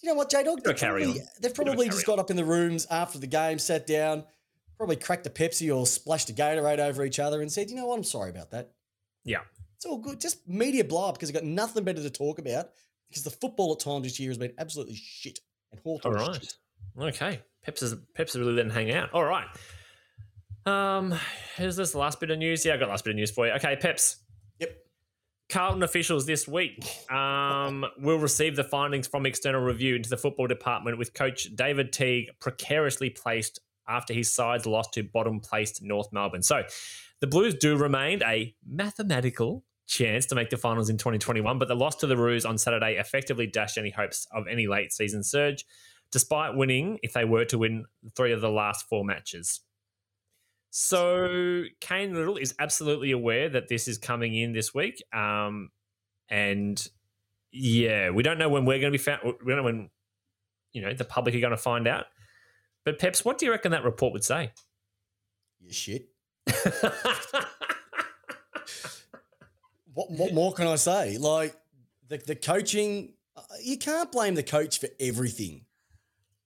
You 0.04 0.10
know 0.10 0.16
what, 0.16 0.30
J 0.30 0.44
Dog? 0.44 0.68
Of 0.68 0.76
carry 0.76 1.22
They've 1.42 1.54
probably 1.56 1.88
just 1.88 2.06
got 2.06 2.20
up 2.20 2.30
in 2.30 2.36
the 2.36 2.44
rooms 2.44 2.86
after 2.92 3.18
the 3.18 3.28
game, 3.28 3.58
sat 3.58 3.88
down, 3.88 4.26
probably 4.78 4.98
cracked 4.98 5.26
a 5.26 5.30
Pepsi 5.30 5.74
or 5.74 5.88
splashed 5.88 6.30
a 6.30 6.34
Gatorade 6.34 6.80
over 6.80 7.06
each 7.06 7.20
other 7.20 7.42
and 7.42 7.50
said, 7.50 7.70
you 7.70 7.78
know 7.78 7.88
what, 7.88 7.98
I'm 7.98 8.04
sorry 8.04 8.30
about 8.30 8.52
that. 8.52 8.72
yeah. 9.24 9.40
It's 9.78 9.86
all 9.86 9.98
good. 9.98 10.22
Just 10.22 10.48
media 10.48 10.84
blow 10.84 11.10
up 11.10 11.16
because 11.16 11.30
they've 11.30 11.42
got 11.42 11.44
nothing 11.44 11.84
better 11.84 12.02
to 12.02 12.10
talk 12.10 12.40
about 12.40 12.70
because 13.10 13.24
the 13.24 13.30
football 13.30 13.74
at 13.74 13.82
times 13.82 14.04
this 14.04 14.18
year 14.18 14.30
has 14.30 14.38
been 14.38 14.54
absolutely 14.58 14.96
shit. 14.96 15.40
And 15.74 15.82
All 15.84 16.00
All 16.06 16.12
right. 16.12 16.36
shit. 16.36 16.54
Okay. 16.98 17.42
Peps 17.64 17.82
is 17.82 17.96
Peps 18.16 18.36
really 18.36 18.56
didn't 18.56 18.72
hang 18.72 18.92
out. 18.94 19.10
All 19.14 19.26
right. 19.26 19.48
Um, 20.66 21.14
is 21.58 21.76
this 21.76 21.92
the 21.92 21.98
last 21.98 22.20
bit 22.20 22.32
of 22.32 22.40
news? 22.40 22.66
Yeah, 22.66 22.76
I 22.76 22.78
got 22.78 22.86
the 22.86 22.92
last 22.92 23.04
bit 23.04 23.12
of 23.12 23.16
news 23.18 23.32
for 23.32 23.46
you. 23.48 23.54
Okay, 23.54 23.76
Peps. 23.76 24.23
Carlton 25.54 25.84
officials 25.84 26.26
this 26.26 26.48
week 26.48 26.84
um, 27.12 27.86
will 28.00 28.18
receive 28.18 28.56
the 28.56 28.64
findings 28.64 29.06
from 29.06 29.28
external 29.28 29.62
review 29.62 29.96
into 29.96 30.10
the 30.10 30.18
football 30.18 30.48
department 30.48 30.98
with 30.98 31.14
coach 31.14 31.48
David 31.54 31.94
Teague 31.94 32.32
precariously 32.40 33.12
placed 33.12 33.60
after 33.88 34.16
his 34.16 34.34
side's 34.34 34.66
loss 34.66 34.90
to 34.90 35.04
bottom 35.04 35.40
placed 35.40 35.84
North 35.84 36.12
Melbourne. 36.12 36.42
So 36.42 36.64
the 37.20 37.28
Blues 37.28 37.54
do 37.54 37.78
remain 37.78 38.24
a 38.24 38.56
mathematical 38.68 39.64
chance 39.86 40.26
to 40.26 40.34
make 40.34 40.50
the 40.50 40.58
finals 40.58 40.90
in 40.90 40.98
2021, 40.98 41.60
but 41.60 41.68
the 41.68 41.76
loss 41.76 41.98
to 41.98 42.08
the 42.08 42.18
Roos 42.18 42.46
on 42.46 42.58
Saturday 42.58 42.96
effectively 42.96 43.46
dashed 43.46 43.78
any 43.78 43.92
hopes 43.92 44.26
of 44.32 44.48
any 44.48 44.66
late 44.66 44.92
season 44.92 45.24
surge, 45.24 45.66
despite 46.12 46.56
winning 46.56 46.98
if 47.04 47.14
they 47.14 47.26
were 47.26 47.46
to 47.46 47.60
win 47.60 47.86
three 48.16 48.32
of 48.32 48.42
the 48.42 48.50
last 48.50 48.88
four 48.90 49.06
matches. 49.06 49.60
So 50.76 51.66
Cain 51.82 52.16
Liddle 52.16 52.38
is 52.38 52.56
absolutely 52.58 53.12
aware 53.12 53.48
that 53.48 53.68
this 53.68 53.88
is 53.88 54.00
coming 54.00 54.34
in 54.34 54.54
this 54.54 54.74
week, 54.74 55.04
um, 55.14 55.70
and 56.30 56.84
yeah, 57.52 58.10
we 58.10 58.24
don't 58.24 58.40
know 58.40 58.50
when 58.50 58.66
we're 58.66 58.80
going 58.80 58.92
to 58.92 58.98
be 58.98 59.04
found. 59.04 59.22
We 59.24 59.52
don't 59.52 59.58
know 59.58 59.64
when 59.64 59.92
you 60.72 60.82
know 60.82 60.92
the 60.96 61.06
public 61.06 61.36
are 61.36 61.40
going 61.40 61.52
to 61.52 61.58
find 61.58 61.88
out. 61.88 62.06
But 62.86 62.98
Peps, 62.98 63.24
what 63.24 63.38
do 63.38 63.46
you 63.46 63.52
reckon 63.52 63.72
that 63.72 63.84
report 63.84 64.14
would 64.14 64.24
say? 64.24 64.52
You 65.62 65.72
shit. 65.72 66.10
What, 69.94 70.10
what 70.10 70.34
more 70.34 70.54
can 70.54 70.68
I 70.68 70.76
say? 70.76 71.18
Like 71.20 71.56
the, 72.08 72.18
the 72.18 72.36
coaching, 72.36 73.14
uh, 73.38 73.42
you 73.62 73.78
can't 73.78 74.12
blame 74.12 74.34
the 74.34 74.42
coach 74.42 74.80
for 74.80 74.90
everything. 75.00 75.66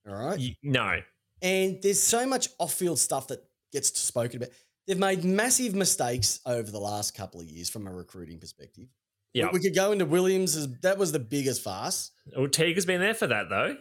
All 0.05 0.15
right. 0.15 0.37
Y- 0.37 0.57
no, 0.63 0.99
And 1.41 1.81
there's 1.81 2.03
so 2.03 2.27
much 2.27 2.49
off 2.59 2.73
field 2.73 2.99
stuff 2.99 3.27
that 3.27 3.46
gets 3.71 3.97
spoken 3.99 4.37
about. 4.37 4.49
They've 4.87 4.97
made 4.97 5.25
massive 5.25 5.75
mistakes 5.75 6.39
over 6.45 6.71
the 6.71 6.79
last 6.79 7.15
couple 7.15 7.41
of 7.41 7.47
years 7.47 7.69
from 7.69 7.87
a 7.87 7.91
recruiting 7.91 8.39
perspective. 8.39 8.87
Yeah. 9.33 9.49
We, 9.51 9.59
could 9.59 9.75
go 9.75 9.91
into 9.91 10.05
Williams, 10.05 10.55
as, 10.55 10.67
that 10.81 10.97
was 10.97 11.11
the 11.11 11.19
biggest 11.19 11.61
farce. 11.61 12.11
Well, 12.35 12.47
Teague 12.47 12.75
has 12.75 12.85
been 12.85 13.01
there 13.01 13.13
for 13.13 13.27
that 13.27 13.49
though. 13.49 13.75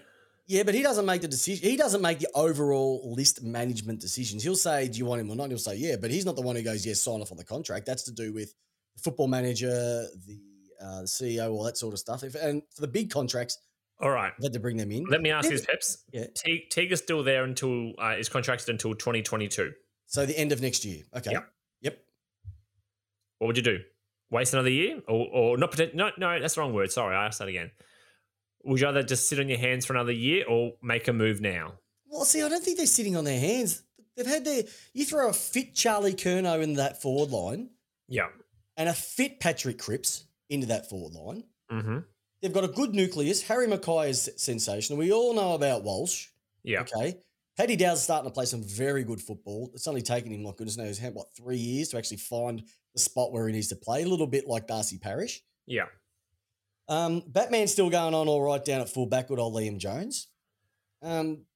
Yeah, 0.48 0.62
but 0.62 0.74
he 0.74 0.82
doesn't 0.82 1.06
make 1.06 1.22
the 1.22 1.28
decision. 1.28 1.68
He 1.68 1.76
doesn't 1.76 2.02
make 2.02 2.20
the 2.20 2.28
overall 2.34 3.12
list 3.16 3.42
management 3.42 4.00
decisions. 4.00 4.44
He'll 4.44 4.54
say, 4.54 4.86
"Do 4.86 4.98
you 4.98 5.04
want 5.04 5.20
him 5.20 5.30
or 5.30 5.34
not?" 5.34 5.48
He'll 5.48 5.58
say, 5.58 5.74
"Yeah," 5.74 5.96
but 5.96 6.12
he's 6.12 6.24
not 6.24 6.36
the 6.36 6.42
one 6.42 6.54
who 6.54 6.62
goes, 6.62 6.86
"Yes, 6.86 7.00
sign 7.00 7.20
off 7.20 7.32
on 7.32 7.36
the 7.36 7.44
contract." 7.44 7.84
That's 7.84 8.04
to 8.04 8.12
do 8.12 8.32
with 8.32 8.54
the 8.94 9.02
football 9.02 9.26
manager, 9.26 10.06
the, 10.24 10.40
uh, 10.80 11.00
the 11.00 11.08
CEO, 11.08 11.50
all 11.50 11.64
that 11.64 11.76
sort 11.76 11.94
of 11.94 11.98
stuff. 11.98 12.22
If, 12.22 12.36
and 12.36 12.62
for 12.72 12.82
the 12.82 12.88
big 12.88 13.10
contracts, 13.10 13.58
All 13.98 14.10
right. 14.10 14.32
had 14.42 14.52
to 14.52 14.60
bring 14.60 14.76
them 14.76 14.90
in. 14.92 15.04
Let 15.04 15.22
me 15.22 15.30
ask 15.30 15.44
you 15.50 15.56
this, 15.56 15.64
Peps. 15.66 16.04
Yeah. 16.12 16.26
Teague 16.70 16.92
is 16.92 16.98
still 17.00 17.22
there 17.24 17.44
until 17.44 17.92
uh, 17.98 18.16
is 18.18 18.28
contracted 18.28 18.68
until 18.68 18.94
2022. 18.94 19.72
So 20.06 20.26
the 20.26 20.38
end 20.38 20.52
of 20.52 20.60
next 20.60 20.84
year. 20.84 21.02
Okay. 21.16 21.32
Yeah. 21.32 21.40
Yep. 21.80 21.98
What 23.38 23.46
would 23.48 23.56
you 23.56 23.62
do? 23.62 23.78
Waste 24.30 24.52
another 24.54 24.70
year, 24.70 25.00
or, 25.08 25.26
or 25.32 25.56
not? 25.58 25.70
Pretend, 25.70 25.94
no, 25.94 26.10
no, 26.18 26.40
that's 26.40 26.56
the 26.56 26.60
wrong 26.60 26.72
word. 26.74 26.90
Sorry, 26.90 27.14
I 27.14 27.26
asked 27.26 27.38
that 27.38 27.48
again. 27.48 27.70
Would 28.64 28.80
you 28.80 28.86
rather 28.86 29.02
just 29.04 29.28
sit 29.28 29.38
on 29.38 29.48
your 29.48 29.58
hands 29.58 29.86
for 29.86 29.92
another 29.92 30.12
year, 30.12 30.44
or 30.48 30.72
make 30.82 31.06
a 31.08 31.12
move 31.12 31.40
now? 31.40 31.74
Well, 32.08 32.24
see, 32.24 32.42
I 32.42 32.48
don't 32.48 32.62
think 32.64 32.76
they're 32.76 32.86
sitting 32.86 33.16
on 33.16 33.24
their 33.24 33.38
hands. 33.38 33.82
They've 34.16 34.26
had 34.26 34.44
their. 34.44 34.64
You 34.94 35.04
throw 35.04 35.28
a 35.28 35.32
fit 35.32 35.74
Charlie 35.74 36.14
Curnow 36.14 36.60
in 36.62 36.74
that 36.74 37.00
forward 37.00 37.30
line 37.30 37.70
Yeah. 38.08 38.28
and 38.76 38.88
a 38.88 38.94
fit 38.94 39.38
Patrick 39.38 39.78
Cripps 39.78 40.24
into 40.50 40.66
that 40.68 40.88
forward 40.88 41.14
line. 41.14 41.44
Mm-hmm. 41.70 41.98
They've 42.46 42.54
got 42.54 42.62
a 42.62 42.68
good 42.68 42.94
nucleus. 42.94 43.42
Harry 43.42 43.66
McKay 43.66 44.08
is 44.10 44.30
sensational. 44.36 45.00
We 45.00 45.12
all 45.12 45.34
know 45.34 45.54
about 45.54 45.82
Walsh. 45.82 46.28
Yeah. 46.62 46.82
Okay. 46.82 47.16
Paddy 47.56 47.74
Dow's 47.74 48.04
starting 48.04 48.30
to 48.30 48.32
play 48.32 48.44
some 48.44 48.62
very 48.62 49.02
good 49.02 49.20
football. 49.20 49.72
It's 49.74 49.88
only 49.88 50.00
taken 50.00 50.30
him, 50.30 50.44
like 50.44 50.56
goodness 50.56 50.76
knows, 50.76 50.96
how, 50.96 51.08
what, 51.08 51.26
three 51.36 51.56
years 51.56 51.88
to 51.88 51.98
actually 51.98 52.18
find 52.18 52.62
the 52.94 53.00
spot 53.00 53.32
where 53.32 53.48
he 53.48 53.52
needs 53.52 53.66
to 53.70 53.74
play. 53.74 54.04
A 54.04 54.06
little 54.06 54.28
bit 54.28 54.46
like 54.46 54.68
Darcy 54.68 54.96
Parish. 54.96 55.42
Yeah. 55.66 55.86
Um, 56.88 57.24
Batman's 57.26 57.72
still 57.72 57.90
going 57.90 58.14
on 58.14 58.28
all 58.28 58.40
right 58.40 58.64
down 58.64 58.80
at 58.80 58.90
fullback 58.90 59.28
with 59.28 59.40
old 59.40 59.54
Liam 59.54 59.78
Jones. 59.78 60.28
Um, 61.02 61.46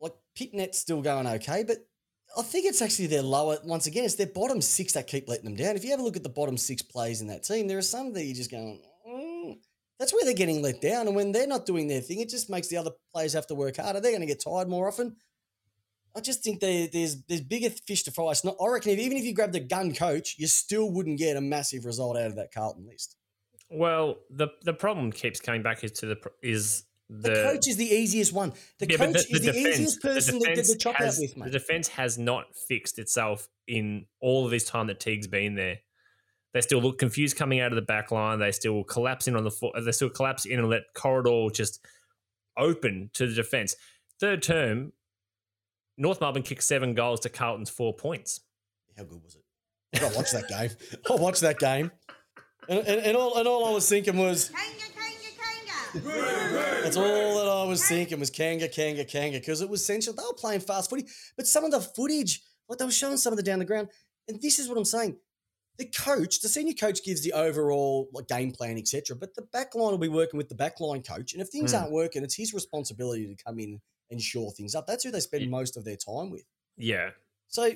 like 0.00 0.14
Pitnet's 0.36 0.80
still 0.80 1.02
going 1.02 1.28
okay, 1.28 1.62
but 1.62 1.76
I 2.36 2.42
think 2.42 2.66
it's 2.66 2.82
actually 2.82 3.06
their 3.06 3.22
lower. 3.22 3.58
Once 3.62 3.86
again, 3.86 4.06
it's 4.06 4.16
their 4.16 4.26
bottom 4.26 4.60
six 4.60 4.94
that 4.94 5.06
keep 5.06 5.28
letting 5.28 5.44
them 5.44 5.54
down. 5.54 5.76
If 5.76 5.84
you 5.84 5.92
have 5.92 6.00
a 6.00 6.02
look 6.02 6.16
at 6.16 6.24
the 6.24 6.28
bottom 6.30 6.56
six 6.56 6.82
plays 6.82 7.20
in 7.20 7.28
that 7.28 7.44
team, 7.44 7.68
there 7.68 7.78
are 7.78 7.82
some 7.82 8.12
that 8.14 8.24
you're 8.24 8.34
just 8.34 8.50
going, 8.50 8.80
That's 9.98 10.12
where 10.12 10.24
they're 10.24 10.34
getting 10.34 10.62
let 10.62 10.80
down. 10.80 11.06
And 11.06 11.16
when 11.16 11.32
they're 11.32 11.46
not 11.46 11.64
doing 11.66 11.88
their 11.88 12.00
thing, 12.00 12.20
it 12.20 12.28
just 12.28 12.50
makes 12.50 12.68
the 12.68 12.76
other 12.76 12.90
players 13.14 13.32
have 13.32 13.46
to 13.48 13.54
work 13.54 13.76
harder. 13.76 14.00
They're 14.00 14.12
going 14.12 14.20
to 14.20 14.26
get 14.26 14.42
tired 14.42 14.68
more 14.68 14.88
often. 14.88 15.16
I 16.14 16.20
just 16.20 16.42
think 16.42 16.60
they, 16.60 16.86
there's 16.86 17.22
there's 17.24 17.42
bigger 17.42 17.70
fish 17.70 18.02
to 18.04 18.10
fry. 18.10 18.30
It's 18.30 18.44
not, 18.44 18.56
I 18.62 18.68
reckon 18.68 18.92
if, 18.92 18.98
even 18.98 19.18
if 19.18 19.24
you 19.24 19.34
grabbed 19.34 19.54
a 19.54 19.60
gun 19.60 19.94
coach, 19.94 20.36
you 20.38 20.46
still 20.46 20.90
wouldn't 20.90 21.18
get 21.18 21.36
a 21.36 21.40
massive 21.40 21.84
result 21.84 22.16
out 22.16 22.26
of 22.26 22.36
that 22.36 22.52
Carlton 22.52 22.86
list. 22.86 23.16
Well, 23.70 24.16
the 24.30 24.48
the 24.62 24.72
problem 24.72 25.12
keeps 25.12 25.40
coming 25.40 25.62
back 25.62 25.84
is 25.84 25.92
to 25.92 26.06
the 26.06 26.16
is 26.42 26.84
The, 27.10 27.30
the, 27.30 27.34
coach 27.34 27.68
is 27.68 27.76
the 27.76 27.84
easiest 27.84 28.32
one. 28.32 28.52
The 28.78 28.86
Yeah, 28.88 28.96
coach 28.96 29.16
is 29.16 29.28
the, 29.28 29.38
defense- 29.40 29.66
easiest 29.66 30.02
person 30.02 30.40
to 30.40 30.54
get 30.54 30.66
the 30.66 30.76
chop 30.78 30.94
has, 30.96 31.18
out 31.18 31.36
with, 31.36 31.44
The 31.52 31.58
defense 31.58 31.88
has 31.88 32.16
not 32.16 32.46
fixed 32.68 32.98
itself 32.98 33.48
in 33.66 34.06
all 34.20 34.44
of 34.44 34.50
this 34.50 34.64
time 34.64 34.86
that 34.86 35.00
Teague's 35.00 35.26
been 35.26 35.54
there. 35.54 35.80
They 36.56 36.62
still 36.62 36.80
look 36.80 36.96
confused 36.96 37.36
coming 37.36 37.60
out 37.60 37.70
of 37.70 37.76
the 37.76 37.82
back 37.82 38.10
line. 38.10 38.38
They 38.38 38.50
still 38.50 38.82
collapse 38.82 39.28
in 39.28 39.36
on 39.36 39.44
the 39.44 39.50
foot. 39.50 39.74
They 39.78 39.92
still 39.92 40.08
collapse 40.08 40.46
in 40.46 40.58
and 40.58 40.70
let 40.70 40.84
corridor 40.94 41.48
just 41.52 41.84
open 42.56 43.10
to 43.12 43.26
the 43.26 43.34
defense. 43.34 43.76
Third 44.20 44.42
term, 44.42 44.94
North 45.98 46.18
Melbourne 46.18 46.42
kicked 46.42 46.62
seven 46.62 46.94
goals 46.94 47.20
to 47.20 47.28
Carlton's 47.28 47.68
four 47.68 47.92
points. 47.92 48.40
How 48.96 49.04
good 49.04 49.22
was 49.22 49.36
it? 49.36 50.02
I 50.02 50.16
watched 50.16 50.32
that 50.32 50.48
game. 50.48 50.70
I 51.10 51.20
watched 51.20 51.42
that 51.42 51.58
game. 51.58 51.90
And, 52.70 52.78
and, 52.78 53.00
and, 53.02 53.16
all, 53.18 53.36
and 53.36 53.46
all 53.46 53.66
I 53.66 53.72
was 53.72 53.86
thinking 53.86 54.16
was, 54.16 54.48
Kanga, 54.48 54.78
kanga, 55.92 56.00
kanga. 56.00 56.82
That's 56.84 56.96
all 56.96 57.04
that 57.04 57.48
I 57.52 57.68
was 57.68 57.86
thinking 57.86 58.18
was 58.18 58.30
Kanga, 58.30 58.68
Kanga, 58.68 59.04
Kanga, 59.04 59.40
because 59.40 59.60
it 59.60 59.68
was 59.68 59.82
essential. 59.82 60.14
They 60.14 60.22
were 60.22 60.32
playing 60.32 60.60
fast 60.60 60.88
footy, 60.88 61.04
but 61.36 61.46
some 61.46 61.64
of 61.64 61.70
the 61.70 61.82
footage, 61.82 62.40
like 62.66 62.78
they 62.78 62.86
were 62.86 62.90
showing 62.90 63.18
some 63.18 63.34
of 63.34 63.36
the 63.36 63.42
down 63.42 63.58
the 63.58 63.66
ground, 63.66 63.88
and 64.26 64.40
this 64.40 64.58
is 64.58 64.70
what 64.70 64.78
I'm 64.78 64.86
saying. 64.86 65.18
The 65.78 65.86
coach, 65.86 66.40
the 66.40 66.48
senior 66.48 66.72
coach, 66.74 67.04
gives 67.04 67.22
the 67.22 67.32
overall 67.32 68.08
like 68.12 68.28
game 68.28 68.50
plan, 68.52 68.78
etc. 68.78 69.16
But 69.16 69.34
the 69.34 69.42
back 69.42 69.74
line 69.74 69.90
will 69.90 69.98
be 69.98 70.08
working 70.08 70.38
with 70.38 70.48
the 70.48 70.54
back 70.54 70.80
line 70.80 71.02
coach, 71.02 71.32
and 71.32 71.42
if 71.42 71.48
things 71.48 71.72
Hmm. 71.72 71.78
aren't 71.78 71.92
working, 71.92 72.22
it's 72.22 72.34
his 72.34 72.54
responsibility 72.54 73.26
to 73.26 73.44
come 73.44 73.58
in 73.58 73.80
and 74.10 74.20
shore 74.22 74.52
things 74.52 74.74
up. 74.74 74.86
That's 74.86 75.04
who 75.04 75.10
they 75.10 75.20
spend 75.20 75.44
Yeah. 75.44 75.50
most 75.50 75.76
of 75.76 75.84
their 75.84 75.96
time 75.96 76.30
with. 76.30 76.44
Yeah. 76.76 77.10
So, 77.48 77.72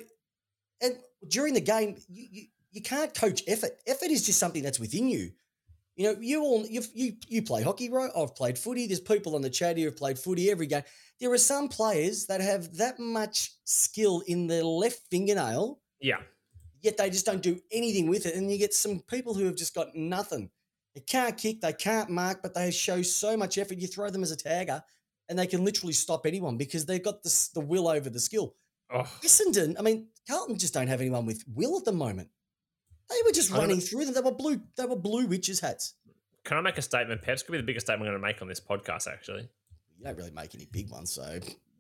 and 0.81 0.99
during 1.29 1.55
the 1.55 1.61
game, 1.61 1.97
you, 2.09 2.27
you, 2.31 2.47
you 2.73 2.81
can't 2.83 3.13
coach 3.15 3.43
effort. 3.47 3.79
Effort 3.87 4.11
is 4.11 4.25
just 4.25 4.39
something 4.39 4.63
that's 4.63 4.81
within 4.81 5.09
you. 5.09 5.33
You 5.97 6.05
know, 6.15 6.21
you 6.21 6.41
all 6.43 6.67
you 6.67 6.83
you 6.95 7.17
you 7.29 7.43
play 7.43 7.63
hockey, 7.63 7.91
right? 7.91 8.11
I've 8.17 8.35
played 8.35 8.57
footy. 8.57 8.87
There's 8.87 9.01
people 9.01 9.35
on 9.35 9.43
the 9.43 9.51
chat 9.51 9.77
here 9.77 9.91
who've 9.91 9.99
played 9.99 10.19
footy 10.19 10.51
every 10.51 10.67
game. 10.67 10.85
There 11.19 11.31
are 11.33 11.37
some 11.39 11.69
players 11.69 12.27
that 12.27 12.41
have 12.41 12.77
that 12.79 12.99
much 12.99 13.53
skill 13.65 14.23
in 14.27 14.47
their 14.47 14.63
left 14.65 15.01
fingernail, 15.11 15.83
Yeah. 16.01 16.23
Yet 16.81 16.97
they 16.97 17.11
just 17.11 17.27
don't 17.27 17.43
do 17.43 17.61
anything 17.71 18.09
with 18.09 18.27
it. 18.27 18.35
And 18.35 18.51
you 18.51 18.59
get 18.59 18.75
some 18.75 19.01
people 19.01 19.35
who 19.35 19.45
have 19.47 19.57
just 19.57 19.75
got 19.75 19.95
nothing. 19.95 20.51
They 20.95 21.01
can't 21.01 21.37
kick, 21.37 21.61
they 21.61 21.73
can't 21.73 22.11
mark, 22.11 22.43
but 22.43 22.55
they 22.55 22.71
show 22.71 23.03
so 23.03 23.37
much 23.37 23.59
effort. 23.59 23.79
You 23.79 23.87
throw 23.87 24.11
them 24.11 24.23
as 24.23 24.33
a 24.33 24.37
tagger, 24.37 24.83
and 25.29 25.39
they 25.39 25.47
can 25.47 25.65
literally 25.65 25.93
stop 25.93 26.27
anyone 26.27 26.57
because 26.57 26.87
they've 26.87 27.03
got 27.03 27.23
the, 27.23 27.49
the 27.55 27.61
will 27.61 27.87
over 27.89 28.11
the 28.11 28.19
skill. 28.19 28.57
Oh, 28.93 29.09
Essendon, 29.23 29.77
I 29.79 29.83
mean, 29.83 30.09
Carlton 30.29 30.59
just 30.59 30.75
don't 30.75 30.89
have 30.89 31.01
anyone 31.01 31.27
with 31.27 31.45
will 31.47 31.77
at 31.79 31.85
the 31.85 31.93
moment. 31.93 32.29
They 33.09 33.17
were 33.25 33.33
just 33.33 33.51
running 33.51 33.81
through 33.81 34.05
them. 34.05 34.15
They 34.15 34.21
were 34.21 34.33
blue. 34.33 34.61
They 34.77 34.85
were 34.85 34.97
blue 34.97 35.27
witches 35.27 35.61
hats. 35.61 35.95
can 36.45 36.57
I 36.57 36.61
make 36.61 36.79
a 36.79 36.83
statement? 36.83 37.23
Peps 37.23 37.43
could 37.43 37.53
be 37.53 37.59
the 37.59 37.65
biggest 37.65 37.87
statement 37.87 38.09
I'm 38.09 38.15
going 38.15 38.23
to 38.23 38.27
make 38.27 38.43
on 38.43 38.49
this 38.49 38.61
podcast, 38.61 39.07
actually. 39.09 39.49
You 39.99 40.05
don't 40.05 40.17
really 40.17 40.31
make 40.31 40.55
any 40.55 40.67
big 40.71 40.91
ones, 40.91 41.13
so 41.13 41.23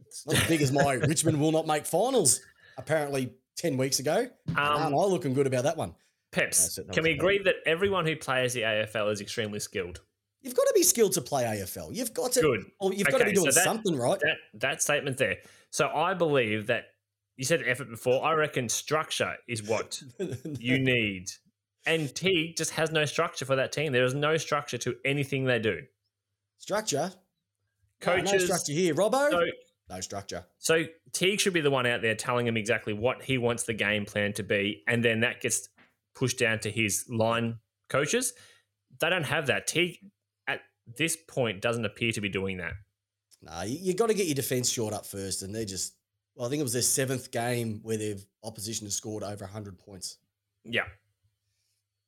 it's 0.07 0.27
not 0.27 0.37
as 0.37 0.49
big 0.49 0.61
as 0.63 0.73
my 0.73 0.93
Richmond 1.09 1.41
will 1.41 1.53
not 1.53 1.67
make 1.67 1.87
finals. 1.87 2.41
Apparently, 2.79 3.33
ten 3.61 3.77
weeks 3.77 3.99
ago, 3.99 4.27
um, 4.49 4.57
Um, 4.57 4.95
I 4.95 5.05
looking 5.05 5.35
good 5.35 5.47
about 5.47 5.65
that 5.65 5.77
one. 5.77 5.95
Peps, 6.33 6.77
that 6.77 6.93
can 6.93 7.03
we 7.03 7.11
agree 7.11 7.39
that 7.45 7.57
everyone 7.67 8.07
who 8.07 8.17
plays 8.17 8.53
the 8.55 8.63
AFL 8.63 9.11
is 9.13 9.21
extremely 9.21 9.59
skilled? 9.61 10.01
You've 10.43 10.55
got 10.55 10.63
to 10.65 10.73
be 10.75 10.83
skilled 10.83 11.13
to 11.13 11.21
play 11.21 11.43
AFL. 11.45 11.95
You've 11.95 12.15
got 12.15 12.33
to. 12.33 12.41
Good. 12.41 12.65
Well, 12.81 12.95
you've 12.95 13.09
got 13.09 13.19
to 13.19 13.25
be 13.25 13.31
Okay, 13.31 13.37
so 13.37 13.43
doing 13.43 13.55
that- 13.55 13.65
something 13.65 13.97
right. 13.99 14.19
That 14.21 14.37
that 14.55 14.83
statement 14.83 15.19
there. 15.19 15.39
So 15.71 15.89
I 15.89 16.15
believe 16.15 16.67
that 16.69 16.85
you 17.37 17.45
said 17.45 17.63
effort 17.67 17.91
before. 17.91 18.25
I 18.25 18.33
reckon 18.35 18.69
structure 18.69 19.35
is 19.49 19.63
what 19.63 20.03
you 20.59 20.79
need. 20.79 21.27
And 21.87 22.15
T 22.15 22.55
just 22.57 22.71
has 22.73 22.91
no 22.93 23.05
structure 23.07 23.45
for 23.45 23.57
that 23.57 23.73
team. 23.73 23.93
There 23.93 24.05
is 24.05 24.15
no 24.15 24.37
structure 24.37 24.79
to 24.79 24.95
anything 25.05 25.45
they 25.45 25.59
do. 25.59 25.81
structure. 26.59 27.13
No, 28.07 28.17
no 28.17 28.39
structure 28.39 28.73
here, 28.73 28.95
Robbo. 28.95 29.31
So, 29.31 29.41
no 29.91 30.01
structure. 30.01 30.45
so 30.59 30.85
Teague 31.13 31.41
should 31.41 31.53
be 31.53 31.61
the 31.61 31.71
one 31.71 31.87
out 31.87 32.01
there 32.03 32.15
telling 32.15 32.47
him 32.47 32.57
exactly 32.57 32.93
what 32.93 33.23
he 33.23 33.37
wants 33.37 33.65
the 33.65 33.75
game 33.75 34.05
plan 34.07 34.33
to 34.35 34.43
be, 34.43 34.83
and 34.87 35.05
then 35.05 35.21
that 35.21 35.41
gets 35.41 35.69
pushed 36.15 36.39
down 36.39 36.59
to 36.61 36.71
his 36.71 37.05
line 37.09 37.59
coaches. 37.89 38.33
They 39.01 39.11
don't 39.11 39.25
have 39.25 39.47
that. 39.49 39.67
Teague 39.67 39.99
at 40.47 40.61
this 40.97 41.17
point 41.29 41.61
doesn't 41.61 41.85
appear 41.85 42.13
to 42.13 42.21
be 42.21 42.29
doing 42.29 42.59
that. 42.59 42.73
Nah, 43.43 43.63
you, 43.63 43.79
you 43.81 43.95
got 43.95 44.09
to 44.09 44.15
get 44.15 44.27
your 44.27 44.35
defense 44.35 44.71
short 44.71 44.95
up 44.95 45.07
first, 45.07 45.43
and 45.43 45.55
they're 45.55 45.65
just. 45.65 45.95
Well, 46.35 46.47
I 46.47 46.51
think 46.51 46.61
it 46.61 46.65
was 46.65 46.73
their 46.73 46.83
seventh 46.83 47.31
game 47.33 47.81
where 47.83 47.97
their 47.97 48.15
opposition 48.45 48.87
has 48.87 48.95
scored 48.95 49.23
over 49.23 49.45
hundred 49.47 49.79
points. 49.79 50.19
Yeah. 50.65 50.85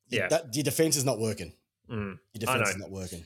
Yeah. 0.08 0.28
that, 0.28 0.54
your 0.54 0.62
defense 0.62 0.96
is 0.96 1.04
not 1.04 1.18
working. 1.18 1.52
Mm. 1.90 2.18
Your 2.34 2.38
defense 2.40 2.70
is 2.70 2.76
not 2.76 2.90
working. 2.90 3.24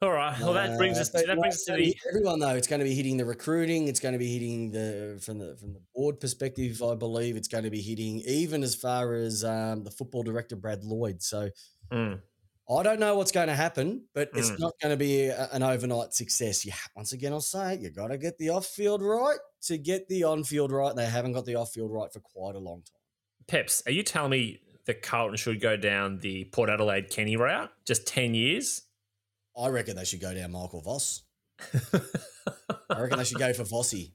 All 0.00 0.12
right. 0.12 0.38
Well, 0.40 0.52
that 0.52 0.78
brings 0.78 0.96
Uh, 0.96 1.00
us. 1.00 1.10
but 1.10 1.26
That 1.26 1.38
brings 1.38 1.56
us 1.56 1.64
to 1.64 1.72
the. 1.74 1.96
everyone 2.08 2.38
though. 2.38 2.54
It's 2.54 2.68
going 2.68 2.78
to 2.78 2.84
be 2.84 2.94
hitting 2.94 3.16
the 3.16 3.24
recruiting. 3.24 3.88
It's 3.88 3.98
going 3.98 4.12
to 4.12 4.18
be 4.18 4.32
hitting 4.32 4.70
the 4.70 5.18
from 5.20 5.38
the 5.38 5.56
from 5.56 5.72
the 5.72 5.80
board 5.94 6.20
perspective. 6.20 6.80
I 6.82 6.94
believe 6.94 7.36
it's 7.36 7.48
going 7.48 7.64
to 7.64 7.70
be 7.70 7.80
hitting 7.80 8.20
even 8.20 8.62
as 8.62 8.76
far 8.76 9.14
as 9.14 9.42
um, 9.42 9.82
the 9.82 9.90
football 9.90 10.22
director 10.22 10.54
Brad 10.56 10.84
Lloyd. 10.84 11.22
So 11.22 11.50
Mm. 11.90 12.20
I 12.70 12.82
don't 12.82 13.00
know 13.00 13.16
what's 13.16 13.32
going 13.32 13.48
to 13.48 13.54
happen, 13.54 14.04
but 14.14 14.28
it's 14.34 14.50
Mm. 14.50 14.58
not 14.60 14.74
going 14.82 14.90
to 14.92 14.96
be 14.98 15.24
a, 15.28 15.48
an 15.52 15.62
overnight 15.62 16.12
success. 16.14 16.64
You 16.66 16.72
once 16.94 17.12
again, 17.12 17.32
I'll 17.32 17.40
say 17.40 17.74
it, 17.74 17.80
you 17.80 17.90
got 17.90 18.08
to 18.08 18.18
get 18.18 18.36
the 18.38 18.50
off 18.50 18.66
field 18.66 19.02
right 19.02 19.38
to 19.62 19.78
get 19.78 20.06
the 20.08 20.22
on 20.24 20.44
field 20.44 20.70
right. 20.70 20.94
They 20.94 21.06
haven't 21.06 21.32
got 21.32 21.44
the 21.46 21.54
off 21.56 21.72
field 21.72 21.90
right 21.90 22.12
for 22.12 22.20
quite 22.20 22.54
a 22.54 22.58
long 22.60 22.82
time. 22.82 23.00
Peps, 23.48 23.82
are 23.86 23.90
you 23.92 24.02
telling 24.04 24.30
me 24.30 24.60
that 24.84 25.00
Carlton 25.02 25.38
should 25.38 25.60
go 25.60 25.76
down 25.78 26.18
the 26.20 26.44
Port 26.52 26.68
Adelaide 26.70 27.08
Kenny 27.10 27.36
route? 27.36 27.70
Just 27.86 28.06
10 28.06 28.34
years? 28.34 28.82
I 29.58 29.68
reckon 29.68 29.96
they 29.96 30.04
should 30.04 30.20
go 30.20 30.34
down 30.34 30.52
Michael 30.52 30.80
Voss. 30.80 31.22
I 32.90 33.00
reckon 33.00 33.18
they 33.18 33.24
should 33.24 33.38
go 33.38 33.52
for 33.52 33.64
Vossi. 33.64 34.12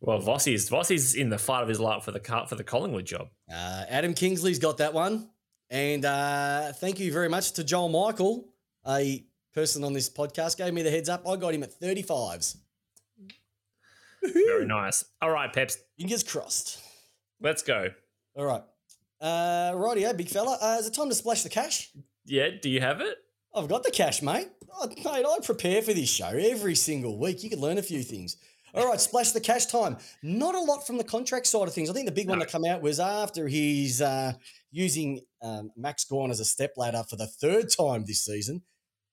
well, 0.00 0.20
Vossi's 0.20 0.68
Vossi's 0.70 1.14
in 1.14 1.28
the 1.28 1.38
fight 1.38 1.62
of 1.62 1.68
his 1.68 1.80
life 1.80 2.04
for 2.04 2.12
the 2.12 2.20
for 2.48 2.54
the 2.54 2.64
Collingwood 2.64 3.04
job. 3.04 3.28
Uh, 3.52 3.84
Adam 3.88 4.14
Kingsley's 4.14 4.58
got 4.58 4.78
that 4.78 4.94
one. 4.94 5.28
And 5.70 6.04
uh, 6.06 6.72
thank 6.72 6.98
you 6.98 7.12
very 7.12 7.28
much 7.28 7.52
to 7.52 7.64
Joel 7.64 7.90
Michael, 7.90 8.48
a 8.86 9.26
person 9.52 9.84
on 9.84 9.92
this 9.92 10.08
podcast, 10.08 10.56
gave 10.56 10.72
me 10.72 10.80
the 10.82 10.90
heads 10.90 11.10
up. 11.10 11.28
I 11.28 11.36
got 11.36 11.52
him 11.52 11.62
at 11.62 11.78
35s. 11.78 12.56
Very 14.22 14.66
nice. 14.66 15.04
All 15.20 15.30
right, 15.30 15.52
Peps, 15.52 15.76
Fingers 15.98 16.22
crossed. 16.22 16.80
let's 17.40 17.62
go. 17.62 17.88
All 18.34 18.46
right. 18.46 18.62
Uh, 19.20 19.72
rightio, 19.72 20.16
big 20.16 20.28
fella. 20.28 20.56
Uh, 20.60 20.76
is 20.80 20.86
it 20.86 20.94
time 20.94 21.08
to 21.08 21.14
splash 21.14 21.42
the 21.42 21.48
cash? 21.48 21.90
Yeah, 22.24 22.48
do 22.62 22.70
you 22.70 22.80
have 22.80 23.00
it? 23.00 23.16
I've 23.54 23.68
got 23.68 23.82
the 23.82 23.90
cash, 23.90 24.22
mate. 24.22 24.48
Oh, 24.80 24.88
mate, 24.88 25.24
I 25.26 25.36
prepare 25.42 25.82
for 25.82 25.92
this 25.92 26.08
show 26.08 26.28
every 26.28 26.74
single 26.74 27.18
week. 27.18 27.42
You 27.42 27.50
can 27.50 27.60
learn 27.60 27.78
a 27.78 27.82
few 27.82 28.02
things. 28.02 28.36
All 28.74 28.86
right, 28.86 29.00
splash 29.00 29.32
the 29.32 29.40
cash 29.40 29.66
time. 29.66 29.96
Not 30.22 30.54
a 30.54 30.60
lot 30.60 30.86
from 30.86 30.98
the 30.98 31.04
contract 31.04 31.46
side 31.46 31.66
of 31.66 31.72
things. 31.74 31.88
I 31.88 31.94
think 31.94 32.06
the 32.06 32.12
big 32.12 32.28
one 32.28 32.38
No. 32.38 32.44
that 32.44 32.52
come 32.52 32.64
out 32.66 32.82
was 32.82 33.00
after 33.00 33.48
he's 33.48 34.02
uh, 34.02 34.34
using 34.70 35.20
um, 35.42 35.70
Max 35.76 36.04
Gawn 36.04 36.30
as 36.30 36.38
a 36.40 36.44
step 36.44 36.74
ladder 36.76 37.02
for 37.08 37.16
the 37.16 37.26
third 37.26 37.70
time 37.70 38.04
this 38.06 38.24
season. 38.24 38.62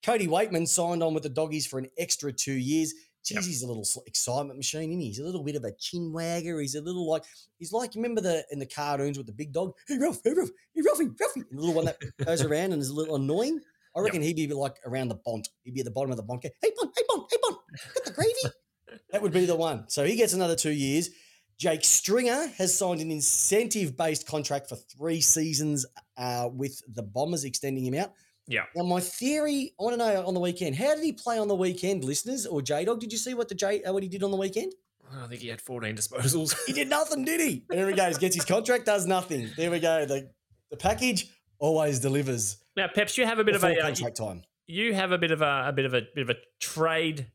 Cody 0.04 0.28
Weightman 0.28 0.68
signed 0.68 1.02
on 1.02 1.14
with 1.14 1.24
the 1.24 1.30
doggies 1.30 1.66
for 1.66 1.80
an 1.80 1.88
extra 1.98 2.32
two 2.34 2.54
years. 2.54 2.94
Geez, 3.26 3.38
Yep. 3.38 3.44
he's 3.46 3.64
a 3.64 3.68
little 3.68 3.86
excitement 4.06 4.58
machine, 4.58 4.92
isn't 4.92 5.00
he? 5.00 5.08
He's 5.08 5.18
a 5.20 5.24
little 5.24 5.44
bit 5.44 5.56
of 5.56 5.64
a 5.64 5.72
chin 5.80 6.12
wagger. 6.14 6.60
He's 6.60 6.76
a 6.76 6.82
little 6.82 7.10
like 7.10 7.24
he's 7.58 7.72
like 7.72 7.96
remember 7.96 8.22
the 8.22 8.46
in 8.52 8.60
the 8.60 8.68
cartoons 8.68 9.18
with 9.18 9.26
the 9.26 9.34
big 9.34 9.52
dog. 9.52 9.72
Hey 9.88 9.98
Ralph, 9.98 10.20
hey 10.24 10.34
Ralph, 10.36 10.52
hey 10.76 10.82
Ralphie, 10.86 11.10
Ralphie, 11.20 11.42
the 11.50 11.58
little 11.60 11.74
one 11.74 11.86
that 11.86 11.98
goes 12.24 12.44
around 12.44 12.74
and 12.74 12.82
is 12.84 12.90
a 12.90 12.94
little 12.94 13.16
annoying. 13.16 13.62
I 13.96 14.00
Yep. 14.00 14.06
reckon 14.06 14.22
he'd 14.22 14.36
be 14.36 14.48
like 14.48 14.76
around 14.86 15.08
the 15.08 15.16
bont. 15.16 15.48
He'd 15.64 15.74
be 15.74 15.80
at 15.82 15.86
the 15.86 15.92
bottom 15.92 16.12
of 16.12 16.18
the 16.18 16.24
bont. 16.24 16.44
Hey 16.44 16.72
Bont, 16.78 16.92
hey 16.98 17.04
Bont, 17.08 17.28
hey 17.32 17.38
Bont, 17.42 17.58
got 17.96 18.06
the 18.06 18.12
gravy. 18.12 18.56
that 19.12 19.22
would 19.22 19.32
be 19.34 19.46
the 19.46 19.56
one. 19.56 19.86
So 19.88 20.04
he 20.06 20.16
gets 20.16 20.34
another 20.34 20.56
two 20.56 20.72
years. 20.72 21.10
Jake 21.58 21.86
Stringer 21.86 22.48
has 22.58 22.78
signed 22.78 23.00
an 23.00 23.10
incentive-based 23.12 24.28
contract 24.28 24.68
for 24.68 24.76
three 24.76 25.22
seasons 25.22 25.86
uh, 26.18 26.50
with 26.52 26.82
the 26.94 27.02
Bombers, 27.04 27.46
extending 27.46 27.86
him 27.86 27.94
out. 27.94 28.12
Yeah. 28.48 28.64
Now, 28.76 28.84
my 28.84 29.00
theory, 29.00 29.74
I 29.80 29.84
want 29.84 29.94
to 29.94 29.98
know 29.98 30.28
on 30.28 30.34
the 30.34 30.40
weekend, 30.42 30.76
how 30.76 30.94
did 30.96 31.04
he 31.04 31.14
play 31.14 31.40
on 31.40 31.48
the 31.48 31.56
weekend, 31.56 32.04
listeners 32.04 32.46
or 32.46 32.62
J 32.62 32.84
Dog? 32.86 33.00
Did 33.00 33.12
you 33.14 33.18
see 33.18 33.34
what 33.34 33.48
the 33.48 33.56
J 33.56 33.82
uh, 33.84 33.94
what 33.94 34.04
he 34.04 34.10
did 34.10 34.22
on 34.22 34.32
the 34.32 34.38
weekend? 34.38 34.74
I 35.12 35.28
think 35.28 35.42
he 35.42 35.48
had 35.48 35.62
14 35.62 35.96
disposals. 35.96 36.56
He 36.66 36.74
did 36.74 36.90
nothing, 36.90 37.24
did 37.26 37.40
he? 37.40 37.64
There 37.70 37.88
he 37.88 37.96
goes, 37.96 38.18
gets 38.18 38.36
his 38.36 38.44
contract, 38.46 38.86
does 38.86 39.06
nothing. 39.06 39.50
There 39.56 39.72
we 39.72 39.80
go. 39.80 40.06
The 40.06 40.30
the 40.72 40.78
package 40.78 41.30
always 41.60 42.00
delivers 42.00 42.58
now, 42.76 42.88
Peps, 42.94 43.18
you 43.18 43.26
have 43.26 43.40
a 43.40 43.44
bit 43.44 43.56
of 43.56 43.62
before 43.62 43.78
a 43.78 43.80
uh, 43.80 43.86
contract 43.86 44.18
time. 44.18 44.44
you 44.68 44.94
have 44.94 45.12
a 45.12 45.18
bit 45.18 45.32
of 45.32 45.42
a, 45.42 45.66
a 45.68 45.74
bit 45.74 45.86
of 45.86 45.94
a 45.94 46.02
bit 46.14 46.24
of 46.24 46.30
a 46.30 46.36
trade 46.60 47.28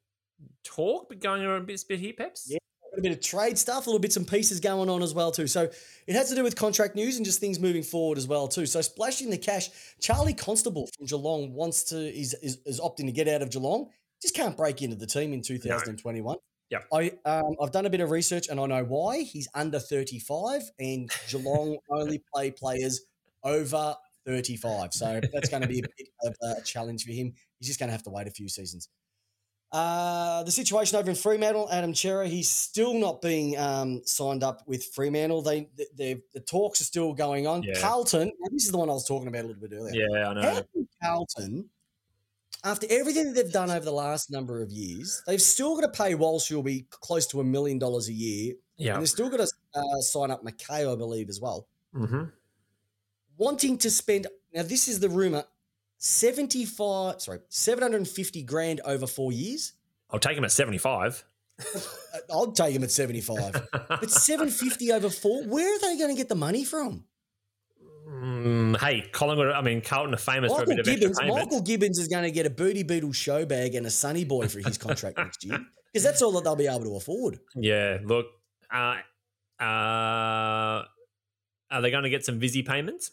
talk 0.64 1.18
going 1.18 1.46
on 1.46 1.56
a 1.56 1.60
bit, 1.60 1.82
bit 1.88 1.98
here, 1.98 2.12
Peps. 2.12 2.48
Yeah. 2.50 2.58
A 2.96 3.00
bit 3.00 3.12
of 3.12 3.20
trade 3.20 3.56
stuff, 3.56 3.86
little 3.86 4.00
bits 4.00 4.16
and 4.16 4.26
pieces 4.26 4.58
going 4.58 4.90
on 4.90 5.00
as 5.00 5.14
well 5.14 5.30
too. 5.30 5.46
So 5.46 5.70
it 6.08 6.14
has 6.14 6.28
to 6.30 6.34
do 6.34 6.42
with 6.42 6.56
contract 6.56 6.96
news 6.96 7.16
and 7.16 7.24
just 7.24 7.38
things 7.38 7.60
moving 7.60 7.84
forward 7.84 8.18
as 8.18 8.26
well 8.26 8.48
too. 8.48 8.66
So 8.66 8.80
splashing 8.80 9.30
the 9.30 9.38
cash, 9.38 9.70
Charlie 10.00 10.34
Constable 10.34 10.88
from 10.96 11.06
Geelong 11.06 11.54
wants 11.54 11.84
to 11.84 11.96
is 11.96 12.34
is, 12.42 12.58
is 12.66 12.80
opting 12.80 13.06
to 13.06 13.12
get 13.12 13.28
out 13.28 13.42
of 13.42 13.50
Geelong. 13.50 13.88
Just 14.20 14.34
can't 14.34 14.56
break 14.56 14.82
into 14.82 14.96
the 14.96 15.06
team 15.06 15.32
in 15.32 15.40
2021. 15.40 16.36
Yeah, 16.68 16.78
I 16.92 17.12
um, 17.24 17.54
I've 17.62 17.70
done 17.70 17.86
a 17.86 17.90
bit 17.90 18.00
of 18.00 18.10
research 18.10 18.48
and 18.48 18.58
I 18.58 18.66
know 18.66 18.84
why. 18.84 19.20
He's 19.20 19.48
under 19.54 19.78
35 19.78 20.62
and 20.78 21.10
Geelong 21.28 21.78
only 21.90 22.22
play 22.34 22.50
players 22.50 23.02
over 23.44 23.96
35. 24.26 24.92
So 24.92 25.20
that's 25.32 25.48
going 25.48 25.62
to 25.62 25.68
be 25.68 25.80
a 25.80 25.82
bit 25.82 26.08
of 26.24 26.34
a 26.42 26.62
challenge 26.62 27.04
for 27.04 27.12
him. 27.12 27.32
He's 27.58 27.68
just 27.68 27.78
going 27.80 27.88
to 27.88 27.92
have 27.92 28.02
to 28.04 28.10
wait 28.10 28.26
a 28.26 28.30
few 28.30 28.48
seasons. 28.48 28.88
Uh, 29.72 30.42
the 30.42 30.50
situation 30.50 30.98
over 30.98 31.10
in 31.10 31.16
Fremantle, 31.16 31.68
Adam 31.70 31.94
Cerra, 31.94 32.26
he's 32.26 32.50
still 32.50 32.92
not 32.94 33.22
being 33.22 33.56
um, 33.56 34.02
signed 34.04 34.42
up 34.42 34.62
with 34.66 34.84
Fremantle. 34.86 35.42
They, 35.42 35.68
they, 35.96 36.20
the 36.34 36.40
talks 36.40 36.80
are 36.80 36.84
still 36.84 37.14
going 37.14 37.46
on. 37.46 37.62
Yeah. 37.62 37.74
Carlton, 37.80 38.32
this 38.50 38.64
is 38.64 38.72
the 38.72 38.78
one 38.78 38.90
I 38.90 38.94
was 38.94 39.06
talking 39.06 39.28
about 39.28 39.44
a 39.44 39.46
little 39.46 39.62
bit 39.62 39.72
earlier. 39.72 40.04
Yeah, 40.10 40.28
I 40.28 40.34
know. 40.34 40.40
How 40.42 40.62
Carlton, 41.02 41.70
after 42.64 42.88
everything 42.90 43.32
that 43.32 43.40
they've 43.44 43.52
done 43.52 43.70
over 43.70 43.84
the 43.84 43.92
last 43.92 44.28
number 44.28 44.60
of 44.60 44.72
years, 44.72 45.22
they've 45.28 45.40
still 45.40 45.76
got 45.80 45.82
to 45.92 46.02
pay 46.02 46.16
Walsh, 46.16 46.48
who'll 46.48 46.64
be 46.64 46.86
close 46.90 47.28
to 47.28 47.40
a 47.40 47.44
million 47.44 47.78
dollars 47.78 48.08
a 48.08 48.12
year, 48.12 48.54
Yeah. 48.76 48.94
and 48.94 49.02
they've 49.02 49.08
still 49.08 49.30
got 49.30 49.36
to 49.36 49.48
uh, 49.74 50.00
sign 50.00 50.32
up 50.32 50.44
McKay, 50.44 50.92
I 50.92 50.96
believe, 50.96 51.28
as 51.28 51.40
well. 51.40 51.68
hmm 51.94 52.24
Wanting 53.40 53.78
to 53.78 53.90
spend 53.90 54.26
now, 54.52 54.62
this 54.64 54.86
is 54.86 55.00
the 55.00 55.08
rumor: 55.08 55.44
seventy-five, 55.96 57.22
sorry, 57.22 57.38
seven 57.48 57.80
hundred 57.80 57.96
and 57.96 58.08
fifty 58.08 58.42
grand 58.42 58.82
over 58.84 59.06
four 59.06 59.32
years. 59.32 59.72
I'll 60.10 60.18
take 60.18 60.36
him 60.36 60.44
at 60.44 60.52
75. 60.52 61.24
Uh, 61.58 61.78
I'll 62.30 62.52
take 62.52 62.74
him 62.74 62.84
at 62.84 62.90
seventy-five, 62.90 63.66
but 63.88 64.10
seven 64.10 64.50
fifty 64.50 64.92
over 64.92 65.08
four. 65.08 65.42
Where 65.44 65.74
are 65.74 65.78
they 65.78 65.96
going 65.96 66.10
to 66.10 66.16
get 66.16 66.28
the 66.28 66.34
money 66.34 66.64
from? 66.64 67.04
Mm, 68.06 68.78
hey, 68.78 69.08
Collingwood, 69.10 69.52
I 69.52 69.62
mean, 69.62 69.80
Carlton 69.80 70.12
are 70.12 70.18
famous 70.18 70.52
for 70.52 70.64
a 70.64 70.66
Michael 70.66 70.76
bit 70.76 70.80
of 70.80 71.00
Gibbons. 71.00 71.18
Michael 71.26 71.62
Gibbons 71.62 71.98
is 71.98 72.08
going 72.08 72.24
to 72.24 72.30
get 72.30 72.44
a 72.44 72.50
Bertie 72.50 72.82
Beetle 72.82 73.12
show 73.12 73.46
bag 73.46 73.74
and 73.74 73.86
a 73.86 73.90
Sunny 73.90 74.24
Boy 74.24 74.48
for 74.48 74.58
his 74.58 74.76
contract 74.76 75.16
next 75.16 75.44
year 75.44 75.58
because 75.90 76.04
that's 76.04 76.20
all 76.20 76.32
that 76.32 76.44
they'll 76.44 76.56
be 76.56 76.66
able 76.66 76.84
to 76.84 76.96
afford. 76.96 77.38
Yeah, 77.56 78.00
look, 78.04 78.26
uh, 78.70 78.96
uh, 79.58 80.84
are 81.70 81.80
they 81.80 81.90
going 81.90 82.02
to 82.02 82.10
get 82.10 82.26
some 82.26 82.38
Visy 82.38 82.62
payments? 82.62 83.12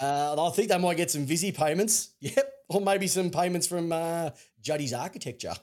Uh, 0.00 0.46
I 0.46 0.50
think 0.50 0.68
they 0.68 0.78
might 0.78 0.96
get 0.96 1.10
some 1.10 1.26
Visy 1.26 1.52
payments. 1.52 2.10
Yep, 2.20 2.52
or 2.68 2.80
maybe 2.80 3.06
some 3.06 3.30
payments 3.30 3.68
from 3.68 3.92
uh, 3.92 4.30
Juddy's 4.60 4.92
architecture. 4.92 5.54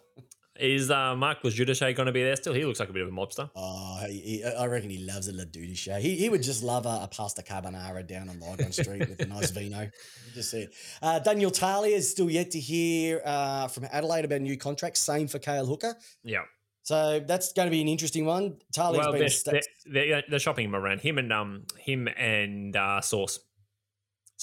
Is 0.60 0.92
uh, 0.92 1.16
Mark 1.16 1.42
LoGiudice 1.42 1.96
going 1.96 2.06
to 2.06 2.12
be 2.12 2.22
there 2.22 2.36
still? 2.36 2.54
He 2.54 2.64
looks 2.64 2.80
like 2.80 2.90
a 2.90 2.94
bit 2.94 3.02
of 3.02 3.10
a 3.10 3.12
mobster. 3.12 3.50
Oh, 3.56 4.06
he, 4.08 4.20
he- 4.20 4.44
I 4.44 4.68
reckon 4.68 4.90
he 4.92 5.00
loves 5.00 5.28
a 5.28 5.76
show. 5.76 5.96
He, 5.96 6.16
he 6.16 6.30
would 6.30 6.44
just 6.44 6.64
love 6.64 6.86
a, 6.86 7.00
a 7.04 7.08
pasta 7.08 7.42
carbonara 7.42 8.06
down 8.06 8.30
on 8.30 8.40
Lygon 8.40 8.72
Street 8.72 9.10
with 9.10 9.20
a 9.20 9.26
nice 9.26 9.50
vino. 9.50 9.82
You 9.82 9.90
just 10.34 10.52
see 10.52 10.62
it. 10.62 10.76
Uh, 11.02 11.18
Daniel 11.20 11.50
Talia 11.50 11.96
is 11.96 12.10
still 12.10 12.30
yet 12.30 12.52
to 12.52 12.60
hear 12.60 13.22
uh, 13.26 13.68
from 13.68 13.88
Adelaide 13.92 14.26
about 14.26 14.42
a 14.42 14.44
new 14.44 14.58
contract. 14.58 14.98
Same 14.98 15.28
for 15.28 15.40
Cale 15.40 15.66
Hooker. 15.66 15.96
Yeah. 16.24 16.44
So 16.84 17.20
that's 17.20 17.54
going 17.54 17.66
to 17.66 17.72
be 17.72 17.82
an 17.82 17.88
interesting 17.88 18.26
one. 18.26 18.58
Talia's 18.74 19.00
well, 19.00 19.12
been 19.14 19.20
they're, 19.20 19.28
a 19.28 19.32
sta- 19.32 19.60
they're, 19.86 20.24
they're, 20.30 20.40
shopping 20.40 20.66
him 20.66 20.76
around. 20.76 21.02
Him 21.02 21.18
and 21.18 21.34
um, 21.34 21.64
him 21.80 22.08
and 22.16 22.76
uh, 22.76 23.02
Sauce. 23.02 23.40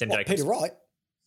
Sam 0.00 0.08
what, 0.08 0.18
Jacobs. 0.26 0.42
Peter 0.42 0.48
Wright. 0.48 0.72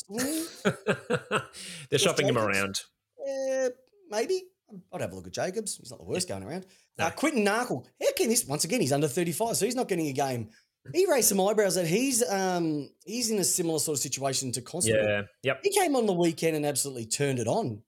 They're 1.89 1.99
shopping 1.99 2.27
him 2.27 2.37
around. 2.37 2.81
eh, 3.27 3.69
maybe. 4.09 4.43
I'd 4.91 5.01
have 5.01 5.11
a 5.11 5.15
look 5.15 5.27
at 5.27 5.33
Jacobs. 5.33 5.77
He's 5.77 5.91
not 5.91 5.99
the 5.99 6.05
worst 6.05 6.27
going 6.27 6.43
around. 6.43 6.65
No. 6.97 7.05
Uh, 7.05 7.11
Quinton 7.11 7.45
Narkle. 7.45 7.85
How 8.01 8.11
can 8.17 8.27
this? 8.29 8.45
Once 8.47 8.63
again, 8.63 8.81
he's 8.81 8.91
under 8.91 9.07
thirty-five, 9.07 9.55
so 9.55 9.65
he's 9.65 9.75
not 9.75 9.87
getting 9.87 10.07
a 10.07 10.13
game. 10.13 10.49
He 10.93 11.05
raised 11.09 11.29
some 11.29 11.39
eyebrows 11.39 11.75
that 11.75 11.85
he's 11.87 12.27
um 12.27 12.89
he's 13.05 13.29
in 13.29 13.37
a 13.39 13.43
similar 13.43 13.79
sort 13.79 13.97
of 13.97 14.01
situation 14.01 14.51
to 14.53 14.61
Constable. 14.61 15.03
Yeah. 15.05 15.21
Yep. 15.43 15.59
He 15.63 15.71
came 15.79 15.95
on 15.95 16.05
the 16.07 16.13
weekend 16.13 16.55
and 16.55 16.65
absolutely 16.65 17.05
turned 17.05 17.39
it 17.39 17.47
on. 17.47 17.83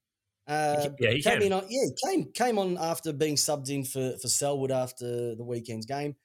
Uh, 0.48 0.90
Yeah, 1.00 1.10
he 1.10 1.22
came 1.24 1.34
can. 1.40 1.42
in 1.42 1.54
on, 1.54 1.66
yeah, 1.70 1.88
came 2.08 2.32
came 2.32 2.60
on 2.60 2.78
after 2.78 3.12
being 3.12 3.36
subbed 3.36 3.70
in 3.70 3.84
for 3.84 4.16
for 4.22 4.28
Selwood 4.28 4.72
after 4.72 5.34
the 5.36 5.44
weekend's 5.44 5.88
game. 5.88 6.16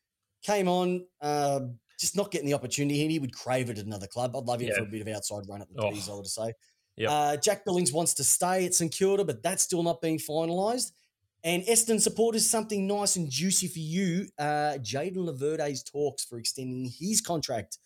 Came 0.44 0.68
on, 0.68 1.06
uh, 1.22 1.60
just 2.00 2.16
not 2.16 2.30
getting 2.30 2.46
the 2.48 2.54
opportunity, 2.54 3.02
and 3.02 3.10
he 3.10 3.18
would 3.18 3.32
crave 3.34 3.70
it 3.70 3.78
at 3.78 3.84
another 3.86 4.06
club. 4.06 4.34
I'd 4.34 4.44
love 4.44 4.60
him 4.60 4.68
Yeah. 4.68 4.76
for 4.78 4.82
a 4.84 4.86
bit 4.86 5.02
of 5.02 5.08
outside 5.08 5.44
run 5.48 5.60
at 5.62 5.68
the 5.72 5.80
Oh. 5.82 5.90
D's, 5.92 6.08
I 6.08 6.14
would 6.14 6.26
say. 6.26 6.52
Yep. 6.96 7.10
Uh, 7.10 7.36
Jack 7.36 7.64
Billings 7.64 7.92
wants 7.92 8.14
to 8.14 8.24
stay 8.24 8.64
at 8.66 8.74
St 8.74 8.92
Kilda, 8.92 9.24
but 9.24 9.42
that's 9.42 9.62
still 9.62 9.82
not 9.82 10.00
being 10.00 10.18
finalised. 10.18 10.92
And 11.44 11.62
Eston 11.66 12.00
supporters, 12.00 12.48
something 12.48 12.86
nice 12.86 13.16
and 13.16 13.30
juicy 13.30 13.68
for 13.68 13.78
you. 13.78 14.28
Uh, 14.38 14.76
Jayden 14.82 15.16
Laverde's 15.26 15.82
talks 15.82 16.24
for 16.24 16.38
extending 16.38 16.84
his 16.98 17.20
contract 17.20 17.78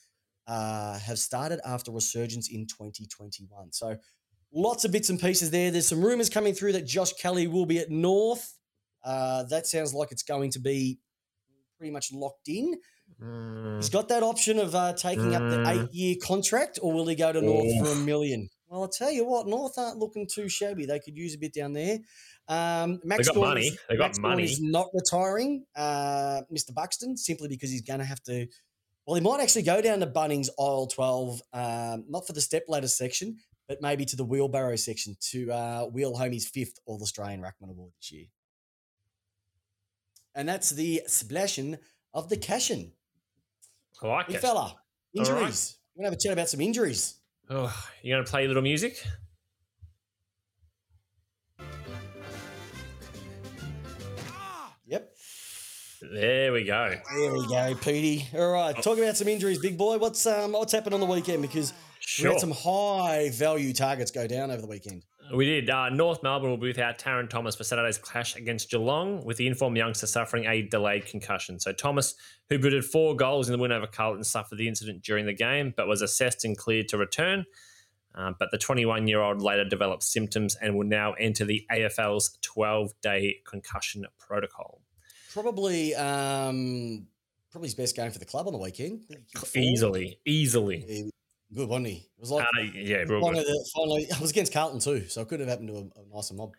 uh, 0.46 0.98
have 0.98 1.18
started 1.18 1.60
after 1.64 1.90
resurgence 1.92 2.48
in 2.50 2.66
2021. 2.66 3.72
So 3.72 3.96
lots 4.52 4.84
of 4.84 4.90
bits 4.92 5.08
and 5.08 5.20
pieces 5.20 5.50
there. 5.50 5.70
There's 5.70 5.86
some 5.88 6.04
rumours 6.04 6.28
coming 6.28 6.52
through 6.54 6.72
that 6.72 6.86
Josh 6.86 7.12
Kelly 7.14 7.46
will 7.46 7.66
be 7.66 7.78
at 7.78 7.90
North. 7.90 8.58
Uh, 9.04 9.44
that 9.44 9.66
sounds 9.66 9.94
like 9.94 10.10
it's 10.12 10.22
going 10.24 10.50
to 10.50 10.58
be 10.58 10.98
pretty 11.78 11.92
much 11.92 12.12
locked 12.12 12.48
in. 12.48 12.74
Mm, 13.22 13.76
He's 13.76 13.88
got 13.90 14.08
that 14.08 14.22
option 14.22 14.58
of 14.58 14.74
uh, 14.74 14.92
taking 14.94 15.34
up 15.34 15.42
the 15.42 15.56
Mm. 15.58 15.84
eight 15.84 15.92
year 15.94 16.16
contract, 16.22 16.78
or 16.82 16.92
will 16.92 17.06
he 17.06 17.14
go 17.14 17.32
to 17.32 17.40
North 17.40 17.78
for 17.78 17.92
a 17.92 17.96
million? 18.04 18.48
Well, 18.68 18.82
I'll 18.82 18.88
tell 18.88 19.10
you 19.10 19.24
what, 19.24 19.46
North 19.46 19.78
aren't 19.78 19.98
looking 19.98 20.26
too 20.26 20.48
shabby. 20.48 20.86
They 20.86 20.98
could 20.98 21.16
use 21.16 21.34
a 21.34 21.38
bit 21.38 21.54
down 21.54 21.72
there. 21.74 21.98
Um, 22.48 23.00
Max 23.04 23.26
got 23.28 23.36
Gawn 23.36 23.44
money. 23.48 23.66
is- 23.68 23.78
They 23.88 23.96
got 23.96 24.08
Max 24.08 24.18
money. 24.18 24.44
is 24.44 24.60
not 24.60 24.88
retiring, 24.92 25.64
uh, 25.76 26.42
Mr. 26.52 26.74
Buxton, 26.74 27.16
simply 27.16 27.48
because 27.48 27.70
he's 27.70 27.82
going 27.82 28.00
to 28.00 28.04
have 28.04 28.22
to. 28.24 28.46
Well, 29.06 29.14
he 29.16 29.20
might 29.20 29.40
actually 29.40 29.62
go 29.62 29.80
down 29.80 30.00
to 30.00 30.06
Bunnings 30.06 30.48
aisle 30.58 30.86
12, 30.88 31.42
um, 31.52 32.04
not 32.08 32.26
for 32.26 32.32
the 32.32 32.40
step 32.40 32.64
ladder 32.68 32.88
section, 32.88 33.38
but 33.68 33.80
maybe 33.80 34.04
to 34.06 34.16
the 34.16 34.24
wheelbarrow 34.24 34.76
section 34.76 35.16
to 35.30 35.52
uh, 35.52 35.84
wheel 35.86 36.16
home 36.16 36.32
his 36.32 36.48
fifth 36.48 36.78
All 36.86 37.00
Australian 37.02 37.40
Ruckman 37.42 37.70
Award 37.70 37.92
this 37.98 38.12
year. 38.12 38.26
And 40.34 40.48
that's 40.48 40.70
the 40.70 41.02
splashing 41.06 41.78
of 42.12 42.28
the 42.28 42.36
cashin. 42.36 42.92
I 44.02 44.06
like 44.06 44.26
Big 44.26 44.36
it. 44.36 44.40
fella, 44.40 44.64
right. 44.64 44.74
injuries. 45.26 45.76
We're 45.94 46.02
going 46.02 46.10
to 46.10 46.14
have 46.14 46.18
a 46.18 46.22
chat 46.22 46.32
about 46.32 46.48
some 46.48 46.60
injuries. 46.60 47.14
Oh, 47.48 47.74
you 48.02 48.12
going 48.14 48.24
to 48.24 48.30
play 48.30 48.44
a 48.44 48.48
little 48.48 48.62
music? 48.62 49.02
Yep. 54.86 55.14
There 56.12 56.52
we 56.52 56.64
go. 56.64 56.94
There 57.14 57.32
we 57.32 57.46
go, 57.48 57.74
Petey. 57.80 58.28
All 58.36 58.52
right, 58.52 58.76
talk 58.82 58.98
about 58.98 59.16
some 59.16 59.28
injuries, 59.28 59.58
big 59.58 59.78
boy. 59.78 59.96
What's 59.96 60.26
um 60.26 60.52
what's 60.52 60.72
happened 60.72 60.94
on 60.94 61.00
the 61.00 61.06
weekend? 61.06 61.40
Because 61.40 61.72
we 62.18 62.28
had 62.28 62.38
some 62.40 62.50
high 62.50 63.30
value 63.32 63.72
targets 63.72 64.10
go 64.10 64.26
down 64.26 64.50
over 64.50 64.60
the 64.60 64.66
weekend. 64.66 65.04
We 65.32 65.46
did. 65.46 65.70
Uh, 65.70 65.88
North 65.88 66.22
Melbourne 66.22 66.50
will 66.50 66.58
be 66.58 66.68
without 66.68 66.98
Tarryn 66.98 67.30
Thomas 67.30 67.56
for 67.56 67.64
Saturday's 67.64 67.98
clash 67.98 68.36
against 68.36 68.70
Geelong, 68.70 69.24
with 69.24 69.36
the 69.36 69.46
informed 69.46 69.76
youngster 69.76 70.06
suffering 70.06 70.44
a 70.44 70.62
delayed 70.62 71.06
concussion. 71.06 71.58
So 71.58 71.72
Thomas, 71.72 72.14
who 72.48 72.58
booted 72.58 72.84
four 72.84 73.16
goals 73.16 73.48
in 73.48 73.52
the 73.52 73.58
win 73.58 73.72
over 73.72 73.86
Carlton, 73.86 74.24
suffered 74.24 74.58
the 74.58 74.68
incident 74.68 75.02
during 75.02 75.26
the 75.26 75.32
game, 75.32 75.72
but 75.76 75.88
was 75.88 76.02
assessed 76.02 76.44
and 76.44 76.56
cleared 76.56 76.88
to 76.88 76.98
return. 76.98 77.46
Uh, 78.14 78.32
but 78.38 78.50
the 78.52 78.58
21 78.58 79.08
year 79.08 79.20
old 79.20 79.42
later 79.42 79.64
developed 79.64 80.04
symptoms 80.04 80.56
and 80.60 80.76
will 80.76 80.86
now 80.86 81.14
enter 81.14 81.44
the 81.44 81.66
AFL's 81.72 82.38
12 82.42 82.92
day 83.02 83.36
concussion 83.44 84.06
protocol. 84.18 84.80
Probably 85.32 85.94
um 85.96 87.08
probably 87.50 87.66
his 87.66 87.74
best 87.74 87.96
game 87.96 88.12
for 88.12 88.20
the 88.20 88.24
club 88.24 88.46
on 88.46 88.52
the 88.52 88.58
weekend. 88.58 89.00
I 89.10 89.14
think 89.14 89.24
he 89.26 89.38
kicked 89.38 89.52
four. 89.52 89.62
Easily, 89.62 90.18
easily. 90.24 91.10
Good, 91.54 91.68
wasn't 91.68 91.86
he? 91.88 91.94
It 91.96 92.20
was 92.20 92.30
like 92.30 92.46
Uh, 92.46 92.60
yeah, 92.74 92.96
real 93.06 93.20
one 93.20 93.34
good. 93.34 93.40
of 93.40 93.46
the 93.46 93.70
finally. 93.74 94.06
I 94.14 94.20
was 94.20 94.30
against 94.30 94.52
Carlton 94.52 94.80
too, 94.80 95.06
so 95.08 95.20
it 95.22 95.28
could 95.28 95.40
have 95.40 95.48
happened 95.48 95.68
to 95.68 95.74
a, 95.74 96.00
a 96.00 96.14
nicer 96.14 96.34
mob. 96.34 96.52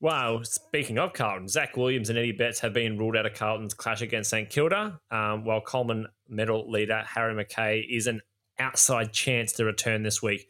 Wow, 0.00 0.42
speaking 0.42 0.98
of 0.98 1.12
Carlton, 1.12 1.46
Zac 1.48 1.76
Williams 1.76 2.08
and 2.10 2.18
Eddie 2.18 2.32
Betts 2.32 2.58
have 2.60 2.72
been 2.72 2.98
ruled 2.98 3.16
out 3.16 3.24
of 3.24 3.34
Carlton's 3.34 3.72
clash 3.72 4.02
against 4.02 4.30
St 4.30 4.50
Kilda, 4.50 5.00
um, 5.12 5.44
while 5.44 5.60
Coleman 5.60 6.08
medal 6.28 6.68
leader 6.68 7.04
Harry 7.06 7.34
McKay 7.34 7.84
is 7.88 8.08
an 8.08 8.20
outside 8.58 9.12
chance 9.12 9.52
to 9.54 9.64
return 9.64 10.02
this 10.02 10.20
week. 10.20 10.48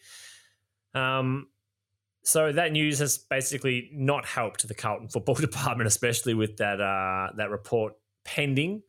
Um, 0.94 1.48
so 2.24 2.50
that 2.53 2.72
news 2.72 2.98
has 3.00 3.18
basically 3.18 3.90
not 3.92 4.24
helped 4.24 4.66
the 4.66 4.74
Carlton 4.74 5.09
football 5.12 5.34
department, 5.34 5.86
especially 5.86 6.34
with 6.34 6.57
that 6.57 6.80
uh, 6.80 7.32
that 7.36 7.50
report 7.50 7.94
pending. 8.24 8.82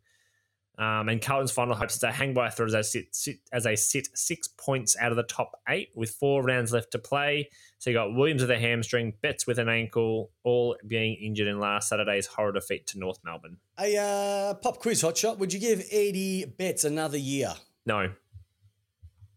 Um, 0.78 1.08
and 1.08 1.22
Carlton's 1.22 1.52
final 1.52 1.76
hopes 1.76 1.94
is 1.94 2.00
to 2.00 2.12
hang 2.12 2.34
by 2.34 2.48
a 2.48 2.52
thread 2.52 2.68
as 2.68 2.74
they 2.74 2.82
sit, 2.82 3.16
sit 3.16 3.38
as 3.52 3.64
they 3.64 3.76
sit 3.76 4.08
six 4.18 4.48
points 4.48 4.98
out 5.00 5.12
of 5.12 5.18
the 5.18 5.24
top 5.24 5.52
eight 5.70 5.90
with 5.94 6.10
four 6.10 6.42
rounds 6.42 6.74
left 6.74 6.92
to 6.94 7.00
play. 7.00 7.50
So 7.78 7.92
you 7.92 7.96
got 7.96 8.16
Williams 8.16 8.42
with 8.42 8.50
a 8.50 8.58
hamstring, 8.58 9.14
Betts 9.22 9.46
with 9.46 9.60
an 9.60 9.70
ankle, 9.70 10.32
all 10.44 10.76
being 10.88 11.16
injured 11.16 11.48
in 11.48 11.60
last 11.60 11.90
Saturday's 11.90 12.26
horror 12.26 12.54
defeat 12.54 12.88
to 12.88 13.00
North 13.00 13.20
Melbourne. 13.24 13.58
A 13.80 13.98
uh, 13.98 14.54
pop 14.56 14.80
quiz 14.80 15.04
hotshot. 15.04 15.38
Would 15.38 15.54
you 15.54 15.60
give 15.60 15.84
Eddie 15.92 16.46
Betts 16.46 16.86
another 16.86 17.18
year? 17.18 17.54
No, 17.86 18.10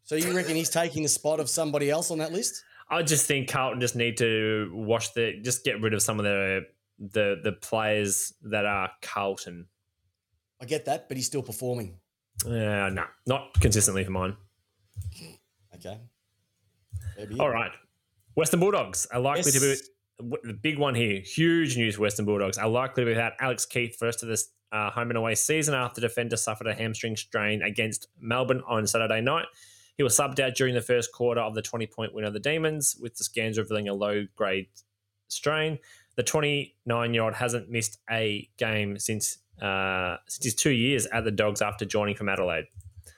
So 0.05 0.15
you 0.15 0.35
reckon 0.35 0.55
he's 0.55 0.71
taking 0.71 1.03
the 1.03 1.09
spot 1.09 1.41
of 1.41 1.51
somebody 1.51 1.91
else 1.91 2.11
on 2.11 2.19
that 2.19 2.33
list? 2.33 2.65
I 2.89 3.03
just 3.03 3.27
think 3.27 3.51
Carlton 3.51 3.81
just 3.81 3.97
need 3.97 4.17
to 4.19 4.71
wash 4.73 5.11
the, 5.11 5.41
just 5.43 5.65
get 5.65 5.83
rid 5.83 5.93
of 5.93 6.01
some 6.01 6.19
of 6.19 6.25
the 6.25 6.67
the 6.99 7.41
the 7.43 7.53
players 7.53 8.33
that 8.43 8.65
are 8.65 8.91
Carlton. 9.03 9.67
I 10.61 10.65
get 10.65 10.85
that, 10.87 11.09
but 11.09 11.17
he's 11.17 11.27
still 11.27 11.43
performing. 11.43 11.99
Uh, 12.45 12.91
no, 12.91 13.05
not 13.27 13.59
consistently 13.61 14.05
for 14.05 14.11
mine. 14.11 14.37
Okay. 15.75 15.99
Maybe. 17.17 17.39
All 17.39 17.51
right. 17.51 17.71
Western 18.35 18.61
Bulldogs 18.61 19.07
are 19.13 19.21
likely 19.21 19.51
to 19.53 19.61
be 19.61 19.77
the 20.19 20.53
big 20.53 20.79
one 20.79 20.95
here. 20.95 21.21
Huge 21.21 21.77
news. 21.77 21.99
Western 21.99 22.27
Bulldogs 22.27 22.59
are 22.59 22.69
likely 22.69 23.03
to 23.03 23.07
be 23.07 23.13
without 23.13 23.33
Alex 23.41 23.67
Keath 23.67 23.97
first 23.97 24.23
of 24.23 24.29
this 24.29 24.49
uh, 24.73 24.91
home 24.91 25.11
and 25.11 25.17
away 25.17 25.35
season 25.35 25.75
after 25.75 26.01
defender 26.01 26.37
suffered 26.37 26.67
a 26.67 26.75
hamstring 26.75 27.17
strain 27.17 27.63
against 27.63 28.09
Melbourne 28.21 28.63
on 28.67 28.87
Saturday 28.87 29.21
night. 29.21 29.47
He 29.97 30.03
was 30.03 30.17
subbed 30.17 30.41
out 30.41 30.55
during 30.55 30.75
the 30.75 30.83
first 30.83 31.13
quarter 31.13 31.41
of 31.41 31.55
the 31.55 31.63
20 31.63 31.87
point 31.87 32.15
win 32.15 32.25
of 32.25 32.35
the 32.35 32.41
Demons, 32.41 32.97
with 33.01 33.17
the 33.17 33.25
scans 33.25 33.59
revealing 33.59 33.89
a 33.89 33.95
low 33.95 34.27
grade 34.37 34.69
strain. 35.29 35.79
The 36.17 36.23
29 36.23 37.15
year 37.15 37.23
old 37.23 37.35
hasn't 37.35 37.71
missed 37.71 37.99
a 38.11 38.49
game 38.59 38.99
since 38.99 39.39
uh, 39.61 40.17
his 40.43 40.55
two 40.55 40.71
years 40.71 41.07
at 41.07 41.25
the 41.25 41.31
Dogs 41.31 41.63
after 41.63 41.85
joining 41.85 42.15
from 42.17 42.29
Adelaide. 42.29 42.67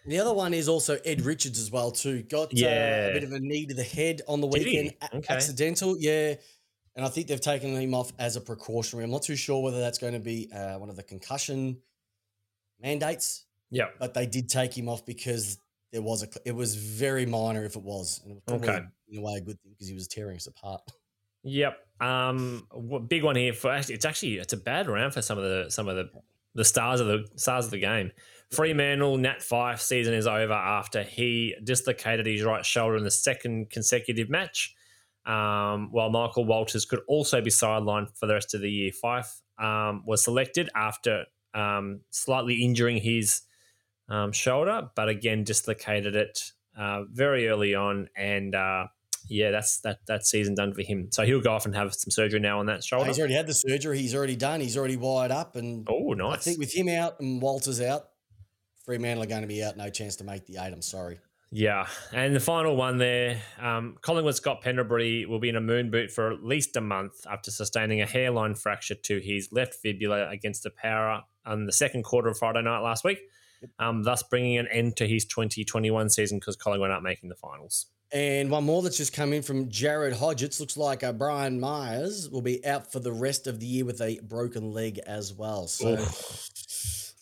The 0.06 0.18
other 0.18 0.32
one 0.32 0.54
is 0.54 0.68
also 0.68 0.98
Ed 1.04 1.20
Richards 1.22 1.58
as 1.58 1.70
well 1.70 1.90
too. 1.90 2.22
Got 2.22 2.52
uh, 2.54 2.66
a 2.66 3.10
bit 3.12 3.24
of 3.24 3.32
a 3.32 3.40
knee 3.40 3.66
to 3.66 3.74
the 3.74 3.82
head 3.82 4.22
on 4.26 4.40
the 4.40 4.46
weekend, 4.46 4.94
Okay. 5.12 5.34
accidental. 5.34 5.96
Yeah, 5.98 6.34
and 6.96 7.04
I 7.04 7.08
think 7.08 7.26
they've 7.26 7.40
taken 7.40 7.74
him 7.78 7.94
off 7.94 8.12
as 8.18 8.36
a 8.36 8.40
precautionary. 8.40 9.04
I'm 9.04 9.10
not 9.10 9.22
too 9.22 9.36
sure 9.36 9.62
whether 9.62 9.80
that's 9.80 9.98
going 9.98 10.14
to 10.14 10.20
be 10.20 10.50
uh, 10.52 10.78
one 10.78 10.88
of 10.88 10.96
the 10.96 11.02
concussion 11.02 11.78
mandates, 12.80 13.44
Yeah, 13.70 13.86
but 13.98 14.14
they 14.14 14.26
did 14.26 14.48
take 14.48 14.76
him 14.76 14.88
off 14.88 15.04
because 15.04 15.58
there 15.92 16.02
was 16.02 16.22
a. 16.22 16.28
It 16.44 16.52
was 16.52 16.74
very 16.74 17.26
minor 17.26 17.64
if 17.64 17.76
it 17.76 17.82
was, 17.82 18.20
and 18.22 18.32
it 18.32 18.34
was 18.34 18.42
probably 18.46 18.68
Okay. 18.70 18.86
in 19.10 19.18
a 19.18 19.20
way 19.22 19.34
a 19.34 19.40
good 19.40 19.60
thing 19.60 19.72
because 19.72 19.88
he 19.88 19.94
was 19.94 20.08
tearing 20.08 20.36
us 20.36 20.46
apart. 20.46 20.82
Yep. 21.44 21.78
Um, 22.00 22.66
big 23.08 23.24
one 23.24 23.36
here 23.36 23.52
for 23.52 23.72
actually, 23.72 23.96
it's 23.96 24.04
actually 24.04 24.38
it's 24.38 24.52
a 24.52 24.56
bad 24.58 24.88
round 24.88 25.14
for 25.14 25.22
some 25.22 25.38
of 25.38 25.44
the 25.44 25.70
some 25.70 25.88
of 25.88 25.96
the 25.96 26.10
the 26.54 26.64
stars 26.64 27.00
of 27.00 27.06
the 27.06 27.26
stars 27.36 27.64
of 27.64 27.70
the 27.70 27.78
game. 27.78 28.12
Fremantle 28.50 29.18
Nat 29.18 29.40
Fyfe 29.40 29.80
season 29.80 30.14
is 30.14 30.26
over 30.26 30.52
after 30.52 31.02
he 31.02 31.54
dislocated 31.62 32.26
his 32.26 32.42
right 32.42 32.64
shoulder 32.64 32.96
in 32.96 33.04
the 33.04 33.10
second 33.10 33.70
consecutive 33.70 34.30
match. 34.30 34.74
Um, 35.26 35.88
while 35.90 36.08
Michael 36.08 36.46
Walters 36.46 36.86
could 36.86 37.00
also 37.06 37.42
be 37.42 37.50
sidelined 37.50 38.16
for 38.16 38.26
the 38.26 38.32
rest 38.32 38.54
of 38.54 38.62
the 38.62 38.70
year. 38.70 38.92
Fyfe 38.92 39.42
um, 39.58 40.02
was 40.06 40.24
selected 40.24 40.70
after 40.74 41.26
um, 41.52 42.00
slightly 42.10 42.64
injuring 42.64 42.96
his 42.96 43.42
um, 44.08 44.32
shoulder, 44.32 44.88
but 44.94 45.10
again 45.10 45.44
dislocated 45.44 46.16
it 46.16 46.52
uh, 46.78 47.02
very 47.10 47.48
early 47.48 47.74
on, 47.74 48.08
and 48.16 48.54
uh, 48.54 48.86
yeah, 49.28 49.50
that's 49.50 49.80
that 49.80 49.98
that 50.06 50.26
season 50.26 50.54
done 50.54 50.74
for 50.74 50.82
him. 50.82 51.08
So 51.10 51.24
he'll 51.24 51.40
go 51.40 51.52
off 51.52 51.66
and 51.66 51.74
have 51.74 51.94
some 51.94 52.10
surgery 52.10 52.40
now 52.40 52.60
on 52.60 52.66
that 52.66 52.82
shoulder. 52.82 53.06
He's 53.06 53.18
already 53.18 53.34
had 53.34 53.46
the 53.46 53.54
surgery. 53.54 53.98
He's 53.98 54.14
already 54.14 54.36
done. 54.36 54.60
He's 54.60 54.76
already 54.76 54.96
wired 54.96 55.30
up, 55.30 55.56
and 55.56 55.86
Oh, 55.90 56.12
nice. 56.14 56.34
I 56.34 56.36
think 56.38 56.58
with 56.58 56.74
him 56.74 56.88
out 56.88 57.20
and 57.20 57.40
Walters 57.40 57.80
out, 57.80 58.08
Fremantle 58.84 59.22
are 59.24 59.26
going 59.26 59.42
to 59.42 59.48
be 59.48 59.62
out. 59.62 59.76
No 59.76 59.90
chance 59.90 60.16
to 60.16 60.24
make 60.24 60.46
the 60.46 60.54
eight. 60.54 60.72
I'm 60.72 60.82
sorry. 60.82 61.18
Yeah, 61.50 61.86
and 62.12 62.36
the 62.36 62.40
final 62.40 62.76
one 62.76 62.98
there, 62.98 63.40
um, 63.58 63.96
Collingwood 64.02 64.34
Scott 64.34 64.60
Pendlebury 64.60 65.24
will 65.24 65.38
be 65.38 65.48
in 65.48 65.56
a 65.56 65.62
moon 65.62 65.90
boot 65.90 66.10
for 66.10 66.30
at 66.30 66.44
least 66.44 66.76
a 66.76 66.82
month 66.82 67.26
after 67.30 67.50
sustaining 67.50 68.02
a 68.02 68.06
hairline 68.06 68.54
fracture 68.54 68.94
to 68.94 69.18
his 69.18 69.48
left 69.50 69.72
fibula 69.72 70.28
against 70.28 70.62
the 70.62 70.68
Power 70.70 71.22
on 71.46 71.64
the 71.64 71.72
second 71.72 72.02
quarter 72.02 72.28
of 72.28 72.36
Friday 72.36 72.60
night 72.60 72.80
last 72.80 73.02
week, 73.02 73.20
um, 73.78 74.02
thus 74.02 74.22
bringing 74.24 74.58
an 74.58 74.68
end 74.68 74.96
to 74.98 75.08
his 75.08 75.24
2021 75.24 76.10
season 76.10 76.38
because 76.38 76.54
Collingwood 76.54 76.90
aren't 76.90 77.02
making 77.02 77.30
the 77.30 77.34
finals. 77.34 77.86
And 78.12 78.50
one 78.50 78.64
more 78.64 78.82
that's 78.82 78.96
just 78.96 79.12
come 79.12 79.34
in 79.34 79.42
from 79.42 79.68
Jared 79.68 80.14
Hodgetts. 80.14 80.60
Looks 80.60 80.76
like 80.78 81.04
uh, 81.04 81.12
Brian 81.12 81.60
Myers 81.60 82.30
will 82.30 82.40
be 82.40 82.64
out 82.64 82.90
for 82.90 83.00
the 83.00 83.12
rest 83.12 83.46
of 83.46 83.60
the 83.60 83.66
year 83.66 83.84
with 83.84 84.00
a 84.00 84.18
broken 84.22 84.72
leg 84.72 84.98
as 85.06 85.34
well. 85.34 85.66
So 85.66 85.96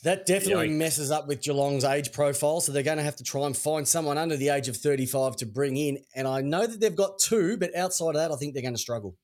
that 0.05 0.26
definitely 0.26 0.68
Yikes. 0.68 0.76
messes 0.76 1.11
up 1.11 1.26
with 1.26 1.43
Geelong's 1.43 1.82
age 1.82 2.12
profile. 2.12 2.61
So 2.61 2.70
they're 2.70 2.84
going 2.84 2.99
to 2.99 3.03
have 3.03 3.16
to 3.16 3.24
try 3.24 3.47
and 3.47 3.57
find 3.57 3.87
someone 3.89 4.16
under 4.16 4.37
the 4.37 4.51
age 4.51 4.68
of 4.68 4.76
35 4.76 5.34
to 5.37 5.47
bring 5.47 5.76
in. 5.76 5.99
And 6.14 6.28
I 6.28 6.43
know 6.43 6.64
that 6.64 6.78
they've 6.78 6.95
got 6.95 7.18
two, 7.18 7.57
but 7.57 7.74
outside 7.74 8.11
of 8.11 8.14
that, 8.14 8.30
I 8.30 8.37
think 8.37 8.55
they're 8.55 8.62
going 8.62 8.74
to 8.74 8.80
struggle. 8.80 9.16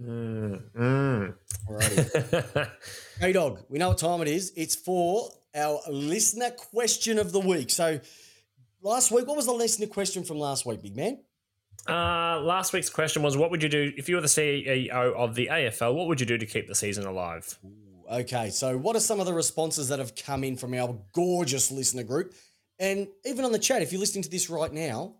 Mm, 0.00 0.62
mm. 0.76 1.34
Alrighty. 1.68 2.70
hey, 3.20 3.32
dog, 3.32 3.62
we 3.68 3.78
know 3.78 3.90
what 3.90 3.98
time 3.98 4.20
it 4.22 4.28
is. 4.28 4.52
It's 4.56 4.74
for 4.74 5.30
our 5.54 5.78
listener 5.88 6.50
question 6.50 7.20
of 7.20 7.30
the 7.30 7.40
week. 7.40 7.70
So 7.70 8.00
last 8.82 9.10
week, 9.10 9.26
what 9.26 9.36
was 9.36 9.46
the 9.46 9.52
listener 9.52 9.86
question 9.86 10.24
from 10.24 10.38
last 10.38 10.66
week, 10.66 10.82
big 10.82 10.96
man? 10.96 11.18
Uh, 11.88 12.40
last 12.40 12.72
week's 12.72 12.90
question 12.90 13.22
was 13.22 13.36
What 13.36 13.50
would 13.50 13.62
you 13.62 13.68
do 13.68 13.92
if 13.96 14.08
you 14.08 14.16
were 14.16 14.20
the 14.20 14.26
CEO 14.26 14.90
of 15.14 15.34
the 15.34 15.48
AFL? 15.52 15.94
What 15.94 16.08
would 16.08 16.20
you 16.20 16.26
do 16.26 16.38
to 16.38 16.46
keep 16.46 16.66
the 16.66 16.74
season 16.74 17.06
alive? 17.06 17.58
Okay, 18.10 18.50
so 18.50 18.76
what 18.76 18.96
are 18.96 19.00
some 19.00 19.20
of 19.20 19.26
the 19.26 19.32
responses 19.34 19.88
that 19.88 19.98
have 19.98 20.14
come 20.14 20.44
in 20.44 20.56
from 20.56 20.74
our 20.74 20.96
gorgeous 21.12 21.70
listener 21.70 22.02
group? 22.02 22.34
And 22.78 23.08
even 23.24 23.44
on 23.44 23.52
the 23.52 23.58
chat, 23.58 23.82
if 23.82 23.92
you're 23.92 24.00
listening 24.00 24.22
to 24.24 24.30
this 24.30 24.48
right 24.50 24.72
now, 24.72 25.14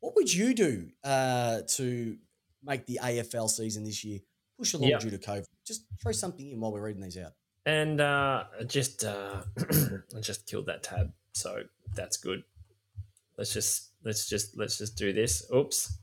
what 0.00 0.14
would 0.16 0.32
you 0.32 0.54
do 0.54 0.88
uh, 1.04 1.60
to 1.68 2.16
make 2.64 2.86
the 2.86 2.98
AFL 3.02 3.48
season 3.48 3.84
this 3.84 4.04
year 4.04 4.20
push 4.58 4.74
along 4.74 4.90
Yep. 4.90 5.00
due 5.00 5.10
to 5.10 5.18
COVID? 5.18 5.44
Just 5.66 5.84
throw 6.02 6.12
something 6.12 6.50
in 6.50 6.60
while 6.60 6.72
we're 6.72 6.82
reading 6.82 7.02
these 7.02 7.18
out. 7.18 7.32
And 7.66 8.00
uh, 8.00 8.44
just 8.66 9.04
uh, 9.04 9.42
I 10.16 10.20
just 10.20 10.46
killed 10.46 10.66
that 10.66 10.82
tab, 10.82 11.12
so 11.32 11.62
that's 11.94 12.16
good. 12.16 12.42
Let's 13.40 13.54
just 13.54 13.92
let's 14.04 14.28
just 14.28 14.58
let's 14.58 14.76
just 14.76 14.98
do 14.98 15.14
this. 15.14 15.50
Oops. 15.50 15.98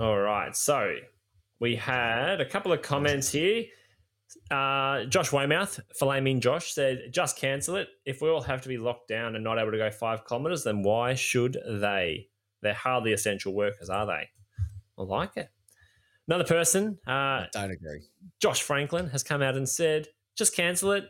All 0.00 0.18
right, 0.18 0.56
so 0.56 0.96
we 1.60 1.76
had 1.76 2.40
a 2.40 2.44
couple 2.44 2.72
of 2.72 2.82
comments 2.82 3.30
here. 3.30 3.66
Uh, 4.50 5.04
Josh 5.04 5.30
Weymouth, 5.30 5.78
Flaming 5.96 6.40
Josh, 6.40 6.72
said, 6.72 7.10
just 7.12 7.38
cancel 7.38 7.76
it. 7.76 7.86
If 8.04 8.20
we 8.20 8.28
all 8.28 8.40
have 8.40 8.62
to 8.62 8.68
be 8.68 8.76
locked 8.76 9.06
down 9.06 9.36
and 9.36 9.44
not 9.44 9.60
able 9.60 9.70
to 9.70 9.78
go 9.78 9.88
five 9.88 10.26
kilometres, 10.26 10.64
then 10.64 10.82
why 10.82 11.14
should 11.14 11.56
they? 11.64 12.26
They're 12.60 12.74
hardly 12.74 13.12
essential 13.12 13.54
workers, 13.54 13.88
are 13.88 14.06
they? 14.06 14.30
I 14.98 15.02
like 15.02 15.36
it. 15.36 15.48
Another 16.26 16.42
person, 16.42 16.98
uh, 17.06 17.44
Don't 17.52 17.70
agree. 17.70 18.00
Josh 18.40 18.62
Franklin, 18.62 19.10
has 19.10 19.22
come 19.22 19.42
out 19.42 19.56
and 19.56 19.68
said, 19.68 20.08
just 20.36 20.56
cancel 20.56 20.90
it 20.90 21.04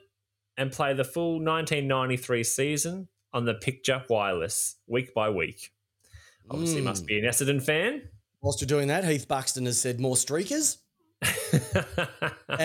and 0.59 0.71
play 0.71 0.93
the 0.93 1.05
full 1.05 1.37
1993 1.43 2.45
season 2.45 3.09
on 3.33 3.45
the 3.45 3.55
picture 3.55 4.03
wireless 4.09 4.77
week 4.87 5.15
by 5.15 5.31
week. 5.31 5.71
Obviously, 6.51 6.81
must 6.83 7.05
Mm. 7.05 7.07
be 7.07 7.19
an 7.19 7.25
Essendon 7.25 7.63
fan. 7.63 8.09
Whilst 8.41 8.61
you're 8.61 8.67
doing 8.67 8.89
that, 8.89 9.05
Heath 9.05 9.29
Buxton 9.29 9.67
has 9.67 9.79
said 9.81 10.01
more 10.01 10.17
streakers. 10.17 10.79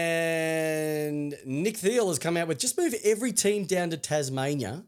and 0.00 1.34
Nick 1.44 1.76
Thiel 1.76 2.08
has 2.08 2.18
come 2.18 2.36
out 2.36 2.48
with 2.48 2.58
just 2.58 2.78
move 2.78 2.94
every 3.04 3.32
team 3.32 3.64
down 3.64 3.90
to 3.90 3.96
Tasmania 3.96 4.84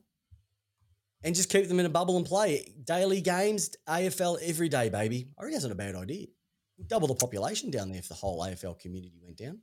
and 1.25 1.35
just 1.35 1.49
keep 1.51 1.69
them 1.69 1.81
in 1.81 1.87
a 1.87 1.91
bubble 1.91 2.17
and 2.17 2.25
play. 2.27 2.73
Daily 2.85 3.21
games, 3.21 3.71
AFL 3.89 4.39
every 4.43 4.69
day, 4.69 4.89
baby. 4.89 5.29
I 5.39 5.43
reckon 5.43 5.53
that's 5.55 5.65
not 5.65 5.73
a 5.73 5.77
bad 5.77 5.95
idea. 5.97 6.27
Double 6.87 7.09
the 7.09 7.15
population 7.15 7.71
down 7.71 7.89
there 7.91 7.99
if 7.99 8.09
the 8.09 8.15
whole 8.15 8.41
AFL 8.43 8.79
community 8.81 9.21
went 9.23 9.37
down. 9.37 9.59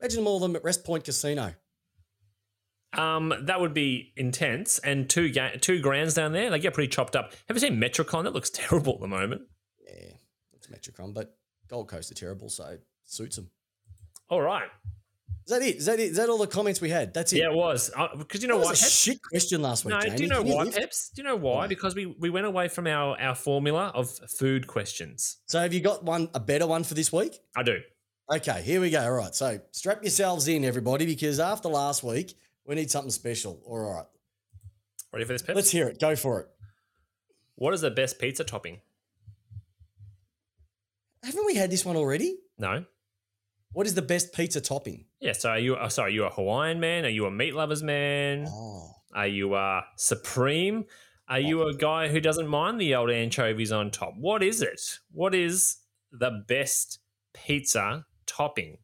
Imagine 0.00 0.26
all 0.26 0.36
of 0.36 0.42
them 0.42 0.56
at 0.56 0.64
Wrest 0.64 0.84
Point 0.84 1.04
Casino. 1.04 1.54
Um, 2.94 3.34
that 3.42 3.60
would 3.60 3.74
be 3.74 4.12
intense. 4.16 4.78
And 4.78 5.08
two 5.08 5.30
ga- 5.30 5.56
two 5.60 5.80
grounds 5.80 6.14
down 6.14 6.32
there, 6.32 6.50
they 6.50 6.58
get 6.58 6.74
pretty 6.74 6.88
chopped 6.88 7.14
up. 7.16 7.32
Have 7.48 7.56
you 7.56 7.60
seen 7.60 7.80
Metricon? 7.80 8.24
That 8.24 8.32
looks 8.32 8.50
terrible 8.54 8.94
at 8.94 9.00
the 9.00 9.08
moment. 9.08 9.42
Yeah, 9.86 10.12
it's 10.54 10.66
Metricon, 10.68 11.12
but 11.12 11.36
Gold 11.68 11.88
Coast 11.88 12.10
are 12.10 12.14
terrible, 12.14 12.48
so 12.48 12.64
it 12.64 12.82
suits 13.04 13.36
them. 13.36 13.50
All 14.30 14.40
right. 14.42 14.68
Is 15.46 15.50
that 15.52 15.62
it? 15.62 15.76
Is 15.76 15.86
that 15.86 15.98
it? 15.98 16.10
Is 16.10 16.16
that 16.18 16.28
all 16.28 16.36
the 16.38 16.46
comments 16.46 16.78
we 16.80 16.90
had? 16.90 17.14
That's 17.14 17.32
it. 17.32 17.38
Yeah, 17.38 17.50
it 17.50 17.54
was. 17.54 17.90
Because 18.18 18.42
you 18.42 18.48
know 18.48 18.58
that 18.58 18.64
what? 18.64 18.70
was 18.72 18.82
a 18.82 18.90
shit 18.90 19.18
question 19.22 19.62
last 19.62 19.84
week, 19.84 19.94
No, 19.94 20.00
Jamie. 20.00 20.16
do 20.16 20.22
you 20.24 20.28
know 20.28 20.42
Can 20.44 20.54
why? 20.54 20.70
Peps? 20.70 21.10
Do 21.14 21.22
you 21.22 21.28
know 21.28 21.36
why? 21.36 21.56
Why? 21.56 21.66
Because 21.66 21.94
we, 21.94 22.04
we 22.04 22.28
went 22.28 22.44
away 22.44 22.68
from 22.68 22.86
our, 22.86 23.18
our 23.18 23.34
formula 23.34 23.90
of 23.94 24.10
food 24.38 24.66
questions. 24.66 25.38
So 25.46 25.58
have 25.58 25.72
you 25.72 25.80
got 25.80 26.04
one 26.04 26.28
a 26.34 26.40
better 26.40 26.66
one 26.66 26.84
for 26.84 26.92
this 26.92 27.10
week? 27.10 27.38
I 27.56 27.62
do. 27.62 27.78
Okay, 28.30 28.60
here 28.60 28.78
we 28.82 28.90
go. 28.90 29.02
All 29.02 29.12
right. 29.12 29.34
So 29.34 29.58
strap 29.70 30.02
yourselves 30.02 30.48
in, 30.48 30.66
everybody, 30.66 31.06
because 31.06 31.40
after 31.40 31.70
last 31.70 32.02
week, 32.02 32.34
we 32.68 32.74
need 32.74 32.90
something 32.90 33.10
special. 33.10 33.60
All 33.64 33.78
right. 33.78 34.04
Ready 35.12 35.24
for 35.24 35.32
this, 35.32 35.42
Peps? 35.42 35.56
Let's 35.56 35.70
hear 35.70 35.88
it. 35.88 35.98
Go 35.98 36.14
for 36.14 36.40
it. 36.40 36.48
What 37.54 37.72
is 37.74 37.80
the 37.80 37.90
best 37.90 38.20
pizza 38.20 38.44
topping? 38.44 38.80
Haven't 41.24 41.46
we 41.46 41.56
had 41.56 41.70
this 41.70 41.84
one 41.84 41.96
already? 41.96 42.36
No. 42.58 42.84
What 43.72 43.86
is 43.86 43.94
the 43.94 44.02
best 44.02 44.32
pizza 44.34 44.60
topping? 44.60 45.06
Yeah, 45.20 45.32
so 45.32 45.50
are 45.50 45.58
you 45.58 45.76
oh, 45.76 45.88
sorry, 45.88 46.12
are 46.12 46.14
you 46.14 46.24
a 46.24 46.30
Hawaiian 46.30 46.78
man? 46.78 47.04
Are 47.04 47.10
you 47.10 47.26
a 47.26 47.30
meat 47.30 47.54
lovers 47.54 47.82
man? 47.82 48.46
Oh, 48.48 48.92
Are 49.14 49.26
you 49.26 49.54
a 49.54 49.82
supreme? 49.96 50.84
Are 51.28 51.40
you 51.40 51.64
a 51.64 51.74
guy 51.74 52.08
who 52.08 52.20
doesn't 52.20 52.46
mind 52.46 52.80
the 52.80 52.94
old 52.94 53.10
anchovies 53.10 53.72
on 53.72 53.90
top? 53.90 54.14
What 54.18 54.42
is 54.42 54.62
it? 54.62 54.80
What 55.10 55.34
is 55.34 55.78
the 56.10 56.44
best 56.46 57.00
pizza 57.34 58.06
topping? 58.26 58.78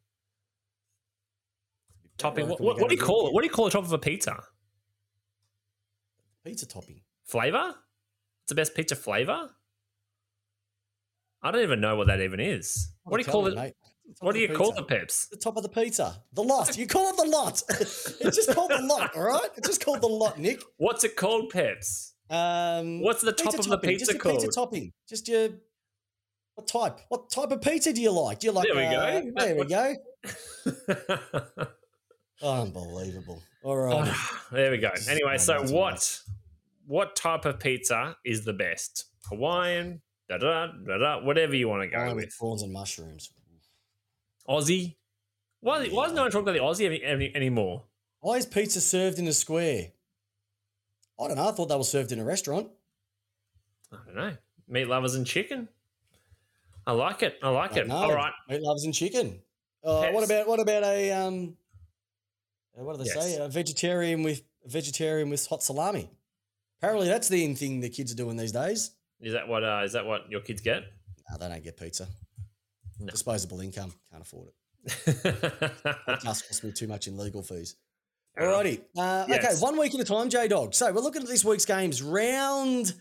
Topping. 2.17 2.47
What, 2.47 2.61
what, 2.61 2.79
what 2.79 2.89
do 2.89 2.95
you 2.95 3.01
call 3.01 3.27
it? 3.27 3.33
What 3.33 3.41
do 3.41 3.47
you 3.47 3.53
call 3.53 3.65
the 3.65 3.71
top 3.71 3.83
of 3.83 3.93
a 3.93 3.97
pizza? 3.97 4.41
pizza 6.45 6.67
topping. 6.67 7.01
Flavor? 7.25 7.73
It's 8.43 8.49
the 8.49 8.55
best 8.55 8.75
pizza 8.75 8.95
flavor? 8.95 9.49
I 11.41 11.51
don't 11.51 11.63
even 11.63 11.81
know 11.81 11.95
what 11.95 12.07
that 12.07 12.21
even 12.21 12.39
is. 12.39 12.91
What 13.03 13.17
do 13.17 13.25
you 13.25 13.31
call 13.31 13.47
it? 13.47 13.75
What 14.19 14.33
do 14.33 14.39
you 14.39 14.49
call 14.49 14.71
the 14.71 14.83
pizza. 14.83 14.99
peps? 14.99 15.27
The 15.27 15.37
top 15.37 15.57
of 15.57 15.63
the 15.63 15.69
pizza. 15.69 16.21
The 16.33 16.43
lot. 16.43 16.77
You 16.77 16.87
call 16.87 17.09
it 17.09 17.17
the 17.17 17.29
lot. 17.29 17.61
it's 17.69 18.35
just 18.35 18.53
called 18.53 18.71
the 18.71 18.81
lot, 18.81 19.15
all 19.15 19.23
right? 19.23 19.49
It's 19.57 19.67
just 19.67 19.83
called 19.83 20.01
the 20.01 20.07
lot, 20.07 20.39
Nick. 20.39 20.61
What's 20.77 21.03
it 21.03 21.15
called, 21.15 21.49
peps? 21.49 22.13
Um, 22.29 23.01
What's 23.01 23.21
the 23.21 23.31
top 23.31 23.55
of 23.55 23.65
the 23.65 23.77
pizza 23.77 24.13
just 24.13 24.23
your 24.23 24.33
Pizza 24.33 24.47
topping. 24.47 24.93
Just 25.07 25.27
your 25.27 25.49
what 26.55 26.67
type? 26.67 26.99
What 27.09 27.29
type 27.29 27.51
of 27.51 27.61
pizza 27.61 27.91
do 27.91 28.01
you 28.01 28.11
like? 28.11 28.39
Do 28.39 28.47
you 28.47 28.53
like? 28.53 28.65
There 28.65 28.75
we 28.75 28.85
uh, 28.85 29.21
go. 29.21 29.31
There 29.35 29.55
we 29.55 29.65
go. 29.65 29.95
Unbelievable. 32.41 33.41
All 33.63 33.77
right. 33.77 34.13
there 34.51 34.71
we 34.71 34.77
go. 34.77 34.91
Anyway, 35.09 35.37
so 35.37 35.63
what 35.67 36.19
what 36.87 37.15
type 37.15 37.45
of 37.45 37.59
pizza 37.59 38.15
is 38.25 38.45
the 38.45 38.53
best? 38.53 39.05
Hawaiian, 39.29 40.01
da 40.29 40.37
da 40.37 40.67
da 40.67 40.97
da, 40.97 41.23
whatever 41.23 41.55
you 41.55 41.67
want 41.67 41.83
to 41.83 41.87
go 41.87 42.05
with 42.07 42.15
with. 42.25 42.37
prawns 42.37 42.61
and 42.61 42.71
mushrooms. 42.71 43.31
Aussie. 44.47 44.95
Why, 45.61 45.87
why 45.87 46.05
is 46.05 46.13
no 46.13 46.21
one 46.21 46.31
talking 46.31 46.47
about 46.47 46.53
the 46.53 46.59
Aussie 46.59 46.85
any, 46.85 47.03
any, 47.03 47.35
anymore? 47.35 47.83
Why 48.19 48.35
is 48.35 48.45
pizza 48.45 48.79
served 48.79 49.17
in 49.17 49.27
a 49.27 49.33
square? 49.33 49.87
I 51.19 51.27
don't 51.27 51.37
know. 51.37 51.47
I 51.47 51.51
thought 51.51 51.69
they 51.69 51.75
were 51.75 51.83
served 51.83 52.11
in 52.11 52.19
a 52.19 52.23
restaurant. 52.23 52.67
I 53.91 53.97
don't 54.05 54.15
know. 54.15 54.37
Meat 54.67 54.87
lovers 54.87 55.15
and 55.15 55.25
chicken. 55.25 55.67
I 56.85 56.91
like 56.91 57.23
it. 57.23 57.39
I 57.41 57.49
like 57.49 57.77
it. 57.77 57.87
No, 57.87 57.95
All 57.95 58.13
right. 58.13 58.33
Meat 58.47 58.61
lovers 58.61 58.83
and 58.83 58.93
chicken. 58.93 59.39
Uh, 59.83 60.09
what 60.09 60.23
about 60.23 60.47
what 60.47 60.59
about 60.59 60.83
a 60.83 61.11
um? 61.11 61.55
Uh, 62.79 62.83
What 62.83 62.97
do 62.97 63.03
they 63.03 63.09
say? 63.09 63.37
A 63.37 63.47
vegetarian 63.47 64.23
with 64.23 64.41
a 64.65 64.69
vegetarian 64.69 65.29
with 65.29 65.45
hot 65.47 65.63
salami. 65.63 66.09
Apparently, 66.79 67.07
that's 67.07 67.29
the 67.29 67.43
in 67.43 67.55
thing 67.55 67.79
the 67.79 67.89
kids 67.89 68.11
are 68.11 68.15
doing 68.15 68.37
these 68.37 68.51
days. 68.51 68.91
Is 69.21 69.33
that 69.33 69.47
what 69.47 69.63
uh, 69.63 69.81
is 69.85 69.93
that 69.93 70.05
what 70.05 70.29
your 70.29 70.41
kids 70.41 70.61
get? 70.61 70.83
No, 71.29 71.37
they 71.37 71.47
don't 71.47 71.63
get 71.63 71.77
pizza. 71.77 72.07
No. 72.99 73.07
Disposable 73.07 73.59
income, 73.61 73.93
can't 74.11 74.21
afford 74.23 74.49
it. 74.49 74.53
Fair 74.91 76.17
Just 76.23 76.47
cost 76.47 76.63
me 76.63 76.71
too 76.71 76.87
much 76.87 77.07
in 77.07 77.17
legal 77.17 77.41
fees. 77.41 77.75
enough. 78.37 78.53
Alrighty. 78.63 78.81
Uh, 78.97 79.25
Okay, 79.29 79.55
one 79.59 79.77
week 79.77 79.93
at 79.95 79.99
a 80.01 80.03
time, 80.03 80.29
J 80.29 80.47
Dog. 80.47 80.73
So 80.73 80.91
we're 80.93 81.01
looking 81.01 81.21
at 81.23 81.27
this 81.27 81.43
week's 81.43 81.65
games. 81.65 82.01
Round 82.03 82.93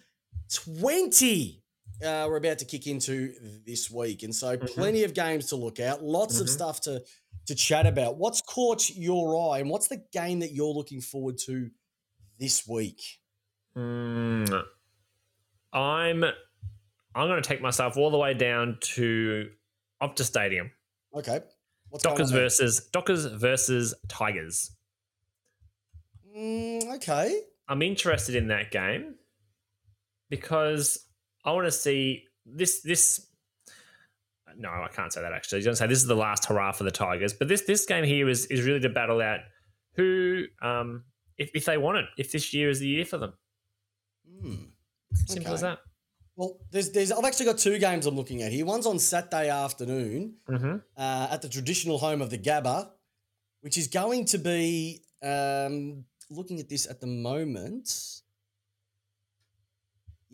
20. 0.52 1.62
Uh, 2.04 2.26
we're 2.28 2.36
about 2.36 2.58
to 2.58 2.64
kick 2.64 2.86
into 2.86 3.34
this 3.66 3.90
week. 3.90 4.22
And 4.24 4.34
so 4.34 4.56
Mhm. 4.56 4.66
plenty 4.74 5.04
of 5.04 5.14
games 5.14 5.46
to 5.48 5.56
look 5.56 5.78
at, 5.78 6.02
lots 6.02 6.40
of 6.40 6.46
Mhm. 6.46 6.50
stuff 6.50 6.80
to, 6.82 7.04
to 7.46 7.54
chat 7.54 7.86
about. 7.86 8.16
What's 8.16 8.40
caught 8.40 8.90
your 8.90 9.36
eye 9.52 9.58
and 9.58 9.70
what's 9.70 9.88
the 9.88 10.02
game 10.12 10.40
that 10.40 10.52
you're 10.52 10.66
looking 10.66 11.00
forward 11.00 11.38
to 11.46 11.70
this 12.38 12.66
week? 12.66 13.02
Hmm. 13.74 14.44
I'm 15.72 16.24
I'm 16.24 17.28
going 17.28 17.42
to 17.42 17.48
take 17.48 17.60
myself 17.60 17.96
all 17.96 18.10
the 18.10 18.18
way 18.18 18.34
down 18.34 18.78
to 18.80 19.50
Optus 20.02 20.24
Stadium. 20.24 20.70
Okay. 21.14 21.40
What's 21.88 22.02
Dockers 22.02 22.18
going 22.18 22.28
on 22.28 22.34
there? 22.34 22.42
versus 22.44 22.88
Dockers 22.92 23.26
versus 23.26 23.94
Tigers. 24.08 24.72
Mm, 26.36 26.96
okay. 26.96 27.40
I'm 27.68 27.82
interested 27.82 28.34
in 28.34 28.48
that 28.48 28.70
game 28.70 29.14
because 30.28 31.06
I 31.44 31.52
want 31.52 31.66
to 31.66 31.72
see 31.72 32.24
this. 32.44 32.82
This 32.82 33.26
no, 34.58 34.68
I 34.68 34.88
can't 34.92 35.12
say 35.12 35.20
that 35.22 35.32
actually. 35.32 35.58
You're 35.58 35.66
going 35.66 35.74
to 35.74 35.76
say 35.76 35.86
this 35.86 35.98
is 35.98 36.06
the 36.06 36.14
last 36.16 36.44
hurrah 36.44 36.72
for 36.72 36.84
the 36.84 36.90
Tigers, 36.90 37.32
but 37.32 37.48
this 37.48 37.62
this 37.62 37.86
game 37.86 38.04
here 38.04 38.28
is 38.28 38.46
is 38.46 38.64
really 38.64 38.80
to 38.80 38.88
battle 38.88 39.20
out 39.20 39.40
who, 39.96 40.44
um, 40.62 41.04
if 41.38 41.50
if 41.54 41.64
they 41.64 41.78
want 41.78 41.98
it, 41.98 42.06
if 42.18 42.32
this 42.32 42.52
year 42.52 42.68
is 42.68 42.80
the 42.80 42.88
year 42.88 43.04
for 43.04 43.18
them. 43.18 43.32
Hmm. 44.40 44.54
Simple 45.26 45.54
as 45.54 45.60
that. 45.60 45.78
Well, 46.36 46.58
there's, 46.72 46.90
there's, 46.90 47.12
I've 47.12 47.24
actually 47.24 47.46
got 47.46 47.58
two 47.58 47.78
games 47.78 48.06
I'm 48.06 48.16
looking 48.16 48.42
at 48.42 48.50
here. 48.50 48.66
One's 48.66 48.86
on 48.86 48.98
Saturday 48.98 49.48
afternoon. 49.48 50.34
Mm-hmm. 50.48 50.76
uh, 50.96 51.28
at 51.30 51.42
the 51.42 51.48
traditional 51.48 51.98
home 51.98 52.20
of 52.20 52.30
the 52.30 52.38
Gabba, 52.38 52.90
which 53.60 53.78
is 53.78 53.86
going 53.86 54.24
to 54.26 54.38
be 54.38 55.02
um, 55.22 56.04
looking 56.30 56.58
at 56.58 56.68
this 56.68 56.88
at 56.90 57.00
the 57.00 57.06
moment. 57.06 58.22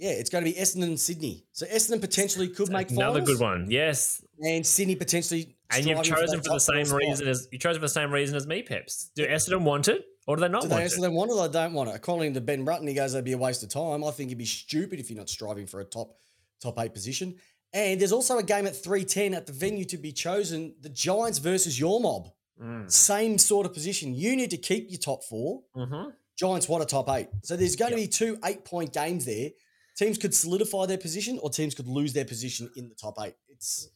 Yeah, 0.00 0.12
it's 0.12 0.30
going 0.30 0.42
to 0.42 0.50
be 0.50 0.56
Essendon 0.58 0.84
and 0.84 0.98
Sydney. 0.98 1.44
So 1.52 1.66
Essendon 1.66 2.00
potentially 2.00 2.48
could 2.48 2.70
make 2.70 2.90
Another 2.90 3.20
finals, 3.20 3.28
good 3.28 3.40
one. 3.40 3.66
Yes, 3.70 4.24
and 4.42 4.66
Sydney 4.66 4.96
potentially. 4.96 5.56
and 5.70 5.84
you've 5.84 6.02
chosen 6.02 6.40
for 6.40 6.54
the 6.54 6.58
same 6.58 6.90
reason 6.90 7.28
as 7.28 7.46
you 7.52 7.58
chose 7.58 7.76
for 7.76 7.82
the 7.82 7.88
same 7.88 8.10
reason 8.10 8.34
as 8.34 8.46
me, 8.46 8.62
Peps. 8.62 9.10
Do 9.14 9.26
Essendon 9.26 9.60
want 9.62 9.88
it 9.88 10.02
or 10.26 10.36
do 10.36 10.40
they 10.40 10.48
not 10.48 10.62
Do 10.62 10.68
they 10.68 10.74
want 10.76 10.86
it? 10.86 10.92
Essendon 10.92 11.12
want 11.12 11.30
it 11.30 11.34
or 11.34 11.46
they 11.46 11.52
don't 11.52 11.74
want 11.74 11.90
it? 11.90 11.96
According 11.96 12.32
to 12.32 12.40
Ben 12.40 12.64
Rutten, 12.64 12.88
he 12.88 12.94
goes, 12.94 13.12
"That'd 13.12 13.26
be 13.26 13.32
a 13.32 13.38
waste 13.38 13.62
of 13.62 13.68
time." 13.68 14.02
I 14.02 14.10
think 14.10 14.28
it'd 14.28 14.38
be 14.38 14.46
stupid 14.46 14.98
if 15.00 15.10
you're 15.10 15.18
not 15.18 15.28
striving 15.28 15.66
for 15.66 15.80
a 15.80 15.84
top 15.84 16.16
top 16.62 16.78
eight 16.80 16.94
position. 16.94 17.36
And 17.74 18.00
there's 18.00 18.12
also 18.12 18.38
a 18.38 18.42
game 18.42 18.66
at 18.66 18.74
three 18.74 19.04
ten 19.04 19.34
at 19.34 19.46
the 19.46 19.52
venue 19.52 19.84
to 19.84 19.98
be 19.98 20.12
chosen: 20.12 20.74
the 20.80 20.88
Giants 20.88 21.38
versus 21.38 21.78
your 21.78 22.00
mob. 22.00 22.30
Mm. 22.58 22.90
Same 22.90 23.36
sort 23.36 23.66
of 23.66 23.74
position. 23.74 24.14
You 24.14 24.34
need 24.34 24.50
to 24.50 24.56
keep 24.56 24.90
your 24.90 24.98
top 24.98 25.24
four. 25.24 25.62
Mm-hmm. 25.76 26.10
Giants 26.38 26.68
want 26.70 26.82
a 26.82 26.86
top 26.86 27.10
eight. 27.10 27.28
So 27.42 27.54
there's 27.54 27.76
going 27.76 27.90
to 27.90 27.96
be 27.96 28.06
two 28.06 28.38
eight 28.46 28.64
point 28.64 28.94
games 28.94 29.26
there. 29.26 29.50
Teams 29.96 30.18
could 30.18 30.34
solidify 30.34 30.86
their 30.86 30.98
position 30.98 31.38
or 31.42 31.50
teams 31.50 31.74
could 31.74 31.86
lose 31.86 32.12
their 32.12 32.24
position 32.24 32.70
in 32.76 32.88
the 32.88 32.94
top 32.94 33.16
eight. 33.20 33.34
It's 33.48 33.88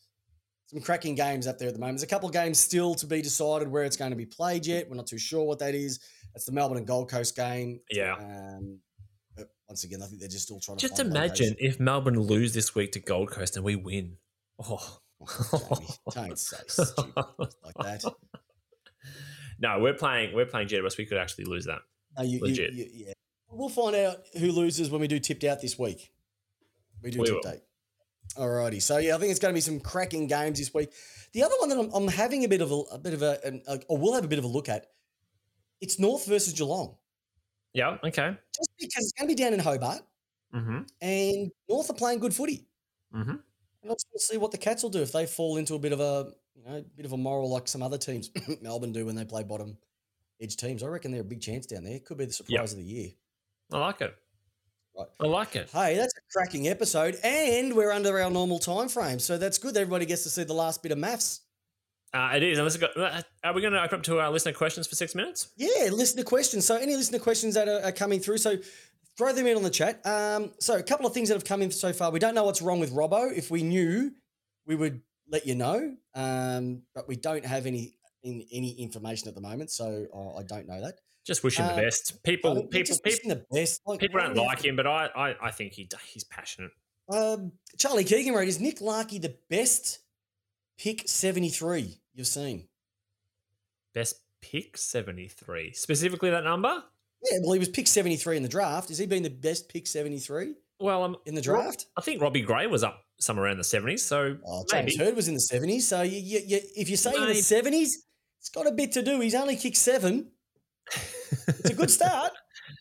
some 0.66 0.80
cracking 0.80 1.14
games 1.14 1.47
up 1.47 1.59
there 1.59 1.68
at 1.68 1.74
the 1.74 1.80
moment. 1.80 1.99
There's 1.99 2.05
a 2.05 2.09
couple 2.09 2.28
of 2.28 2.32
games 2.34 2.59
still 2.59 2.95
to 2.97 3.07
be 3.07 3.22
decided 3.22 3.68
where 3.68 3.84
it's 3.84 3.97
going 3.97 4.11
to 4.11 4.16
be 4.16 4.26
played 4.26 4.66
yet. 4.66 4.88
We're 4.88 4.97
not 4.97 5.07
too 5.07 5.18
sure 5.18 5.45
what 5.45 5.59
that 5.61 5.74
is. 5.74 6.01
That's 6.34 6.45
the 6.47 6.53
Melbourne 6.53 6.78
and 6.78 6.86
Gold 6.86 7.11
Coast 7.11 7.36
game. 7.36 7.80
Yeah. 7.90 8.14
Um, 8.14 8.80
but 9.36 9.49
once 9.68 9.84
again, 9.84 10.03
I 10.03 10.07
think 10.07 10.20
they're 10.20 10.28
just 10.28 10.45
still 10.45 10.61
trying 10.61 10.78
to 10.78 10.88
Just 10.88 11.01
imagine 11.01 11.55
if 11.59 11.78
Melbourne 11.80 12.20
lose 12.20 12.53
this 12.55 12.74
week 12.74 12.92
to 12.92 13.01
Gold 13.01 13.30
Coast 13.30 13.57
and 13.57 13.64
we 13.64 13.76
win. 13.76 14.16
Oh. 14.62 14.99
Jamie, 15.53 15.86
don't 16.12 16.38
say 16.38 16.57
stupid 16.66 17.12
like 17.16 17.74
that. 17.80 18.05
no, 19.59 19.78
we're 19.80 19.95
playing. 19.95 20.34
We're 20.34 20.47
playing 20.47 20.68
Jedwest. 20.68 20.99
We 20.99 21.07
could 21.07 21.18
actually 21.18 21.45
lose 21.45 21.64
that. 21.66 21.78
No, 22.16 22.24
you, 22.24 22.38
you, 22.38 22.40
Legit. 22.45 22.72
you- 22.72 22.90
yeah. 22.92 23.12
We'll 23.55 23.68
find 23.68 23.94
out 23.96 24.18
who 24.38 24.50
loses 24.52 24.90
when 24.90 25.00
we 25.00 25.09
do 25.09 25.18
tipped 25.18 25.44
out 25.44 25.61
this 25.61 25.78
week. 25.78 26.12
We 27.02 27.11
do 27.11 27.20
We 27.20 27.26
tipped 27.26 27.46
out. 27.46 27.59
Alrighty, 28.36 28.80
so 28.82 28.98
yeah, 28.98 29.14
I 29.14 29.18
think 29.18 29.30
it's 29.30 29.38
going 29.38 29.52
to 29.52 29.57
be 29.57 29.61
some 29.61 29.78
cracking 29.80 30.26
games 30.26 30.59
this 30.59 30.72
week. 30.74 30.90
The 31.34 31.42
other 31.42 31.55
one 31.61 31.68
that 31.68 31.78
I'm, 31.78 31.90
I'm 31.92 32.09
having 32.09 32.44
a 32.44 32.48
bit 32.48 32.62
of 32.62 32.72
a, 32.72 32.74
a 32.92 32.98
bit 32.98 33.12
of 33.14 33.22
a, 33.22 33.38
an- 33.44 33.62
a, 33.68 33.78
or 33.88 33.98
we'll 33.98 34.14
have 34.14 34.24
a 34.24 34.28
bit 34.28 34.38
of 34.38 34.44
a 34.44 34.48
look 34.48 34.68
at. 34.68 34.86
It's 35.80 35.98
North 35.98 36.26
versus 36.26 36.55
Geelong, 36.55 36.96
Yeah. 37.74 37.98
Okay. 38.02 38.36
just 38.57 38.70
because 38.80 39.05
it's 39.05 39.12
going 39.12 39.28
to 39.28 39.34
be 39.36 39.40
down 39.40 39.52
in 39.52 39.61
Hobart, 39.61 40.00
Mm-hmm. 40.55 40.78
and 41.02 41.50
North 41.68 41.90
are 41.90 41.94
playing 41.94 42.20
good 42.20 42.32
footy. 42.34 42.66
Mm-hmm. 43.14 43.30
And 43.30 43.40
let's 43.84 44.05
see 44.18 44.36
what 44.38 44.52
the 44.52 44.59
Cats 44.59 44.82
will 44.82 44.90
do 44.90 45.02
if 45.02 45.12
they 45.12 45.26
fall 45.26 45.57
into 45.59 45.74
a 45.74 45.78
bit 45.78 45.92
of 45.92 46.00
a 46.00 46.32
you 46.55 46.64
know 46.64 46.84
bit 46.96 47.05
of 47.07 47.12
a 47.12 47.16
moral 47.16 47.50
like 47.50 47.66
some 47.68 47.82
other 47.82 47.98
teams 47.98 48.30
Melbourne 48.62 48.92
do 48.92 49.05
when 49.05 49.16
they 49.16 49.24
play 49.24 49.42
bottom 49.42 49.76
edge 50.40 50.57
teams. 50.57 50.82
I 50.82 50.86
reckon 50.86 51.11
they're 51.11 51.20
a 51.22 51.24
big 51.24 51.40
chance 51.40 51.66
down 51.66 51.84
there. 51.84 51.98
Could 51.98 52.18
be 52.18 52.24
the 52.26 52.32
surprise 52.32 52.72
of 52.72 52.78
the 52.78 52.84
year. 52.84 53.11
I 53.73 53.79
like 53.79 54.01
it. 54.01 54.15
Right. 54.97 55.09
I 55.21 55.27
like 55.27 55.57
it. 55.57 55.71
Hey, 55.73 55.97
that's 55.97 56.15
a 56.17 56.21
cracking 56.33 56.69
episode, 56.69 57.19
and 57.25 57.75
we're 57.75 57.91
under 57.91 58.21
our 58.21 58.31
normal 58.31 58.61
time 58.61 58.89
frame, 58.89 59.19
so 59.19 59.39
that's 59.39 59.59
good. 59.59 59.77
Everybody 59.77 60.07
gets 60.07 60.23
to 60.23 60.31
see 60.31 60.45
the 60.45 60.55
last 60.55 60.83
bit 60.83 60.93
of 60.93 60.99
maths. 60.99 61.41
Uh, 62.12 62.31
it 62.37 62.45
is. 62.45 62.59
Unless 62.59 62.77
got, 62.77 62.97
uh, 62.97 63.23
are 63.43 63.53
we 63.53 63.61
going 63.61 63.73
to 63.73 63.83
open 63.83 63.99
up 63.99 64.05
to 64.05 64.21
our 64.21 64.31
listener 64.31 64.53
questions 64.53 64.87
for 64.87 64.95
six 64.95 65.17
minutes? 65.17 65.49
Yeah, 65.57 65.91
listener 65.91 66.23
questions. 66.23 66.65
So, 66.65 66.77
any 66.77 66.95
listener 66.95 67.19
questions 67.19 67.55
that 67.55 67.69
are, 67.69 67.83
are 67.83 67.91
coming 67.91 68.21
through, 68.21 68.39
so 68.39 68.57
throw 69.19 69.33
them 69.33 69.49
in 69.49 69.57
on 69.57 69.65
the 69.65 69.71
chat. 69.71 70.01
Um, 70.07 70.53
so, 70.61 70.77
a 70.77 70.83
couple 70.83 71.07
of 71.07 71.12
things 71.12 71.29
that 71.29 71.35
have 71.35 71.45
come 71.45 71.61
in 71.61 71.73
so 71.73 71.93
far. 71.93 72.12
We 72.12 72.21
don't 72.21 72.37
know 72.37 72.45
what's 72.45 72.62
wrong 72.62 72.79
with 72.79 72.93
Robbo. 72.93 73.37
If 73.37 73.51
we 73.51 73.65
knew, 73.65 74.12
we 74.65 74.77
would 74.77 75.03
let 75.29 75.45
you 75.45 75.57
know, 75.57 75.97
um, 76.15 76.83
but 76.95 77.09
we 77.09 77.17
don't 77.17 77.45
have 77.45 77.67
any 77.67 77.97
in, 78.25 78.45
any 78.53 78.72
information 78.72 79.29
at 79.29 79.35
the 79.35 79.41
moment, 79.41 79.70
so 79.70 80.07
uh, 80.14 80.39
I 80.39 80.43
don't 80.43 80.66
know 80.66 80.81
that. 80.81 80.95
Just 81.25 81.43
wish 81.43 81.59
him 81.59 81.66
the 81.68 81.81
best. 81.81 82.12
I 82.14 82.18
People, 82.29 82.55
mean, 82.55 82.64
we're 82.64 82.68
people, 82.68 82.97
people, 83.03 83.29
the 83.31 83.47
best. 83.51 83.81
Like, 83.87 84.01
people 84.01 84.20
don't 84.20 84.35
do 84.35 84.41
we 84.41 84.47
have 84.47 84.57
like 84.57 84.64
him, 84.64 84.77
but 84.77 84.87
I, 84.87 85.07
I, 85.16 85.35
I 85.47 85.51
think 85.51 85.72
he, 85.72 85.89
he's 86.07 86.25
passionate. 86.25 86.70
Um, 87.09 87.53
Charlie 87.79 88.05
Keegan 88.05 88.35
wrote, 88.35 88.49
"Is 88.49 88.61
Nick 88.61 88.81
Larkey 88.81 89.18
the 89.18 89.35
best 89.49 90.01
pick 90.79 91.09
seventy 91.09 91.49
three 91.51 92.01
you've 92.14 92.27
seen?" 92.27 92.68
Best 93.95 94.20
pick 94.43 94.77
seventy 94.77 95.29
three. 95.29 95.72
Specifically 95.72 96.31
that 96.31 96.45
number. 96.45 96.83
Yeah, 97.31 97.39
well, 97.43 97.53
he 97.55 97.59
was 97.59 97.70
pick 97.70 97.87
73 97.87 98.37
in 98.37 98.43
the 98.43 98.51
draft. 98.51 98.91
Has 98.91 98.99
he 98.99 99.07
been 99.07 99.22
the 99.22 99.31
best 99.31 99.70
pick 99.70 99.87
73 99.87 100.57
Well, 100.79 101.03
um, 101.05 101.16
in 101.25 101.35
the 101.35 101.41
draft? 101.41 101.87
I 101.97 102.03
think 102.03 102.20
Robbie 102.20 102.43
Gray 102.43 102.66
was 102.66 102.85
up 102.85 103.03
somewhere 103.18 103.47
around 103.47 103.57
the 103.57 103.64
seventies. 103.64 104.05
So 104.05 104.37
Oh, 104.47 104.66
James 104.70 104.95
maybe. 104.99 105.07
Hird 105.11 105.16
was 105.16 105.29
in 105.29 105.33
the 105.33 105.41
70s. 105.41 105.81
So 105.83 106.03
you, 106.03 106.18
you, 106.18 106.41
you, 106.47 106.61
if 106.77 106.91
you 106.91 106.99
say 106.99 107.14
in 107.14 107.20
the 107.22 107.27
Maybe. 107.29 107.41
70s, 108.45 108.51
it's 108.51 108.51
got 108.51 108.66
a 108.66 108.72
bit 108.72 108.92
to 108.92 109.03
do. 109.03 109.20
He's 109.20 109.34
only 109.34 109.57
kicked 109.57 109.76
seven. 109.76 110.30
It's 111.49 111.70
a 111.70 111.74
good 111.74 111.90
start, 111.90 112.32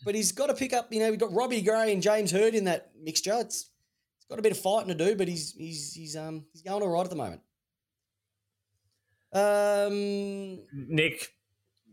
but 0.04 0.14
he's 0.14 0.32
got 0.32 0.48
to 0.48 0.54
pick 0.54 0.72
up, 0.72 0.92
you 0.92 1.00
know, 1.00 1.10
we've 1.10 1.18
got 1.18 1.32
Robbie 1.32 1.62
Gray 1.62 1.92
and 1.92 2.02
James 2.02 2.30
Hird 2.30 2.54
in 2.54 2.64
that 2.64 2.90
mixture. 3.00 3.36
It's, 3.40 3.70
it's 4.18 4.26
got 4.28 4.38
a 4.38 4.42
bit 4.42 4.52
of 4.52 4.58
fighting 4.58 4.88
to 4.88 4.94
do, 4.94 5.16
but 5.16 5.28
he's 5.28 5.52
he's 5.52 5.92
he's 5.92 6.16
um 6.16 6.46
he's 6.52 6.62
going 6.62 6.82
all 6.82 6.88
right 6.88 7.04
at 7.04 7.10
the 7.10 7.16
moment. 7.16 7.40
Um, 9.32 10.60
Nick, 10.72 11.28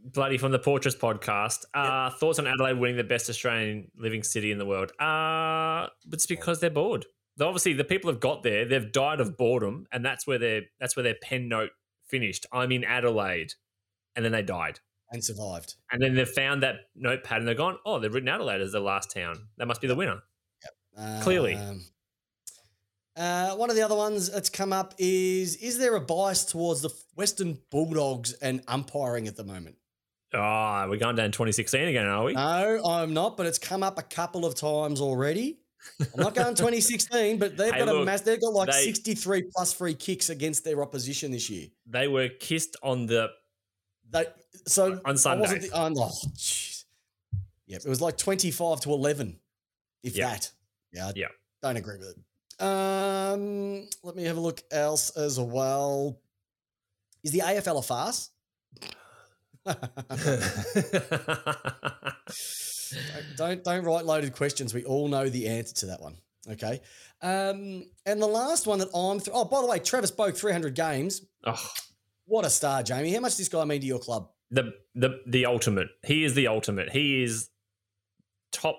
bloody 0.06 0.38
from 0.38 0.52
the 0.52 0.60
Portraits 0.60 0.96
podcast. 0.96 1.66
Uh, 1.74 2.12
Thoughts 2.12 2.40
on 2.40 2.48
Adelaide 2.48 2.78
winning 2.78 2.98
the 2.98 3.04
best 3.04 3.30
Australian 3.30 3.90
living 3.98 4.22
city 4.22 4.52
in 4.52 4.60
the 4.60 4.66
world? 4.66 4.92
Uh, 5.00 5.88
it's 6.12 6.28
because 6.28 6.60
they're 6.60 6.70
bored. 6.70 7.06
Though 7.38 7.48
obviously, 7.48 7.74
the 7.74 7.84
people 7.84 8.12
have 8.12 8.20
got 8.20 8.44
there. 8.44 8.66
They've 8.66 8.92
died 8.92 9.20
of 9.20 9.38
boredom, 9.38 9.88
and 9.92 10.06
that's 10.06 10.28
where 10.28 10.38
their 10.38 10.62
that's 10.80 10.96
where 10.96 11.04
their 11.04 11.16
pen 11.22 11.50
note 11.50 11.72
finished. 12.12 12.46
I'm 12.52 12.72
in 12.72 12.84
Adelaide. 12.84 13.54
And 14.16 14.24
then 14.26 14.34
they 14.34 14.44
died. 14.44 14.80
and 15.14 15.24
survived. 15.24 15.76
And 15.92 16.02
then 16.02 16.16
they've 16.16 16.30
found 16.30 16.64
that 16.64 16.76
notepad 16.96 17.40
and 17.40 17.48
they're 17.48 17.56
gone, 17.56 17.78
oh, 17.86 18.00
they've 18.00 18.14
written 18.14 18.30
Adelaide 18.30 18.62
as 18.62 18.72
the 18.74 18.80
last 18.80 19.12
town. 19.12 19.48
That 19.58 19.68
must 19.68 19.82
be 19.82 19.88
the 19.88 19.96
winner. 19.96 20.22
Yep. 20.98 21.24
Clearly. 21.24 21.56
Um, 21.56 21.82
uh, 23.18 23.56
one 23.56 23.70
of 23.70 23.76
the 23.76 23.82
other 23.82 23.96
ones 23.96 24.32
that's 24.32 24.50
come 24.50 24.72
up 24.72 24.94
is 24.98 25.58
Is 25.58 25.78
there 25.78 25.96
a 25.96 26.02
bias 26.02 26.46
towards 26.46 26.82
the 26.82 26.90
Western 27.16 27.58
Bulldogs 27.70 28.32
and 28.34 28.62
umpiring 28.68 29.28
at 29.28 29.36
the 29.36 29.44
moment? 29.44 29.76
Oh, 30.34 30.88
we're 30.90 30.96
going 30.96 31.18
down 31.18 31.32
2016 31.32 31.90
again, 31.90 32.08
are 32.08 32.24
we? 32.24 32.34
No, 32.34 32.82
I'm 32.86 33.14
not, 33.14 33.36
but 33.36 33.46
it's 33.48 33.58
come 33.58 33.84
up 33.84 34.00
a 34.00 34.04
couple 34.04 34.46
of 34.46 34.56
times 34.56 35.02
already. 35.02 35.60
I'm 36.00 36.20
not 36.20 36.34
going 36.36 36.56
2016, 36.56 37.38
but 37.38 37.58
they've 37.58 37.74
Hey, 37.74 37.86
got 37.86 37.96
a 37.96 38.06
mass. 38.06 38.22
They've 38.22 38.40
got 38.42 38.54
like 38.54 38.72
they- 38.72 38.86
63 38.86 39.44
plus 39.56 39.74
free 39.74 39.94
kicks 39.94 40.30
against 40.30 40.64
their 40.64 40.82
opposition 40.82 41.32
this 41.32 41.50
year. 41.50 41.68
They 41.86 42.08
were 42.08 42.30
kissed 42.30 42.76
on 42.84 43.06
the. 43.06 43.30
They 44.10 44.26
so 44.68 45.00
On 45.06 45.18
Sunday. 45.18 45.60
the- 45.60 45.70
oh, 45.74 45.90
jeez. 45.90 46.84
Yep, 47.68 47.82
it 47.86 47.90
was 47.90 48.02
like 48.02 48.18
25 48.18 48.82
to 48.82 48.92
11, 48.92 49.40
if 50.04 50.18
Yeah. 50.18 50.32
that. 50.32 50.52
Yeah, 50.92 51.08
I 51.08 51.14
Yeah. 51.16 51.28
don't 51.62 51.78
agree 51.78 51.98
with 51.98 52.10
it. 52.10 52.64
Um, 52.64 53.88
let 54.04 54.16
me 54.16 54.24
have 54.26 54.38
a 54.38 54.42
look 54.42 54.62
else 54.72 55.10
as 55.12 55.40
well. 55.40 56.20
Is 57.24 57.32
the 57.32 57.42
AFL 57.42 57.78
a 57.78 57.82
farce? 57.82 58.30
don't, 62.92 63.36
don't 63.38 63.64
don't 63.64 63.84
write 63.86 64.06
loaded 64.06 64.34
questions. 64.34 64.74
We 64.74 64.84
all 64.86 65.08
know 65.08 65.30
the 65.30 65.48
answer 65.48 65.74
to 65.76 65.86
that 65.88 66.02
one. 66.02 66.18
Okay. 66.50 66.82
Um, 67.22 67.86
and 68.06 68.22
the 68.22 68.28
last 68.28 68.66
one 68.68 68.80
that 68.80 68.90
I'm. 68.96 69.20
Th- 69.20 69.30
oh, 69.34 69.46
by 69.46 69.62
the 69.62 69.68
way, 69.68 69.80
Travis 69.80 70.12
Boak, 70.12 70.36
300 70.36 70.74
games. 70.74 71.22
oh, 71.46 71.72
What 72.26 72.46
a 72.46 72.50
star, 72.50 72.82
Jamie. 72.82 73.14
How 73.14 73.20
much 73.20 73.32
does 73.34 73.38
this 73.40 73.50
guy 73.50 73.64
mean 73.66 73.82
to 73.82 73.88
your 73.88 74.00
club? 74.00 74.30
the 74.50 74.74
the 74.96 75.22
the 75.28 75.46
ultimate. 75.46 75.88
He 76.04 76.24
is 76.26 76.34
the 76.34 76.48
ultimate. 76.48 76.92
He 76.92 77.24
is 77.24 77.50
top 78.52 78.78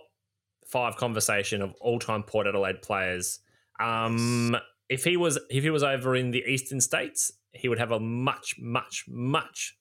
five 0.67 0.97
conversation 0.97 1.63
of 1.63 1.75
all 1.81 1.99
time 1.99 2.23
Port 2.25 2.47
Adelaide 2.47 2.83
players. 2.83 3.39
Um, 3.81 4.57
if 4.89 5.05
he 5.05 5.17
was 5.17 5.39
if 5.49 5.63
he 5.63 5.71
was 5.71 5.83
over 5.83 6.15
in 6.15 6.31
the 6.31 6.45
eastern 6.47 6.81
states, 6.81 7.33
he 7.53 7.69
would 7.69 7.79
have 7.79 7.91
a 7.93 8.01
much 8.01 8.57
much 8.59 9.05
much 9.09 9.77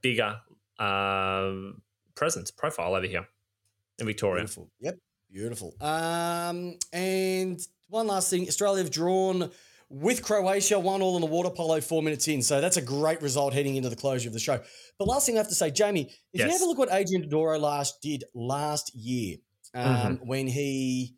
bigger 0.00 0.36
um, 0.78 1.82
presence 2.14 2.50
profile 2.50 2.94
over 2.94 3.06
here 3.06 3.26
in 3.98 4.06
Victoria. 4.06 4.42
Beautiful. 4.42 4.70
Yep. 4.80 4.98
Beautiful. 5.32 5.74
Um, 5.80 6.78
and 6.92 7.60
one 7.88 8.06
last 8.06 8.30
thing 8.30 8.46
Australia 8.46 8.82
have 8.82 8.92
drawn 8.92 9.50
with 9.88 10.22
Croatia, 10.22 10.78
one 10.78 11.02
all 11.02 11.16
in 11.16 11.20
the 11.20 11.26
water 11.26 11.50
polo 11.50 11.80
four 11.80 12.02
minutes 12.02 12.26
in. 12.28 12.42
So 12.42 12.60
that's 12.60 12.76
a 12.76 12.82
great 12.82 13.20
result 13.22 13.52
heading 13.52 13.76
into 13.76 13.88
the 13.88 13.96
closure 13.96 14.28
of 14.28 14.32
the 14.32 14.40
show. 14.40 14.60
But 14.98 15.08
last 15.08 15.26
thing 15.26 15.36
I 15.36 15.38
have 15.38 15.48
to 15.48 15.54
say, 15.54 15.70
Jamie, 15.70 16.02
if 16.32 16.40
you 16.40 16.46
Yes. 16.46 16.52
have 16.52 16.62
a 16.62 16.64
look 16.66 16.78
what 16.78 16.88
Adrian 16.92 17.28
Dodoro 17.28 17.60
last 17.60 18.00
did 18.00 18.24
last 18.34 18.94
year, 18.94 19.36
um, 19.74 20.18
when 20.24 20.46
he 20.46 21.16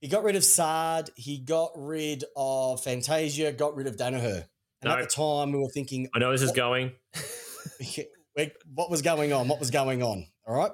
he 0.00 0.08
got 0.08 0.22
rid 0.24 0.36
of 0.36 0.44
Saad, 0.44 1.10
he 1.16 1.38
got 1.38 1.72
rid 1.76 2.24
of 2.36 2.82
Fantasia, 2.82 3.52
got 3.52 3.74
rid 3.74 3.86
of 3.86 3.96
Daniher. 3.96 4.46
And 4.82 4.92
at 4.92 5.00
the 5.00 5.06
time, 5.06 5.52
we 5.52 5.58
were 5.58 5.70
thinking, 5.70 6.08
I 6.14 6.18
know 6.18 6.30
this 6.30 6.42
is 6.42 6.52
going. 6.52 6.92
what 8.74 8.90
was 8.90 9.00
going 9.00 9.32
on? 9.32 9.48
What 9.48 9.60
was 9.60 9.70
going 9.70 10.02
on? 10.02 10.26
All 10.46 10.54
right. 10.54 10.72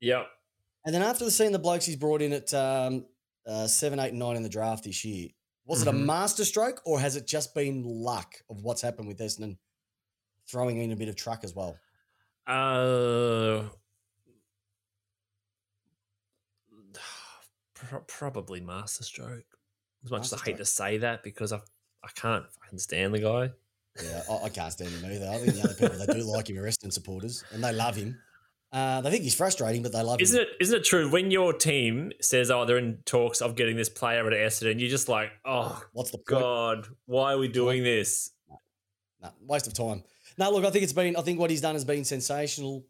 Yep. 0.00 0.26
And 0.84 0.94
then 0.94 1.02
after 1.02 1.24
the 1.24 1.30
seeing 1.30 1.52
the 1.52 1.58
blokes 1.58 1.84
he's 1.84 1.96
brought 1.96 2.22
in 2.22 2.32
at 2.32 2.52
um, 2.54 3.04
uh, 3.46 3.66
seven, 3.66 3.98
eight, 4.00 4.10
and 4.10 4.18
nine 4.18 4.36
in 4.36 4.42
the 4.42 4.48
draft 4.48 4.84
this 4.84 5.04
year, 5.04 5.28
was 5.66 5.82
it 5.82 5.88
a 5.88 5.92
Mhm. 5.92 6.04
masterstroke 6.06 6.80
or 6.86 6.98
has 7.00 7.16
it 7.16 7.26
just 7.26 7.54
been 7.54 7.82
luck 7.84 8.36
of 8.48 8.62
what's 8.62 8.80
happened 8.80 9.08
with 9.08 9.18
Essendon 9.18 9.58
throwing 10.46 10.78
in 10.80 10.92
a 10.92 10.96
bit 10.96 11.08
of 11.08 11.16
truck 11.16 11.44
as 11.44 11.54
well? 11.54 11.76
Uh, 12.46 13.64
pro- 17.74 18.00
probably 18.00 18.60
masterstroke. 18.60 19.44
As 20.04 20.10
much 20.10 20.22
as 20.26 20.32
I 20.32 20.38
hate 20.38 20.56
to 20.58 20.64
say 20.64 20.98
that 20.98 21.22
because 21.22 21.52
I 21.52 21.60
I 22.04 22.08
can't 22.14 22.44
fucking 22.62 22.78
stand 22.78 23.12
the 23.12 23.18
guy. 23.18 23.50
Yeah, 24.02 24.22
I, 24.30 24.44
I 24.44 24.48
can't 24.48 24.72
stand 24.72 24.90
him 24.90 25.04
either. 25.10 25.28
I 25.28 25.38
think 25.38 25.54
the 25.54 25.62
other 25.64 25.74
people 25.74 25.98
they 25.98 26.06
do 26.06 26.22
like 26.24 26.48
him 26.48 26.56
are 26.58 26.62
Essendon 26.68 26.92
supporters 26.92 27.42
and 27.52 27.62
they 27.62 27.72
love 27.72 27.96
him. 27.96 28.16
Uh, 28.70 29.00
they 29.00 29.10
think 29.10 29.22
he's 29.24 29.34
frustrating, 29.34 29.82
but 29.82 29.92
they 29.92 30.02
love 30.02 30.20
Isn't 30.20 30.38
him. 30.40 30.46
it 30.46 30.62
isn't 30.62 30.80
it 30.80 30.84
true 30.84 31.10
when 31.10 31.30
your 31.30 31.52
team 31.54 32.12
says, 32.20 32.50
"Oh, 32.50 32.64
they're 32.66 32.76
in 32.78 32.98
talks 33.06 33.40
of 33.40 33.56
getting 33.56 33.76
this 33.76 33.88
player 33.88 34.26
at 34.26 34.32
Essendon," 34.34 34.78
you're 34.78 34.90
just 34.90 35.08
like, 35.08 35.30
"Oh 35.44 35.82
What's 35.92 36.10
the 36.10 36.18
point? 36.18 36.26
God, 36.42 36.86
why 37.06 37.32
are 37.32 37.38
we 37.38 37.48
doing 37.48 37.82
this?" 37.82 38.30
No, 39.22 39.30
waste 39.40 39.66
of 39.66 39.72
time. 39.74 40.04
No, 40.36 40.50
look, 40.50 40.64
I 40.64 40.70
think 40.70 40.84
it's 40.84 40.92
been. 40.92 41.16
I 41.16 41.22
think 41.22 41.40
what 41.40 41.50
he's 41.50 41.62
done 41.62 41.74
has 41.74 41.84
been 41.84 42.04
sensational. 42.04 42.84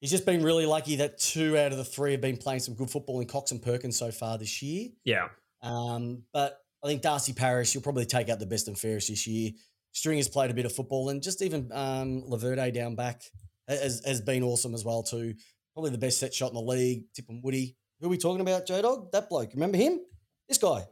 He's 0.00 0.10
just 0.10 0.26
been 0.26 0.42
really 0.42 0.66
lucky 0.66 0.96
that 0.96 1.18
two 1.18 1.56
out 1.56 1.70
of 1.70 1.78
the 1.78 1.84
three 1.84 2.10
have 2.10 2.20
been 2.20 2.36
playing 2.36 2.58
some 2.60 2.74
good 2.74 2.90
football 2.90 3.20
in 3.20 3.28
Cox 3.28 3.52
and 3.52 3.62
Perkins 3.62 3.96
so 3.96 4.10
far 4.10 4.36
this 4.36 4.60
year. 4.60 4.88
Yeah, 5.04 5.28
Um, 5.62 6.24
but 6.32 6.58
I 6.82 6.88
think 6.88 7.02
Darcy 7.02 7.32
Parish, 7.32 7.72
you'll 7.72 7.84
probably 7.84 8.04
take 8.04 8.28
out 8.28 8.40
the 8.40 8.46
best 8.46 8.66
and 8.66 8.76
fairest 8.76 9.08
this 9.08 9.28
year. 9.28 9.52
Stringer's 9.92 10.28
played 10.28 10.50
a 10.50 10.54
bit 10.54 10.66
of 10.66 10.72
football, 10.74 11.10
and 11.10 11.22
just 11.22 11.40
even 11.40 11.70
um, 11.72 12.22
Laverde 12.28 12.74
down 12.74 12.96
back 12.96 13.22
has, 13.68 14.02
has 14.04 14.20
been 14.20 14.42
awesome 14.42 14.74
as 14.74 14.84
well 14.84 15.02
too. 15.02 15.34
Probably 15.74 15.90
the 15.90 15.98
best 15.98 16.18
set 16.20 16.34
shot 16.34 16.48
in 16.50 16.54
the 16.54 16.60
league. 16.62 17.04
Tip 17.14 17.26
and 17.28 17.42
Woody. 17.42 17.76
Who 18.00 18.06
are 18.06 18.10
we 18.10 18.18
talking 18.18 18.40
about, 18.40 18.66
J 18.66 18.82
Dog? 18.82 19.10
That 19.12 19.28
bloke. 19.28 19.52
Remember 19.54 19.78
him? 19.78 20.00
This 20.48 20.58
guy. 20.58 20.84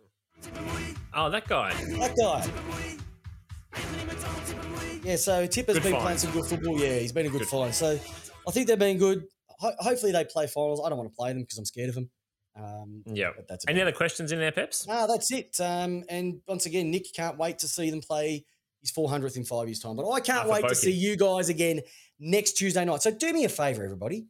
Oh, 1.14 1.28
that 1.30 1.46
guy. 1.48 1.72
That 1.98 2.14
guy. 2.16 3.00
Yeah, 5.02 5.16
so 5.16 5.46
Tipper's 5.46 5.74
Good 5.76 5.82
been 5.84 5.92
find. 5.92 6.02
playing 6.02 6.18
some 6.18 6.30
good 6.32 6.44
football. 6.44 6.78
Yeah, 6.78 6.98
he's 6.98 7.12
been 7.12 7.26
a 7.26 7.30
good, 7.30 7.40
Good 7.40 7.48
find. 7.48 7.74
So 7.74 7.98
I 8.46 8.50
think 8.50 8.68
they've 8.68 8.78
been 8.78 8.98
good. 8.98 9.24
Ho- 9.58 9.72
hopefully 9.78 10.12
they 10.12 10.24
play 10.24 10.46
finals. 10.46 10.80
I 10.84 10.88
don't 10.88 10.98
want 10.98 11.10
to 11.10 11.16
play 11.16 11.32
them 11.32 11.40
because 11.42 11.58
I'm 11.58 11.64
scared 11.64 11.88
of 11.88 11.94
them. 11.94 12.10
Um, 12.56 13.02
Yeah. 13.06 13.30
but 13.34 13.46
that's 13.48 13.64
Any 13.68 13.80
other 13.80 13.92
questions 13.92 14.30
in 14.32 14.38
there, 14.38 14.52
Peps? 14.52 14.86
no, 14.86 15.06
that's 15.06 15.32
it. 15.32 15.56
Um, 15.60 16.04
and 16.08 16.40
once 16.46 16.66
again, 16.66 16.90
Nick 16.90 17.06
can't 17.14 17.38
wait 17.38 17.58
to 17.60 17.68
see 17.68 17.90
them 17.90 18.00
play 18.02 18.44
his 18.82 18.92
400th 18.92 19.36
in 19.36 19.44
five 19.44 19.68
years' 19.68 19.80
time. 19.80 19.96
But 19.96 20.08
I 20.10 20.20
can't 20.20 20.48
wait 20.48 20.66
to 20.68 20.74
see 20.74 20.92
you 20.92 21.16
guys 21.16 21.48
again 21.48 21.80
next 22.20 22.52
Tuesday 22.52 22.84
night. 22.84 23.02
So 23.02 23.10
do 23.10 23.32
me 23.32 23.44
a 23.44 23.48
favor, 23.48 23.82
everybody. 23.82 24.26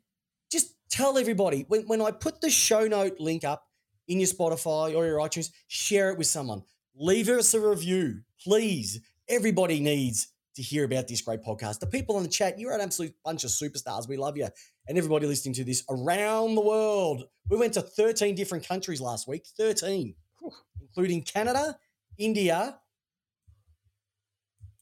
Just 0.51 0.75
tell 0.89 1.19
everybody 1.19 1.65
when, 1.69 1.83
when 1.83 2.01
I 2.01 2.13
put 2.13 2.41
the 2.41 2.49
show 2.49 2.87
note 2.87 3.19
link 3.19 3.45
up 3.45 3.67
in 4.09 4.19
your 4.19 4.29
Spotify 4.29 4.97
or 4.97 5.05
your 5.07 5.19
iTunes, 5.19 5.51
share 5.67 6.11
it 6.11 6.19
with 6.19 6.29
someone. 6.29 6.63
Leave 6.95 7.29
us 7.29 7.53
a 7.55 7.61
review, 7.61 8.21
please. 8.43 9.01
Everybody 9.29 9.81
needs 9.81 10.29
to 10.57 10.63
hear 10.63 10.85
about 10.85 11.09
this 11.09 11.23
great 11.23 11.43
podcast. 11.43 11.79
The 11.79 11.87
people 11.87 12.17
in 12.17 12.23
the 12.25 12.29
chat, 12.29 12.59
you're 12.59 12.73
an 12.73 12.81
absolute 12.81 13.15
bunch 13.25 13.45
of 13.45 13.51
superstars. 13.51 14.09
We 14.09 14.17
love 14.17 14.37
you. 14.37 14.49
And 14.89 14.99
everybody 14.99 15.27
listening 15.27 15.55
to 15.55 15.65
this 15.65 15.85
around 15.89 16.57
the 16.57 16.61
world. 16.61 17.25
We 17.49 17.57
went 17.57 17.75
to 17.75 17.83
13 17.83 18.35
different 18.35 18.67
countries 18.67 19.01
last 19.01 19.29
week, 19.29 19.47
13, 19.57 20.15
including 20.81 21.23
Canada, 21.23 21.79
India, 22.19 22.79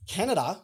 Canada. 0.06 0.62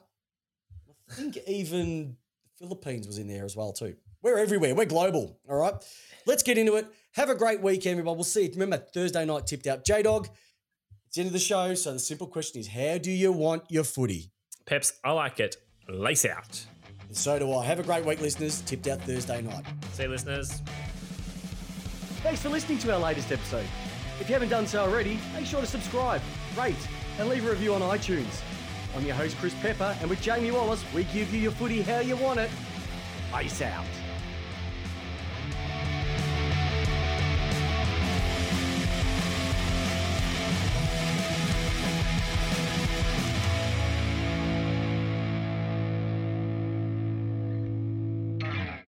I 1.11 1.13
think 1.15 1.37
even 1.47 2.17
Philippines 2.59 3.07
was 3.07 3.19
in 3.19 3.29
there 3.29 3.45
as 3.45 3.57
well 3.57 3.73
too. 3.73 3.97
We're 4.23 4.39
everywhere. 4.39 4.75
We're 4.75 4.87
global. 4.87 5.39
All 5.49 5.57
right. 5.57 5.75
Let's 6.27 6.43
get 6.43 6.57
into 6.57 6.77
it. 6.77 6.87
Have 7.13 7.29
a 7.29 7.35
great 7.35 7.61
week, 7.61 7.87
everybody. 7.87 8.15
We'll 8.15 8.25
see 8.25 8.45
you. 8.45 8.51
Remember, 8.53 8.79
Thursday 8.79 9.25
night 9.25 9.47
tipped 9.47 9.67
out. 9.67 9.85
J 9.85 10.03
Dog, 10.03 10.29
it's 11.07 11.17
the 11.17 11.21
end 11.21 11.29
of 11.29 11.33
the 11.33 11.39
show. 11.39 11.75
So 11.75 11.93
the 11.93 11.99
simple 11.99 12.27
question 12.27 12.61
is 12.61 12.69
how 12.69 12.99
do 12.99 13.11
you 13.11 13.33
want 13.33 13.65
your 13.69 13.85
footy? 13.85 14.33
Peps, 14.67 14.95
I 15.05 15.13
like 15.13 15.41
it. 15.41 15.57
Lace 15.89 16.25
out. 16.25 16.65
And 17.07 17.17
so 17.17 17.39
do 17.39 17.53
I. 17.53 17.65
Have 17.67 17.81
a 17.81 17.83
great 17.83 18.05
week, 18.05 18.21
listeners. 18.21 18.63
Tipped 18.63 18.89
out 18.89 19.03
Thursday 19.03 19.43
night. 19.43 19.65
See 19.93 20.05
you, 20.05 20.09
listeners. 20.09 20.63
Thanks 22.23 22.41
for 22.41 22.49
listening 22.49 22.79
to 22.79 22.95
our 22.95 22.99
latest 22.99 23.31
episode. 23.31 23.67
If 24.21 24.29
you 24.29 24.33
haven't 24.33 24.49
done 24.49 24.67
so 24.67 24.81
already, 24.81 25.19
make 25.35 25.45
sure 25.45 25.61
to 25.61 25.67
subscribe, 25.67 26.23
rate, 26.57 26.75
and 27.19 27.29
leave 27.29 27.45
a 27.47 27.51
review 27.51 27.75
on 27.75 27.83
iTunes. 27.83 28.41
I'm 28.97 29.05
your 29.05 29.17
host, 29.17 29.37
Chris 29.39 29.55
Pepper, 29.61 29.97
and 30.01 30.09
with 30.09 30.21
Jamie 30.21 30.53
Wallis, 30.53 30.85
we 30.95 31.03
give 31.05 31.35
you 31.35 31.41
your 31.41 31.53
footy 31.53 31.83
how 31.83 31.99
you 31.99 32.17
want 32.17 32.39
it. 32.39 32.51
Peace 33.33 33.61
out. 33.61 33.85